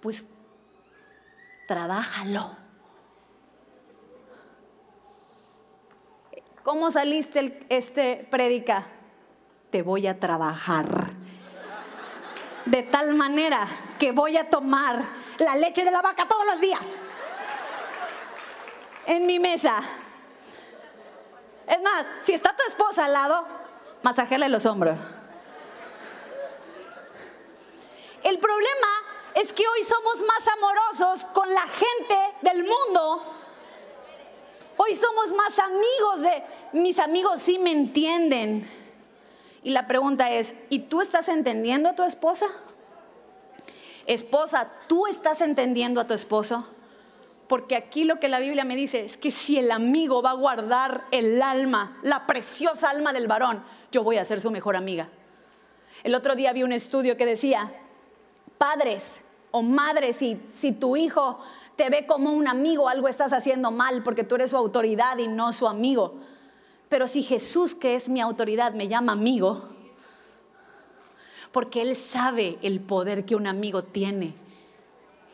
Pues 0.00 0.26
trabájalo. 1.66 2.54
¿Cómo 6.62 6.90
saliste 6.90 7.66
este 7.70 8.28
prédica? 8.30 8.86
Te 9.70 9.82
voy 9.82 10.06
a 10.06 10.18
trabajar. 10.18 10.86
De 12.64 12.82
tal 12.82 13.14
manera 13.14 13.66
que 13.98 14.12
voy 14.12 14.36
a 14.36 14.48
tomar 14.48 15.02
la 15.38 15.54
leche 15.56 15.84
de 15.84 15.90
la 15.90 16.02
vaca 16.02 16.26
todos 16.26 16.46
los 16.46 16.60
días. 16.60 16.80
En 19.06 19.26
mi 19.26 19.38
mesa. 19.38 19.82
Es 21.66 21.82
más, 21.82 22.06
si 22.22 22.32
está 22.32 22.54
tu 22.56 22.62
esposa 22.66 23.06
al 23.06 23.12
lado, 23.12 23.46
masajele 24.02 24.48
los 24.48 24.64
hombros. 24.66 24.96
El 28.22 28.38
problema 28.38 28.88
es 29.34 29.52
que 29.52 29.66
hoy 29.66 29.84
somos 29.84 30.22
más 30.22 30.48
amorosos 30.48 31.24
con 31.26 31.52
la 31.52 31.66
gente 31.66 32.18
del 32.42 32.64
mundo. 32.64 33.22
Hoy 34.76 34.94
somos 34.94 35.32
más 35.32 35.58
amigos 35.58 36.20
de 36.20 36.42
mis 36.72 36.98
amigos 36.98 37.42
sí 37.42 37.58
me 37.58 37.72
entienden. 37.72 38.77
Y 39.62 39.70
la 39.70 39.86
pregunta 39.86 40.30
es, 40.30 40.54
¿y 40.68 40.80
tú 40.80 41.00
estás 41.00 41.28
entendiendo 41.28 41.88
a 41.88 41.96
tu 41.96 42.02
esposa? 42.02 42.46
Esposa, 44.06 44.70
¿tú 44.86 45.06
estás 45.06 45.40
entendiendo 45.40 46.00
a 46.00 46.06
tu 46.06 46.14
esposo? 46.14 46.66
Porque 47.48 47.76
aquí 47.76 48.04
lo 48.04 48.20
que 48.20 48.28
la 48.28 48.38
Biblia 48.38 48.64
me 48.64 48.76
dice 48.76 49.04
es 49.04 49.16
que 49.16 49.30
si 49.30 49.58
el 49.58 49.70
amigo 49.70 50.22
va 50.22 50.30
a 50.30 50.34
guardar 50.34 51.04
el 51.10 51.42
alma, 51.42 51.98
la 52.02 52.26
preciosa 52.26 52.90
alma 52.90 53.12
del 53.12 53.26
varón, 53.26 53.62
yo 53.90 54.04
voy 54.04 54.18
a 54.18 54.24
ser 54.24 54.40
su 54.40 54.50
mejor 54.50 54.76
amiga. 54.76 55.08
El 56.04 56.14
otro 56.14 56.36
día 56.36 56.52
vi 56.52 56.62
un 56.62 56.72
estudio 56.72 57.16
que 57.16 57.26
decía, 57.26 57.72
padres 58.58 59.20
o 59.50 59.62
madres, 59.62 60.16
si, 60.16 60.40
si 60.52 60.72
tu 60.72 60.96
hijo 60.96 61.40
te 61.76 61.90
ve 61.90 62.06
como 62.06 62.32
un 62.32 62.48
amigo, 62.48 62.88
algo 62.88 63.08
estás 63.08 63.32
haciendo 63.32 63.70
mal 63.70 64.02
porque 64.02 64.24
tú 64.24 64.34
eres 64.34 64.50
su 64.50 64.56
autoridad 64.56 65.18
y 65.18 65.26
no 65.28 65.52
su 65.52 65.66
amigo. 65.66 66.14
Pero 66.88 67.06
si 67.06 67.22
Jesús, 67.22 67.74
que 67.74 67.94
es 67.94 68.08
mi 68.08 68.20
autoridad, 68.20 68.72
me 68.72 68.88
llama 68.88 69.12
amigo, 69.12 69.68
porque 71.52 71.82
Él 71.82 71.96
sabe 71.96 72.58
el 72.62 72.80
poder 72.80 73.24
que 73.24 73.36
un 73.36 73.46
amigo 73.46 73.84
tiene. 73.84 74.34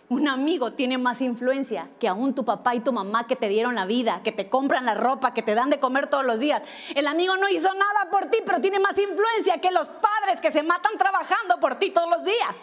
Un 0.08 0.28
amigo 0.28 0.72
tiene 0.72 0.98
más 0.98 1.20
influencia 1.22 1.88
que 1.98 2.08
aún 2.08 2.34
tu 2.34 2.44
papá 2.44 2.74
y 2.74 2.80
tu 2.80 2.92
mamá 2.92 3.26
que 3.26 3.36
te 3.36 3.48
dieron 3.48 3.74
la 3.74 3.86
vida, 3.86 4.20
que 4.22 4.32
te 4.32 4.48
compran 4.48 4.84
la 4.84 4.94
ropa, 4.94 5.32
que 5.32 5.42
te 5.42 5.54
dan 5.54 5.70
de 5.70 5.80
comer 5.80 6.08
todos 6.08 6.24
los 6.24 6.38
días. 6.40 6.62
El 6.94 7.06
amigo 7.06 7.36
no 7.36 7.48
hizo 7.48 7.72
nada 7.72 8.10
por 8.10 8.26
ti, 8.26 8.38
pero 8.44 8.60
tiene 8.60 8.78
más 8.78 8.98
influencia 8.98 9.60
que 9.60 9.70
los 9.70 9.88
padres 9.88 10.40
que 10.40 10.52
se 10.52 10.62
matan 10.62 10.98
trabajando 10.98 11.58
por 11.58 11.76
ti 11.76 11.90
todos 11.90 12.10
los 12.10 12.24
días. 12.24 12.54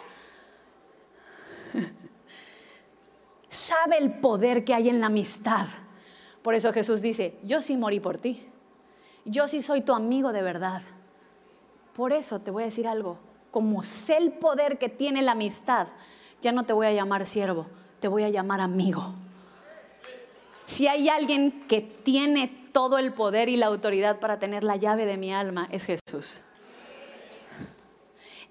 Sabe 3.48 3.98
el 3.98 4.12
poder 4.20 4.64
que 4.64 4.74
hay 4.74 4.88
en 4.88 5.00
la 5.00 5.06
amistad. 5.06 5.66
Por 6.42 6.54
eso 6.54 6.72
Jesús 6.72 7.02
dice, 7.02 7.38
yo 7.42 7.60
sí 7.60 7.76
morí 7.76 7.98
por 7.98 8.18
ti. 8.18 8.51
Yo 9.24 9.48
sí 9.48 9.62
soy 9.62 9.82
tu 9.82 9.94
amigo 9.94 10.32
de 10.32 10.42
verdad. 10.42 10.82
Por 11.94 12.12
eso 12.12 12.40
te 12.40 12.50
voy 12.50 12.64
a 12.64 12.66
decir 12.66 12.88
algo. 12.88 13.18
Como 13.50 13.82
sé 13.82 14.16
el 14.16 14.32
poder 14.32 14.78
que 14.78 14.88
tiene 14.88 15.22
la 15.22 15.32
amistad, 15.32 15.88
ya 16.40 16.52
no 16.52 16.64
te 16.64 16.72
voy 16.72 16.86
a 16.86 16.92
llamar 16.92 17.26
siervo, 17.26 17.66
te 18.00 18.08
voy 18.08 18.24
a 18.24 18.30
llamar 18.30 18.60
amigo. 18.60 19.14
Si 20.66 20.86
hay 20.88 21.08
alguien 21.08 21.66
que 21.68 21.82
tiene 21.82 22.48
todo 22.72 22.98
el 22.98 23.12
poder 23.12 23.48
y 23.48 23.56
la 23.56 23.66
autoridad 23.66 24.18
para 24.20 24.38
tener 24.38 24.64
la 24.64 24.76
llave 24.76 25.04
de 25.04 25.18
mi 25.18 25.32
alma, 25.32 25.68
es 25.70 25.84
Jesús. 25.84 26.42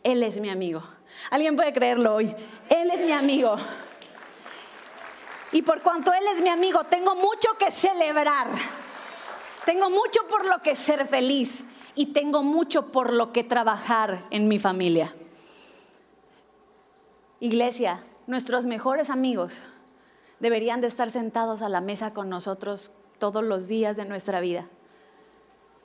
Él 0.03 0.21
es 0.23 0.39
mi 0.39 0.49
amigo. 0.49 0.83
¿Alguien 1.31 1.55
puede 1.55 1.73
creerlo 1.73 2.15
hoy? 2.15 2.35
Él 2.69 2.91
es 2.91 3.03
mi 3.03 3.11
amigo. 3.11 3.55
Y 5.51 5.63
por 5.63 5.81
cuanto 5.81 6.13
Él 6.13 6.23
es 6.33 6.41
mi 6.41 6.49
amigo, 6.49 6.83
tengo 6.85 7.15
mucho 7.15 7.49
que 7.57 7.71
celebrar. 7.71 8.47
Tengo 9.65 9.89
mucho 9.89 10.27
por 10.27 10.45
lo 10.45 10.59
que 10.59 10.75
ser 10.75 11.07
feliz 11.07 11.63
y 11.93 12.07
tengo 12.07 12.41
mucho 12.43 12.87
por 12.87 13.13
lo 13.13 13.31
que 13.31 13.43
trabajar 13.43 14.25
en 14.31 14.47
mi 14.47 14.57
familia. 14.57 15.13
Iglesia, 17.39 18.03
nuestros 18.27 18.65
mejores 18.65 19.09
amigos 19.09 19.61
deberían 20.39 20.81
de 20.81 20.87
estar 20.87 21.11
sentados 21.11 21.61
a 21.61 21.69
la 21.69 21.81
mesa 21.81 22.13
con 22.13 22.29
nosotros 22.29 22.91
todos 23.19 23.43
los 23.43 23.67
días 23.67 23.97
de 23.97 24.05
nuestra 24.05 24.39
vida. 24.39 24.67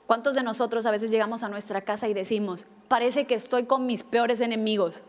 ¿Cuántos 0.07 0.35
de 0.35 0.41
nosotros 0.41 0.85
a 0.85 0.91
veces 0.91 1.11
llegamos 1.11 1.43
a 1.43 1.49
nuestra 1.49 1.81
casa 1.81 2.07
y 2.07 2.13
decimos, 2.13 2.65
parece 2.87 3.27
que 3.27 3.35
estoy 3.35 3.65
con 3.65 3.85
mis 3.85 4.03
peores 4.03 4.41
enemigos? 4.41 5.03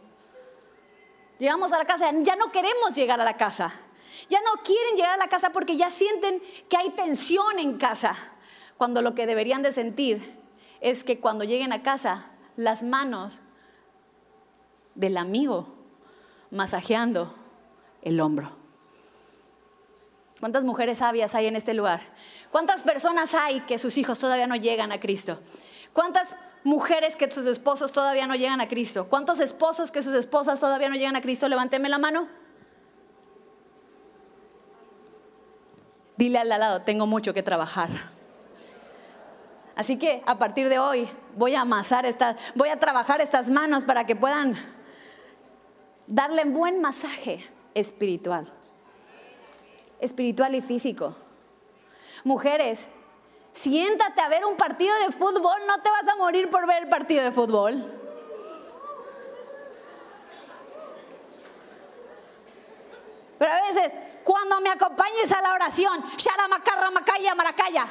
Llegamos 1.39 1.73
a 1.73 1.79
la 1.79 1.85
casa, 1.87 2.11
ya 2.23 2.37
no 2.37 2.53
queremos 2.53 2.93
llegar 2.95 3.21
a 3.21 3.25
la 3.25 3.37
casa, 3.37 3.73
ya 4.29 4.41
no 4.43 4.63
quieren 4.63 4.97
llegar 4.97 5.13
a 5.13 5.17
la 5.17 5.29
casa 5.29 5.51
porque 5.51 5.77
ya 5.77 5.89
sienten 5.89 6.43
que 6.69 6.77
hay 6.77 6.91
tensión 6.91 7.59
en 7.59 7.79
casa 7.79 8.17
cuando 8.79 9.03
lo 9.03 9.15
que 9.15 9.27
deberían 9.27 9.63
de 9.63 9.73
sentir 9.73 10.39
es 10.81 11.05
que 11.05 11.19
cuando 11.19 11.45
lleguen 11.45 11.73
a 11.73 11.83
casa, 11.83 12.27
las 12.57 12.83
manos 12.83 13.41
del 14.95 15.17
amigo 15.17 15.67
masajeando 16.51 17.35
el 18.03 18.21
hombro. 18.21 18.53
¿Cuántas 20.41 20.63
mujeres 20.63 20.99
sabias 20.99 21.35
hay 21.35 21.47
en 21.47 21.57
este 21.57 21.75
lugar? 21.75 22.01
¿Cuántas 22.53 22.83
personas 22.83 23.35
hay 23.35 23.61
que 23.63 23.79
sus 23.79 23.99
hijos 23.99 24.21
todavía 24.21 24.47
no 24.47 24.55
llegan 24.55 24.93
a 24.93 25.01
Cristo? 25.01 25.39
¿Cuántas 25.93 26.37
mujeres 26.63 27.17
que 27.17 27.29
sus 27.31 27.47
esposos 27.47 27.93
todavía 27.93 28.29
no 28.29 28.37
llegan 28.37 28.61
a 28.61 28.69
Cristo? 28.69 29.09
¿Cuántos 29.09 29.41
esposos 29.41 29.91
que 29.91 30.03
sus 30.03 30.15
esposas 30.15 30.61
todavía 30.61 30.89
no 30.89 30.95
llegan 30.95 31.17
a 31.17 31.23
Cristo? 31.23 31.49
Levánteme 31.49 31.89
la 31.89 31.99
mano. 31.99 32.29
Dile 36.17 36.39
al 36.39 36.49
lado, 36.49 36.83
tengo 36.83 37.07
mucho 37.07 37.35
que 37.35 37.43
trabajar. 37.43 38.18
Así 39.79 39.97
que 39.97 40.25
a 40.27 40.37
partir 40.37 40.69
de 40.69 40.81
hoy 40.81 41.09
voy 41.37 41.55
a 41.55 41.61
amasar 41.61 42.05
estas, 42.05 42.35
voy 42.57 42.69
a 42.69 42.81
trabajar 42.81 43.21
estas 43.21 43.49
manos 43.49 43.85
para 43.85 44.05
que 44.05 44.17
puedan 44.17 44.57
darle 46.09 46.43
un 46.43 46.53
buen 46.53 46.81
masaje 46.81 47.49
espiritual. 47.75 48.53
Espiritual 50.01 50.57
y 50.57 50.63
físico. 50.63 51.15
Mujeres, 52.25 52.89
siéntate 53.53 54.21
a 54.21 54.29
ver 54.29 54.45
un 54.45 54.57
partido 54.57 54.93
de 55.07 55.13
fútbol, 55.13 55.61
no 55.69 55.81
te 55.81 55.91
vas 55.91 56.09
a 56.09 56.17
morir 56.17 56.51
por 56.51 56.67
ver 56.67 56.83
el 56.83 56.89
partido 56.89 57.23
de 57.23 57.31
fútbol. 57.31 57.95
Pero 63.39 63.53
a 63.53 63.63
veces, 63.63 63.93
cuando 64.25 64.61
me 64.61 64.71
acompañes 64.71 65.31
a 65.31 65.41
la 65.41 65.53
oración, 65.53 66.03
Sharamakarra 66.17 66.91
Makaya 66.91 67.37
Maracaya. 67.37 67.87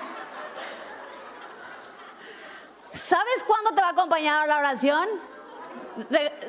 ¿Sabes 2.97 3.43
cuándo 3.45 3.71
te 3.71 3.81
va 3.81 3.87
a 3.87 3.91
acompañar 3.91 4.43
a 4.43 4.47
la 4.47 4.57
oración? 4.57 5.07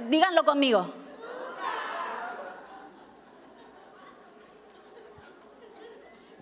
díganlo 0.09 0.45
conmigo. 0.45 0.87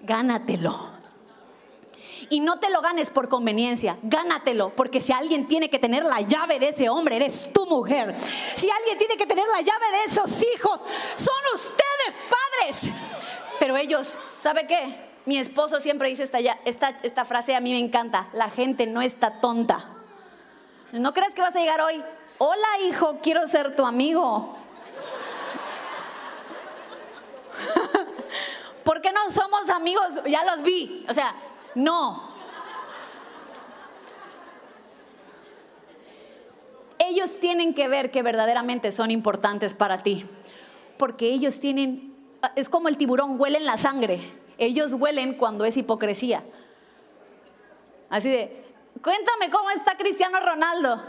Gánatelo. 0.03 0.97
Y 2.31 2.41
no 2.41 2.59
te 2.59 2.71
lo 2.71 2.81
ganes 2.81 3.11
por 3.11 3.29
conveniencia, 3.29 3.99
gánatelo, 4.03 4.71
porque 4.71 5.01
si 5.01 5.13
alguien 5.13 5.47
tiene 5.47 5.71
que 5.71 5.79
tener 5.79 6.05
la 6.05 6.23
llave 6.23 6.59
de 6.59 6.71
ese 6.71 6.89
hombre, 6.89 7.17
eres 7.17 7.53
tu 7.53 7.67
mujer. 7.67 8.17
Si 8.57 8.69
alguien 8.69 8.99
tiene 8.99 9.17
que 9.17 9.27
tener 9.27 9.47
la 9.47 9.61
llave 9.61 9.91
de 9.91 10.05
esos 10.05 10.43
hijos, 10.55 10.81
son 11.15 11.35
ustedes 11.55 12.19
padres. 12.31 12.93
Pero 13.61 13.77
ellos, 13.77 14.19
¿sabe 14.39 14.67
qué? 14.67 15.07
Mi 15.25 15.39
esposo 15.39 15.81
siempre 15.81 16.09
dice 16.09 16.25
esta, 16.25 16.39
esta, 16.65 16.99
esta 17.03 17.25
frase, 17.25 17.55
a 17.55 17.61
mí 17.61 17.73
me 17.73 17.79
encanta, 17.79 18.29
la 18.33 18.51
gente 18.51 18.87
no 18.87 19.03
está 19.03 19.41
tonta. 19.41 19.96
No 20.93 21.12
crees 21.12 21.34
que 21.34 21.41
vas 21.41 21.55
a 21.57 21.61
llegar 21.61 21.80
hoy. 21.80 22.03
Hola 22.39 22.66
hijo, 22.87 23.18
quiero 23.22 23.47
ser 23.49 23.74
tu 23.74 23.84
amigo. 23.84 24.57
¿Por 28.84 29.01
qué 29.01 29.11
no 29.12 29.30
somos 29.30 29.68
amigos? 29.70 30.20
Ya 30.26 30.45
los 30.45 30.62
vi. 30.62 31.05
O 31.09 31.14
sea, 31.14 31.34
no. 31.74 32.34
Ellos 36.99 37.39
tienen 37.41 37.74
que 37.74 37.89
ver 37.89 38.11
que 38.11 38.22
verdaderamente 38.22 38.93
son 38.93 39.11
importantes 39.11 39.74
para 39.74 40.03
ti. 40.03 40.26
Porque 40.99 41.28
ellos 41.28 41.61
tienen, 41.61 42.14
es 42.55 42.68
como 42.68 42.89
el 42.89 42.97
tiburón, 42.97 43.41
huelen 43.41 43.64
la 43.64 43.76
sangre. 43.76 44.32
Ellos 44.59 44.93
huelen 44.93 45.34
cuando 45.34 45.64
es 45.64 45.76
hipocresía. 45.76 46.45
Así 48.09 48.30
de, 48.30 48.66
cuéntame 49.03 49.51
cómo 49.51 49.71
está 49.71 49.97
Cristiano 49.97 50.41
Ronaldo. 50.41 51.03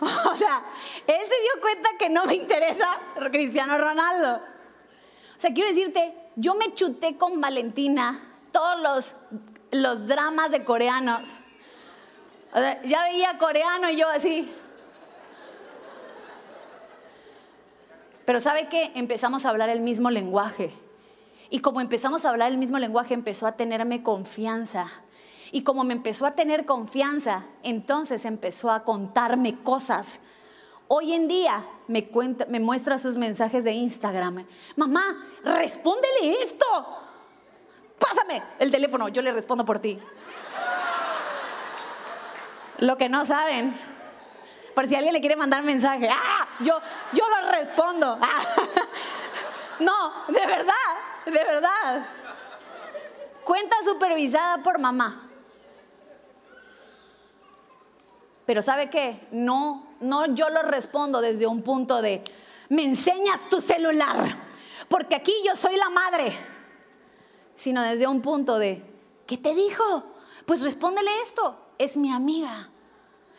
O 0.00 0.36
sea, 0.36 0.62
él 1.08 1.20
se 1.28 1.40
dio 1.42 1.60
cuenta 1.60 1.90
que 1.98 2.08
no 2.08 2.24
me 2.24 2.36
interesa 2.36 3.00
Cristiano 3.32 3.76
Ronaldo. 3.78 4.36
O 5.36 5.40
sea, 5.40 5.52
quiero 5.52 5.68
decirte, 5.68 6.14
yo 6.36 6.54
me 6.54 6.72
chuté 6.74 7.16
con 7.16 7.40
Valentina 7.40 8.20
todos 8.52 8.80
los, 8.80 9.16
los 9.72 10.06
dramas 10.06 10.50
de 10.50 10.64
coreanos. 10.64 11.34
ya 12.84 13.04
veía 13.04 13.38
coreano 13.38 13.90
y 13.90 13.96
yo 13.96 14.08
así. 14.08 14.52
Pero 18.24 18.40
¿sabe 18.40 18.68
qué? 18.68 18.92
Empezamos 18.94 19.46
a 19.46 19.48
hablar 19.48 19.68
el 19.68 19.80
mismo 19.80 20.10
lenguaje. 20.10 20.74
Y 21.50 21.60
como 21.60 21.80
empezamos 21.80 22.24
a 22.24 22.30
hablar 22.30 22.52
el 22.52 22.58
mismo 22.58 22.78
lenguaje, 22.78 23.14
empezó 23.14 23.46
a 23.46 23.52
tenerme 23.52 24.02
confianza. 24.02 24.86
Y 25.50 25.62
como 25.62 25.82
me 25.84 25.94
empezó 25.94 26.26
a 26.26 26.32
tener 26.32 26.66
confianza, 26.66 27.44
entonces 27.62 28.24
empezó 28.24 28.70
a 28.70 28.84
contarme 28.84 29.62
cosas. 29.62 30.20
Hoy 30.88 31.14
en 31.14 31.26
día 31.28 31.64
me, 31.86 32.60
muestra 32.60 32.98
sus 32.98 33.16
mensajes 33.16 33.64
de 33.64 33.72
Instagram. 33.72 34.44
Mamá, 34.76 35.26
respóndele 35.42 36.42
esto. 36.42 36.66
Pásame 37.98 38.42
el 38.58 38.70
teléfono, 38.70 39.08
yo 39.08 39.22
le 39.22 39.32
respondo 39.32 39.64
por 39.64 39.78
ti. 39.78 39.98
Lo 42.78 42.96
que 42.96 43.08
no 43.08 43.24
saben, 43.24 43.74
por 44.74 44.86
si 44.86 44.94
alguien 44.94 45.12
le 45.12 45.20
quiere 45.20 45.34
mandar 45.34 45.62
mensaje, 45.62 46.08
¡ah! 46.10 46.46
yo, 46.60 46.78
yo 47.12 47.24
lo 47.28 47.50
respondo. 47.50 48.18
No, 49.80 50.24
de 50.26 50.44
verdad, 50.44 50.74
de 51.24 51.32
verdad. 51.32 52.06
Cuenta 53.44 53.76
supervisada 53.84 54.62
por 54.62 54.78
mamá. 54.78 55.28
Pero 58.44 58.62
¿sabe 58.62 58.88
qué? 58.88 59.26
No, 59.30 59.86
no 60.00 60.26
yo 60.34 60.48
lo 60.48 60.62
respondo 60.62 61.20
desde 61.20 61.46
un 61.46 61.62
punto 61.62 62.00
de, 62.00 62.24
me 62.70 62.82
enseñas 62.82 63.48
tu 63.50 63.60
celular, 63.60 64.16
porque 64.88 65.14
aquí 65.14 65.34
yo 65.44 65.54
soy 65.54 65.76
la 65.76 65.90
madre. 65.90 66.32
Sino 67.56 67.82
desde 67.82 68.06
un 68.06 68.22
punto 68.22 68.58
de, 68.58 68.82
¿qué 69.26 69.36
te 69.36 69.54
dijo? 69.54 70.04
Pues 70.46 70.62
respóndele 70.62 71.10
esto, 71.22 71.58
es 71.76 71.96
mi 71.96 72.10
amiga. 72.10 72.70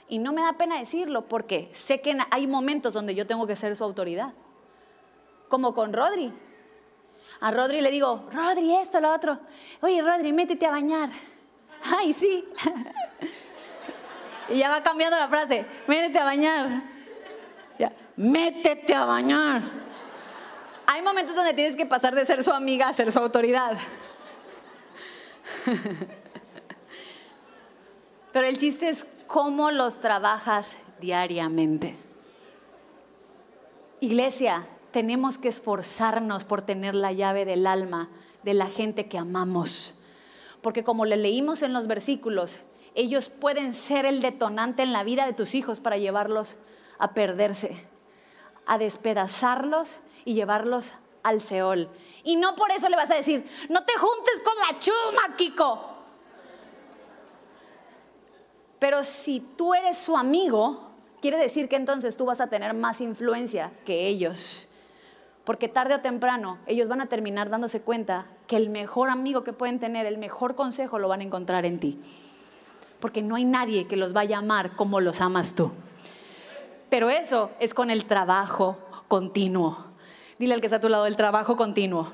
Y 0.09 0.19
no 0.19 0.33
me 0.33 0.41
da 0.41 0.53
pena 0.53 0.79
decirlo 0.79 1.27
porque 1.27 1.69
sé 1.71 2.01
que 2.01 2.17
hay 2.29 2.47
momentos 2.47 2.93
donde 2.93 3.15
yo 3.15 3.25
tengo 3.25 3.47
que 3.47 3.55
ser 3.55 3.75
su 3.77 3.83
autoridad. 3.83 4.33
Como 5.47 5.73
con 5.73 5.93
Rodri. 5.93 6.33
A 7.41 7.51
Rodri 7.51 7.81
le 7.81 7.91
digo, 7.91 8.27
Rodri, 8.33 8.75
esto, 8.75 8.99
lo 8.99 9.13
otro. 9.13 9.39
Oye, 9.81 10.01
Rodri, 10.01 10.33
métete 10.33 10.65
a 10.65 10.71
bañar. 10.71 11.09
Ay, 11.83 12.13
sí. 12.13 12.45
Y 14.49 14.57
ya 14.57 14.69
va 14.69 14.81
cambiando 14.81 15.15
la 15.15 15.27
frase, 15.27 15.63
métete 15.85 16.17
a 16.17 16.23
bañar. 16.23 16.81
Ya, 17.77 17.93
métete 18.15 18.95
a 18.95 19.05
bañar. 19.05 19.61
Hay 20.87 21.03
momentos 21.03 21.35
donde 21.35 21.53
tienes 21.53 21.75
que 21.75 21.85
pasar 21.85 22.15
de 22.15 22.25
ser 22.25 22.43
su 22.43 22.51
amiga 22.51 22.87
a 22.87 22.93
ser 22.93 23.11
su 23.11 23.19
autoridad. 23.19 23.77
Pero 28.33 28.47
el 28.47 28.57
chiste 28.57 28.89
es 28.89 29.05
cómo 29.27 29.69
los 29.69 29.99
trabajas 29.99 30.77
diariamente. 30.99 31.95
Iglesia, 33.99 34.65
tenemos 34.91 35.37
que 35.37 35.49
esforzarnos 35.49 36.43
por 36.43 36.61
tener 36.61 36.95
la 36.95 37.11
llave 37.11 37.45
del 37.45 37.67
alma 37.67 38.09
de 38.43 38.53
la 38.53 38.67
gente 38.67 39.07
que 39.07 39.17
amamos. 39.17 39.99
Porque 40.61 40.83
como 40.83 41.05
le 41.05 41.17
leímos 41.17 41.61
en 41.61 41.73
los 41.73 41.87
versículos, 41.87 42.59
ellos 42.95 43.29
pueden 43.29 43.73
ser 43.73 44.05
el 44.05 44.21
detonante 44.21 44.83
en 44.83 44.93
la 44.93 45.03
vida 45.03 45.25
de 45.25 45.33
tus 45.33 45.55
hijos 45.55 45.79
para 45.79 45.97
llevarlos 45.97 46.55
a 46.97 47.13
perderse, 47.13 47.85
a 48.65 48.77
despedazarlos 48.77 49.99
y 50.25 50.33
llevarlos 50.33 50.93
al 51.23 51.41
Seol. 51.41 51.89
Y 52.23 52.35
no 52.35 52.55
por 52.55 52.71
eso 52.71 52.89
le 52.89 52.95
vas 52.95 53.11
a 53.11 53.15
decir, 53.15 53.49
no 53.69 53.83
te 53.85 53.93
juntes 53.97 54.41
con 54.43 54.55
la 54.57 54.79
chuma, 54.79 55.35
Kiko. 55.37 55.97
Pero 58.79 59.03
si 59.03 59.41
tú 59.41 59.73
eres 59.73 59.97
su 59.97 60.15
amigo, 60.15 60.89
quiere 61.21 61.37
decir 61.37 61.67
que 61.67 61.75
entonces 61.75 62.15
tú 62.15 62.25
vas 62.25 62.39
a 62.39 62.47
tener 62.47 62.73
más 62.73 63.01
influencia 63.01 63.71
que 63.85 64.07
ellos. 64.07 64.68
Porque 65.49 65.67
tarde 65.67 65.95
o 65.95 66.01
temprano 66.01 66.59
ellos 66.67 66.87
van 66.87 67.01
a 67.01 67.07
terminar 67.07 67.49
dándose 67.49 67.81
cuenta 67.81 68.27
que 68.45 68.55
el 68.55 68.69
mejor 68.69 69.09
amigo 69.09 69.43
que 69.43 69.51
pueden 69.51 69.79
tener, 69.79 70.05
el 70.05 70.19
mejor 70.19 70.53
consejo 70.53 70.99
lo 70.99 71.07
van 71.07 71.21
a 71.21 71.23
encontrar 71.23 71.65
en 71.65 71.79
ti 71.79 71.99
porque 72.99 73.21
no 73.21 73.35
hay 73.35 73.45
nadie 73.45 73.87
que 73.87 73.95
los 73.95 74.13
vaya 74.13 74.37
a 74.37 74.39
amar 74.39 74.75
como 74.75 74.99
los 74.99 75.21
amas 75.21 75.55
tú. 75.55 75.71
Pero 76.89 77.09
eso 77.09 77.51
es 77.59 77.73
con 77.73 77.89
el 77.89 78.05
trabajo 78.05 78.77
continuo. 79.07 79.85
Dile 80.37 80.53
al 80.53 80.61
que 80.61 80.67
está 80.67 80.77
a 80.77 80.81
tu 80.81 80.89
lado, 80.89 81.05
el 81.05 81.15
trabajo 81.15 81.55
continuo. 81.55 82.09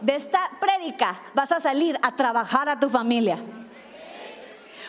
De 0.00 0.16
esta 0.16 0.50
prédica 0.60 1.20
vas 1.34 1.52
a 1.52 1.60
salir 1.60 1.98
a 2.02 2.16
trabajar 2.16 2.68
a 2.68 2.78
tu 2.78 2.88
familia. 2.88 3.38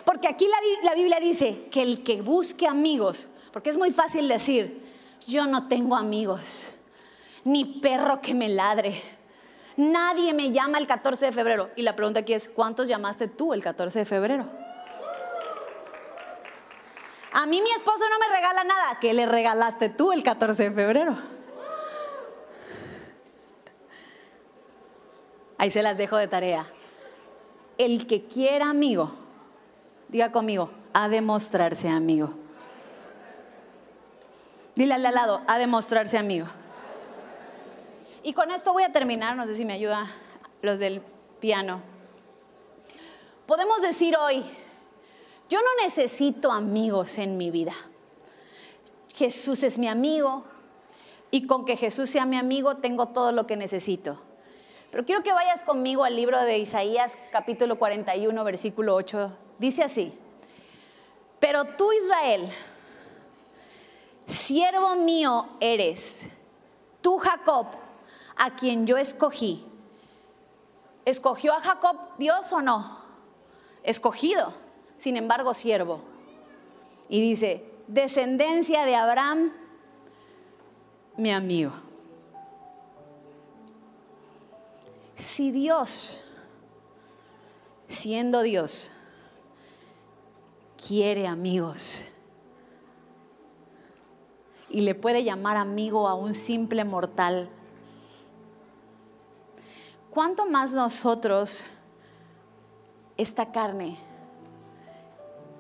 Porque 0.05 0.27
aquí 0.27 0.45
la, 0.47 0.89
la, 0.89 0.95
Biblia 0.95 1.19
dice 1.21 1.67
que 1.71 1.81
el 1.81 2.03
que 2.03 2.21
busque 2.21 2.67
amigos, 2.67 3.27
porque 3.53 3.69
es 3.69 3.77
muy 3.77 3.91
fácil 3.91 4.27
decir, 4.27 4.83
yo 5.27 5.47
no 5.47 5.67
tengo 5.67 5.95
amigos, 5.95 6.71
ni 7.43 7.65
perro 7.65 8.21
que 8.21 8.33
me 8.33 8.49
ladre, 8.49 9.01
nadie 9.77 10.33
me 10.33 10.51
llama 10.51 10.77
el 10.77 10.87
14 10.87 11.25
de 11.25 11.31
febrero. 11.31 11.69
Y 11.75 11.81
la 11.81 11.95
pregunta 11.95 12.21
aquí 12.21 12.33
es, 12.33 12.47
¿cuántos 12.47 12.87
llamaste 12.87 13.27
tú 13.27 13.53
el 13.53 13.61
14 13.61 13.99
de 13.99 14.05
febrero? 14.05 14.45
A 17.33 17.45
mí 17.47 17.61
mi 17.61 17.71
esposo 17.71 18.03
no 18.09 18.19
me 18.19 18.35
regala 18.35 18.63
nada. 18.63 18.99
¿Qué 19.01 19.13
le 19.13 19.25
regalaste 19.25 19.89
tú 19.89 20.11
el 20.11 20.23
14 20.23 20.69
de 20.69 20.71
febrero? 20.71 21.17
Ahí 25.57 25.71
se 25.71 25.81
las 25.81 25.97
dejo 25.97 26.17
de 26.17 26.27
tarea. 26.27 26.67
El 27.77 28.05
que 28.05 28.25
quiera 28.25 28.69
amigo, 28.69 29.13
diga 30.09 30.31
conmigo, 30.31 30.69
a 30.93 31.09
demostrarse 31.09 31.89
amigo. 31.89 32.33
Dile 34.75 34.93
al 34.93 35.03
lado, 35.03 35.41
a 35.47 35.57
demostrarse 35.57 36.17
amigo. 36.17 36.47
Y 38.25 38.31
con 38.31 38.51
esto 38.51 38.71
voy 38.71 38.83
a 38.83 38.93
terminar, 38.93 39.35
no 39.35 39.45
sé 39.45 39.53
si 39.53 39.65
me 39.65 39.73
ayuda 39.73 40.09
los 40.61 40.79
del 40.79 41.01
piano. 41.41 41.81
Podemos 43.45 43.81
decir 43.81 44.15
hoy, 44.15 44.45
yo 45.49 45.59
no 45.59 45.83
necesito 45.83 46.49
amigos 46.49 47.17
en 47.17 47.35
mi 47.35 47.51
vida. 47.51 47.73
Jesús 49.13 49.61
es 49.63 49.77
mi 49.77 49.89
amigo 49.89 50.45
y 51.31 51.45
con 51.47 51.65
que 51.65 51.75
Jesús 51.75 52.09
sea 52.09 52.25
mi 52.25 52.37
amigo 52.37 52.77
tengo 52.77 53.09
todo 53.09 53.33
lo 53.33 53.45
que 53.45 53.57
necesito. 53.57 54.17
Pero 54.89 55.03
quiero 55.03 55.21
que 55.21 55.33
vayas 55.33 55.65
conmigo 55.65 56.05
al 56.05 56.15
libro 56.15 56.39
de 56.39 56.57
Isaías 56.59 57.17
capítulo 57.29 57.77
41 57.77 58.41
versículo 58.45 58.95
8. 58.95 59.37
Dice 59.59 59.83
así, 59.83 60.13
pero 61.41 61.65
tú 61.65 61.91
Israel, 61.91 62.49
siervo 64.27 64.95
mío 64.95 65.49
eres, 65.59 66.23
tú 67.01 67.17
Jacob, 67.17 67.67
a 68.35 68.55
quien 68.55 68.87
yo 68.87 68.97
escogí. 68.97 69.65
¿Escogió 71.05 71.53
a 71.53 71.61
Jacob 71.61 71.97
Dios 72.17 72.51
o 72.53 72.61
no? 72.61 72.99
Escogido 73.83 74.53
sin 74.97 75.17
embargo 75.17 75.53
siervo. 75.53 75.99
Y 77.09 77.19
dice, 77.21 77.69
descendencia 77.87 78.85
de 78.85 78.95
Abraham, 78.95 79.51
mi 81.17 81.31
amigo. 81.31 81.73
Si 85.15 85.51
Dios, 85.51 86.23
siendo 87.87 88.41
Dios, 88.41 88.91
quiere 90.87 91.27
amigos 91.27 92.03
y 94.69 94.81
le 94.81 94.95
puede 94.95 95.23
llamar 95.23 95.55
amigo 95.55 96.07
a 96.07 96.15
un 96.15 96.33
simple 96.33 96.83
mortal, 96.83 97.49
¿cuánto 100.13 100.45
más 100.45 100.73
nosotros, 100.73 101.65
esta 103.17 103.51
carne, 103.51 103.97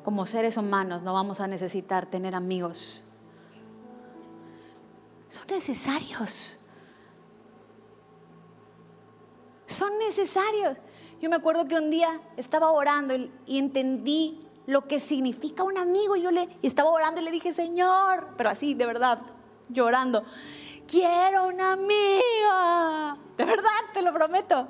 como 0.03 0.25
seres 0.25 0.57
humanos 0.57 1.01
no 1.01 1.13
vamos 1.13 1.39
a 1.39 1.47
necesitar 1.47 2.05
tener 2.05 2.35
amigos. 2.35 3.01
Son 5.27 5.47
necesarios. 5.47 6.59
Son 9.65 9.97
necesarios. 9.99 10.77
Yo 11.21 11.29
me 11.29 11.37
acuerdo 11.37 11.67
que 11.67 11.77
un 11.77 11.89
día 11.89 12.19
estaba 12.35 12.69
orando 12.71 13.15
y 13.45 13.57
entendí 13.57 14.39
lo 14.67 14.87
que 14.87 14.99
significa 14.99 15.63
un 15.63 15.77
amigo. 15.77 16.15
Yo 16.17 16.31
le 16.31 16.49
estaba 16.61 16.89
orando 16.89 17.21
y 17.21 17.23
le 17.23 17.31
dije, 17.31 17.53
Señor, 17.53 18.27
pero 18.37 18.49
así, 18.49 18.73
de 18.73 18.85
verdad, 18.85 19.21
llorando. 19.69 20.25
Quiero 20.93 21.47
una 21.47 21.71
amiga. 21.71 23.17
De 23.35 23.45
verdad, 23.45 23.69
te 23.93 24.03
lo 24.03 24.13
prometo. 24.13 24.67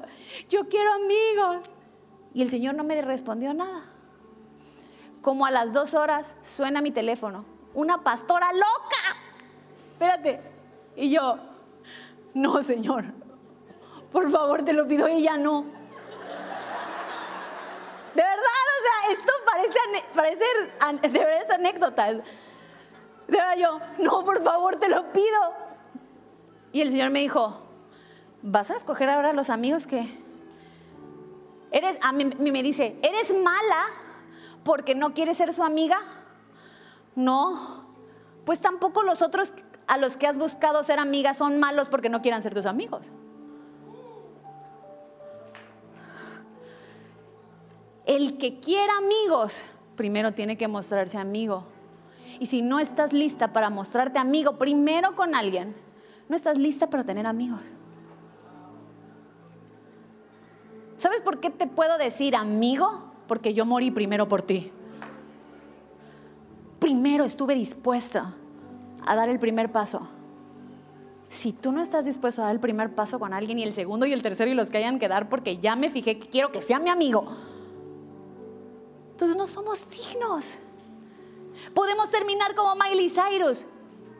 Yo 0.50 0.70
quiero 0.70 0.94
amigos. 0.94 1.68
Y 2.34 2.42
el 2.42 2.50
Señor 2.50 2.76
no 2.76 2.86
me 2.86 3.00
respondió 3.02 3.54
nada. 3.54 3.84
Como 5.22 5.46
a 5.46 5.52
las 5.52 5.74
dos 5.74 5.94
horas 5.94 6.34
suena 6.42 6.82
mi 6.82 6.92
teléfono. 6.92 7.44
Una 7.74 8.04
pastora 8.04 8.54
loca. 8.54 9.18
Espérate. 9.92 10.40
Y 10.96 11.12
yo, 11.12 11.38
no, 12.34 12.64
Señor. 12.64 13.04
Por 14.12 14.32
favor, 14.32 14.64
te 14.64 14.72
lo 14.72 14.88
pido. 14.88 15.10
Y 15.10 15.18
ella 15.18 15.36
no. 15.36 15.64
De 18.16 18.22
verdad, 18.22 18.38
o 18.38 18.84
sea, 18.86 19.12
esto 19.12 19.32
parece, 19.46 19.80
parece 20.14 20.44
de 21.10 21.20
verdad 21.20 21.42
es 21.44 21.52
anécdotas. 21.52 22.16
De 23.28 23.38
verdad 23.38 23.58
yo, 23.58 23.80
no, 23.98 24.24
por 24.24 24.42
favor, 24.42 24.78
te 24.78 24.88
lo 24.88 25.12
pido. 25.12 25.73
Y 26.74 26.82
el 26.82 26.90
Señor 26.90 27.12
me 27.12 27.20
dijo, 27.20 27.56
¿vas 28.42 28.72
a 28.72 28.76
escoger 28.76 29.10
ahora 29.10 29.32
los 29.32 29.50
amigos 29.50 29.88
que... 29.88 30.22
Eres, 31.72 31.98
a 32.02 32.12
mí 32.12 32.26
me 32.26 32.62
dice, 32.62 32.98
¿eres 33.02 33.34
mala 33.34 33.86
porque 34.64 34.96
no 34.96 35.14
quieres 35.14 35.38
ser 35.38 35.54
su 35.54 35.64
amiga? 35.64 35.98
No, 37.16 37.86
pues 38.44 38.60
tampoco 38.60 39.04
los 39.04 39.22
otros 39.22 39.54
a 39.88 39.98
los 39.98 40.18
que 40.18 40.28
has 40.28 40.38
buscado 40.38 40.84
ser 40.84 41.00
amiga 41.00 41.34
son 41.34 41.60
malos 41.60 41.90
porque 41.90 42.10
no 42.10 42.22
quieran 42.22 42.42
ser 42.42 42.54
tus 42.54 42.66
amigos. 42.66 43.06
El 48.06 48.38
que 48.38 48.60
quiera 48.60 48.98
amigos, 48.98 49.64
primero 49.96 50.34
tiene 50.34 50.58
que 50.58 50.68
mostrarse 50.68 51.18
amigo. 51.18 51.66
Y 52.40 52.48
si 52.48 52.62
no 52.62 52.80
estás 52.80 53.14
lista 53.14 53.54
para 53.54 53.70
mostrarte 53.70 54.20
amigo 54.20 54.58
primero 54.58 55.16
con 55.16 55.36
alguien, 55.36 55.76
no 56.30 56.36
estás 56.36 56.58
lista 56.58 56.90
para 56.90 57.04
tener 57.04 57.26
amigos. 57.26 57.62
¿Sabes 60.98 61.22
por 61.22 61.40
qué 61.40 61.50
te 61.50 61.68
puedo 61.68 61.98
decir 61.98 62.36
amigo? 62.36 63.04
Porque 63.28 63.54
yo 63.54 63.66
morí 63.66 63.92
primero 63.92 64.28
por 64.28 64.42
ti. 64.42 64.72
Primero 66.80 67.24
estuve 67.24 67.56
dispuesta 67.56 68.34
a 69.06 69.16
dar 69.16 69.30
el 69.30 69.40
primer 69.40 69.72
paso. 69.72 70.08
Si 71.30 71.52
tú 71.52 71.72
no 71.72 71.82
estás 71.82 72.06
dispuesto 72.06 72.42
a 72.42 72.46
dar 72.46 72.54
el 72.54 72.62
primer 72.62 72.94
paso 72.94 73.20
con 73.20 73.34
alguien 73.34 73.58
y 73.60 73.64
el 73.64 73.74
segundo 73.74 74.06
y 74.06 74.14
el 74.14 74.22
tercero 74.22 74.52
y 74.52 74.54
los 74.54 74.70
que 74.70 74.78
hayan 74.78 75.00
que 75.00 75.08
dar 75.08 75.30
porque 75.30 75.58
ya 75.58 75.76
me 75.76 75.90
fijé 75.90 76.20
que 76.20 76.28
quiero 76.28 76.52
que 76.52 76.62
sea 76.62 76.80
mi 76.80 76.90
amigo, 76.90 77.26
entonces 79.12 79.36
no 79.36 79.48
somos 79.48 79.88
dignos. 79.90 80.60
Podemos 81.74 82.10
terminar 82.12 82.56
como 82.56 82.76
Miley 82.76 83.10
Cyrus. 83.10 83.66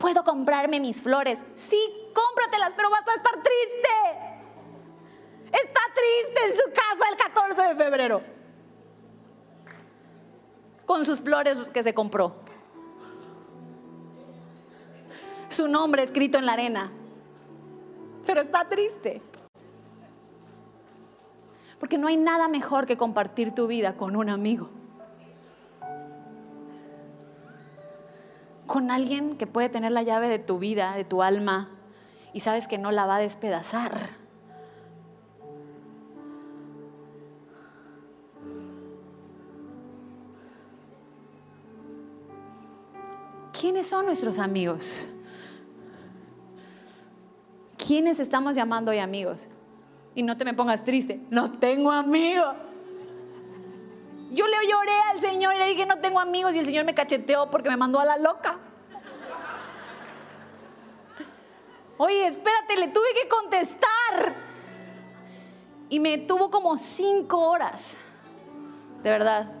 Puedo 0.04 0.22
comprarme 0.22 0.80
mis 0.80 1.00
flores. 1.00 1.42
Sí, 1.56 1.80
cómpratelas, 2.12 2.74
pero 2.76 2.90
vas 2.90 3.08
a 3.08 3.14
estar 3.14 3.32
triste. 3.42 3.88
Está 5.46 5.80
triste 5.94 6.46
en 6.46 6.52
su 6.52 6.64
casa 6.74 7.10
el 7.10 7.16
14 7.16 7.68
de 7.68 7.74
febrero. 7.74 8.22
Con 10.84 11.06
sus 11.06 11.22
flores 11.22 11.58
que 11.72 11.82
se 11.82 11.94
compró. 11.94 12.34
Su 15.48 15.68
nombre 15.68 16.02
escrito 16.02 16.36
en 16.36 16.44
la 16.44 16.52
arena. 16.52 16.92
Pero 18.26 18.42
está 18.42 18.68
triste. 18.68 19.22
Porque 21.80 21.96
no 21.96 22.08
hay 22.08 22.18
nada 22.18 22.46
mejor 22.48 22.84
que 22.84 22.98
compartir 22.98 23.54
tu 23.54 23.66
vida 23.66 23.96
con 23.96 24.16
un 24.16 24.28
amigo. 24.28 24.68
Con 28.66 28.90
alguien 28.90 29.36
que 29.36 29.46
puede 29.46 29.68
tener 29.68 29.92
la 29.92 30.02
llave 30.02 30.28
de 30.28 30.38
tu 30.38 30.58
vida, 30.58 30.94
de 30.96 31.04
tu 31.04 31.22
alma, 31.22 31.68
y 32.32 32.40
sabes 32.40 32.66
que 32.66 32.78
no 32.78 32.90
la 32.90 33.06
va 33.06 33.16
a 33.16 33.20
despedazar. 33.20 34.10
¿Quiénes 43.58 43.86
son 43.86 44.04
nuestros 44.06 44.38
amigos? 44.38 45.08
¿Quiénes 47.78 48.18
estamos 48.18 48.56
llamando 48.56 48.90
hoy 48.90 48.98
amigos? 48.98 49.46
Y 50.14 50.22
no 50.22 50.36
te 50.36 50.44
me 50.44 50.54
pongas 50.54 50.84
triste, 50.84 51.20
no 51.30 51.50
tengo 51.50 51.90
amigos. 51.90 52.54
Yo 54.34 54.48
le 54.48 54.56
lloré 54.68 54.92
al 55.12 55.20
Señor 55.20 55.54
y 55.54 55.58
le 55.58 55.66
dije, 55.66 55.86
no 55.86 55.98
tengo 56.00 56.18
amigos 56.18 56.54
y 56.54 56.58
el 56.58 56.66
Señor 56.66 56.84
me 56.84 56.94
cacheteó 56.94 57.50
porque 57.50 57.70
me 57.70 57.76
mandó 57.76 58.00
a 58.00 58.04
la 58.04 58.16
loca. 58.16 58.58
Oye, 61.98 62.26
espérate, 62.26 62.76
le 62.76 62.88
tuve 62.88 63.06
que 63.22 63.28
contestar. 63.28 64.34
Y 65.88 66.00
me 66.00 66.18
tuvo 66.18 66.50
como 66.50 66.76
cinco 66.78 67.38
horas. 67.38 67.96
De 69.04 69.10
verdad. 69.10 69.52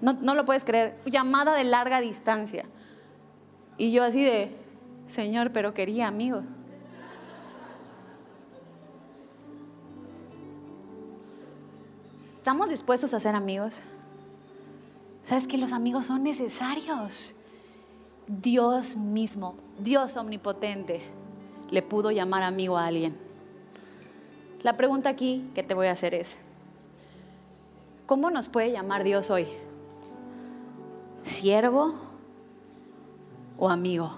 No, 0.00 0.14
no 0.14 0.34
lo 0.34 0.46
puedes 0.46 0.64
creer. 0.64 0.98
Llamada 1.04 1.52
de 1.52 1.64
larga 1.64 2.00
distancia. 2.00 2.64
Y 3.76 3.92
yo 3.92 4.02
así 4.02 4.24
de, 4.24 4.56
Señor, 5.08 5.52
pero 5.52 5.74
quería 5.74 6.08
amigos. 6.08 6.44
¿Estamos 12.36 12.70
dispuestos 12.70 13.12
a 13.12 13.20
ser 13.20 13.34
amigos? 13.34 13.82
¿Sabes 15.24 15.46
que 15.46 15.58
los 15.58 15.72
amigos 15.72 16.06
son 16.06 16.24
necesarios? 16.24 17.34
Dios 18.26 18.96
mismo, 18.96 19.54
Dios 19.78 20.16
omnipotente, 20.16 21.02
le 21.70 21.82
pudo 21.82 22.10
llamar 22.10 22.42
amigo 22.42 22.76
a 22.76 22.86
alguien. 22.86 23.16
La 24.62 24.76
pregunta 24.76 25.08
aquí 25.08 25.50
que 25.54 25.62
te 25.62 25.74
voy 25.74 25.88
a 25.88 25.92
hacer 25.92 26.14
es, 26.14 26.36
¿cómo 28.06 28.30
nos 28.30 28.48
puede 28.48 28.70
llamar 28.72 29.04
Dios 29.04 29.30
hoy? 29.30 29.48
¿Siervo 31.24 31.94
o 33.58 33.68
amigo? 33.68 34.12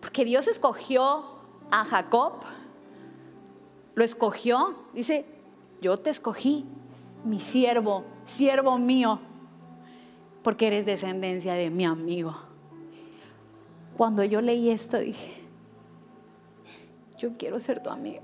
Porque 0.00 0.24
Dios 0.24 0.48
escogió 0.48 1.24
a 1.70 1.84
Jacob, 1.84 2.34
lo 3.94 4.04
escogió, 4.04 4.74
dice, 4.94 5.26
yo 5.80 5.96
te 5.96 6.10
escogí 6.10 6.66
mi 7.24 7.40
siervo, 7.40 8.04
siervo 8.24 8.78
mío, 8.78 9.20
porque 10.42 10.68
eres 10.68 10.86
descendencia 10.86 11.54
de 11.54 11.70
mi 11.70 11.84
amigo. 11.84 12.34
Cuando 13.96 14.24
yo 14.24 14.40
leí 14.40 14.70
esto 14.70 14.98
dije, 14.98 15.42
yo 17.18 17.36
quiero 17.36 17.60
ser 17.60 17.82
tu 17.82 17.90
amiga. 17.90 18.22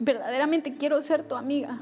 Verdaderamente 0.00 0.76
quiero 0.76 1.00
ser 1.02 1.22
tu 1.22 1.36
amiga. 1.36 1.78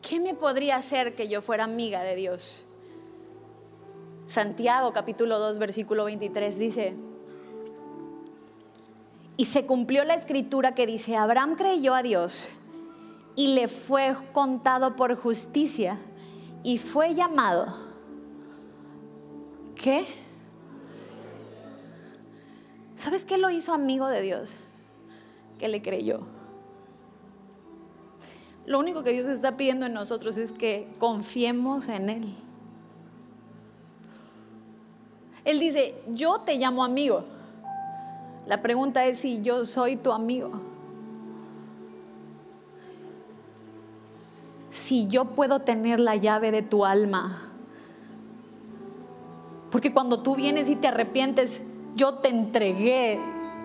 ¿Qué 0.00 0.20
me 0.20 0.34
podría 0.34 0.76
hacer 0.76 1.16
que 1.16 1.28
yo 1.28 1.42
fuera 1.42 1.64
amiga 1.64 2.02
de 2.02 2.14
Dios? 2.14 2.64
Santiago 4.28 4.92
capítulo 4.92 5.38
2 5.38 5.58
versículo 5.58 6.04
23 6.04 6.58
dice, 6.58 6.94
y 9.36 9.44
se 9.44 9.66
cumplió 9.66 10.04
la 10.04 10.14
escritura 10.14 10.74
que 10.74 10.86
dice, 10.86 11.16
Abraham 11.16 11.56
creyó 11.56 11.94
a 11.94 12.02
Dios 12.02 12.48
y 13.34 13.54
le 13.54 13.68
fue 13.68 14.16
contado 14.32 14.96
por 14.96 15.14
justicia 15.16 15.98
y 16.62 16.78
fue 16.78 17.14
llamado. 17.14 17.86
¿Qué? 19.74 20.06
¿Sabes 22.96 23.26
qué 23.26 23.36
lo 23.36 23.50
hizo 23.50 23.74
amigo 23.74 24.08
de 24.08 24.22
Dios? 24.22 24.56
Que 25.58 25.68
le 25.68 25.82
creyó. 25.82 26.20
Lo 28.64 28.78
único 28.78 29.04
que 29.04 29.12
Dios 29.12 29.28
está 29.28 29.56
pidiendo 29.56 29.86
en 29.86 29.92
nosotros 29.92 30.38
es 30.38 30.50
que 30.50 30.88
confiemos 30.98 31.88
en 31.88 32.08
Él. 32.08 32.34
Él 35.44 35.60
dice, 35.60 35.94
yo 36.08 36.40
te 36.40 36.56
llamo 36.56 36.82
amigo. 36.82 37.35
La 38.46 38.62
pregunta 38.62 39.04
es 39.06 39.18
si 39.18 39.42
yo 39.42 39.64
soy 39.64 39.96
tu 39.96 40.12
amigo. 40.12 40.50
Si 44.70 45.08
yo 45.08 45.24
puedo 45.24 45.60
tener 45.60 45.98
la 45.98 46.16
llave 46.16 46.52
de 46.52 46.62
tu 46.62 46.84
alma. 46.84 47.50
Porque 49.70 49.92
cuando 49.92 50.22
tú 50.22 50.36
vienes 50.36 50.70
y 50.70 50.76
te 50.76 50.86
arrepientes, 50.86 51.62
yo 51.96 52.14
te 52.14 52.28
entregué 52.28 53.18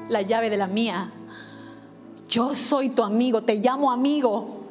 la 0.09 0.23
llave 0.23 0.49
de 0.49 0.57
la 0.57 0.67
mía. 0.67 1.11
Yo 2.27 2.55
soy 2.55 2.89
tu 2.89 3.03
amigo, 3.03 3.43
te 3.43 3.55
llamo 3.55 3.91
amigo. 3.91 4.61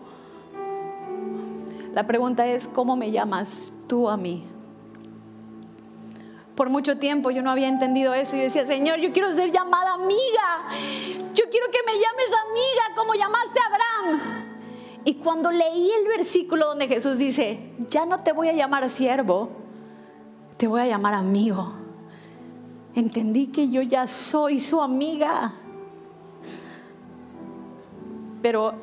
La 1.94 2.06
pregunta 2.06 2.46
es, 2.46 2.66
¿cómo 2.66 2.96
me 2.96 3.11
llamas 3.11 3.72
tú 3.86 4.08
a 4.08 4.16
mí? 4.16 4.49
Por 6.61 6.68
mucho 6.68 6.98
tiempo 6.98 7.30
yo 7.30 7.40
no 7.40 7.50
había 7.50 7.68
entendido 7.68 8.12
eso 8.12 8.36
y 8.36 8.40
decía, 8.40 8.66
Señor, 8.66 8.98
yo 8.98 9.14
quiero 9.14 9.32
ser 9.32 9.50
llamada 9.50 9.94
amiga. 9.94 10.68
Yo 11.32 11.44
quiero 11.50 11.68
que 11.72 11.78
me 11.86 11.92
llames 11.92 12.26
amiga 12.50 12.82
como 12.94 13.14
llamaste 13.14 13.58
a 13.58 13.64
Abraham. 13.64 14.20
Y 15.06 15.14
cuando 15.14 15.50
leí 15.50 15.90
el 15.90 16.06
versículo 16.06 16.66
donde 16.66 16.86
Jesús 16.86 17.16
dice, 17.16 17.72
ya 17.88 18.04
no 18.04 18.18
te 18.18 18.32
voy 18.32 18.50
a 18.50 18.52
llamar 18.52 18.90
siervo, 18.90 19.48
te 20.58 20.66
voy 20.66 20.82
a 20.82 20.86
llamar 20.86 21.14
amigo, 21.14 21.72
entendí 22.94 23.46
que 23.46 23.70
yo 23.70 23.80
ya 23.80 24.06
soy 24.06 24.61
su 24.61 24.82
amiga. 24.82 25.54
Pero 28.42 28.74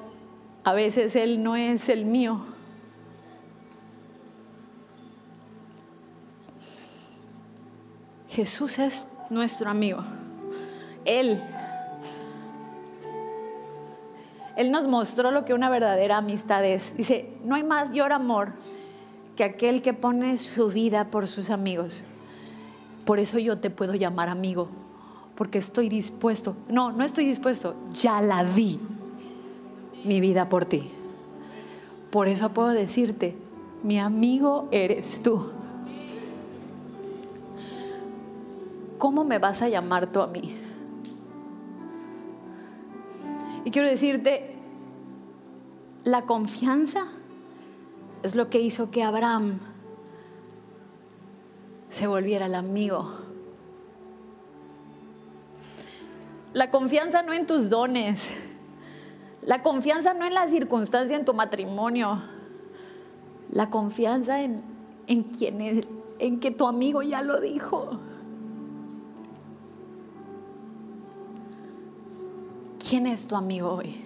a 0.63 0.73
veces 0.73 1.15
Él 1.15 1.43
no 1.43 1.55
es 1.55 1.89
el 1.89 2.05
mío. 2.05 2.56
Jesús 8.29 8.79
es 8.79 9.05
nuestro 9.29 9.69
amigo. 9.69 10.03
Él. 11.05 11.41
Él 14.55 14.71
nos 14.71 14.87
mostró 14.87 15.31
lo 15.31 15.45
que 15.45 15.53
una 15.53 15.69
verdadera 15.69 16.17
amistad 16.17 16.65
es. 16.65 16.95
Dice, 16.97 17.29
no 17.43 17.55
hay 17.55 17.63
mayor 17.63 18.11
amor 18.11 18.53
que 19.35 19.43
aquel 19.43 19.81
que 19.81 19.93
pone 19.93 20.37
su 20.39 20.69
vida 20.69 21.05
por 21.05 21.27
sus 21.27 21.49
amigos. 21.49 22.03
Por 23.05 23.19
eso 23.19 23.39
yo 23.39 23.59
te 23.59 23.69
puedo 23.69 23.93
llamar 23.93 24.29
amigo, 24.29 24.67
porque 25.35 25.59
estoy 25.59 25.87
dispuesto. 25.87 26.57
No, 26.67 26.91
no 26.91 27.05
estoy 27.05 27.25
dispuesto, 27.25 27.75
ya 27.93 28.19
la 28.19 28.43
di 28.43 28.79
mi 30.03 30.19
vida 30.19 30.49
por 30.49 30.65
ti. 30.65 30.91
Por 32.09 32.27
eso 32.27 32.49
puedo 32.49 32.69
decirte, 32.69 33.37
mi 33.83 33.99
amigo 33.99 34.67
eres 34.71 35.21
tú. 35.21 35.51
¿Cómo 38.97 39.23
me 39.23 39.37
vas 39.39 39.61
a 39.61 39.69
llamar 39.69 40.07
tú 40.11 40.21
a 40.21 40.27
mí? 40.27 40.55
Y 43.65 43.71
quiero 43.71 43.89
decirte, 43.89 44.55
la 46.03 46.21
confianza 46.21 47.05
es 48.23 48.33
lo 48.33 48.49
que 48.49 48.61
hizo 48.61 48.89
que 48.91 49.03
Abraham 49.03 49.59
se 51.89 52.07
volviera 52.07 52.45
el 52.45 52.55
amigo. 52.55 53.11
La 56.53 56.71
confianza 56.71 57.21
no 57.23 57.33
en 57.33 57.45
tus 57.45 57.69
dones, 57.69 58.31
la 59.43 59.61
confianza 59.61 60.13
no 60.13 60.25
en 60.25 60.33
la 60.33 60.47
circunstancia 60.47 61.15
en 61.15 61.25
tu 61.25 61.33
matrimonio, 61.33 62.21
la 63.51 63.69
confianza 63.69 64.41
en, 64.41 64.63
en, 65.07 65.23
quien 65.23 65.85
en 66.19 66.39
que 66.39 66.51
tu 66.51 66.67
amigo 66.67 67.03
ya 67.03 67.21
lo 67.21 67.39
dijo. 67.41 67.99
¿Quién 72.87 73.05
es 73.05 73.27
tu 73.27 73.35
amigo 73.35 73.69
hoy? 73.69 74.01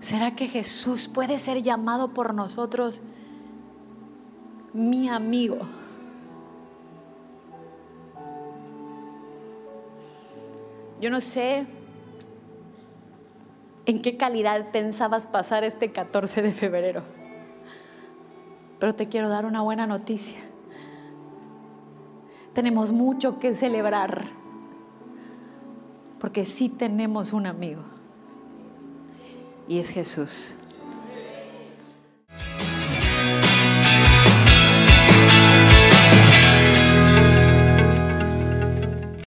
¿Será 0.00 0.36
que 0.36 0.48
Jesús 0.48 1.08
puede 1.08 1.38
ser 1.38 1.62
llamado 1.62 2.08
por 2.08 2.34
nosotros 2.34 3.00
mi 4.74 5.08
amigo? 5.08 5.60
Yo 11.00 11.08
no 11.08 11.22
sé 11.22 11.64
en 13.86 14.02
qué 14.02 14.18
calidad 14.18 14.72
pensabas 14.72 15.26
pasar 15.26 15.64
este 15.64 15.90
14 15.90 16.42
de 16.42 16.52
febrero, 16.52 17.02
pero 18.78 18.94
te 18.94 19.08
quiero 19.08 19.30
dar 19.30 19.46
una 19.46 19.62
buena 19.62 19.86
noticia. 19.86 20.38
Tenemos 22.52 22.92
mucho 22.92 23.38
que 23.38 23.54
celebrar 23.54 24.39
porque 26.20 26.44
sí 26.44 26.68
tenemos 26.68 27.32
un 27.32 27.46
amigo 27.46 27.82
y 29.66 29.78
es 29.78 29.90
Jesús. 29.90 30.56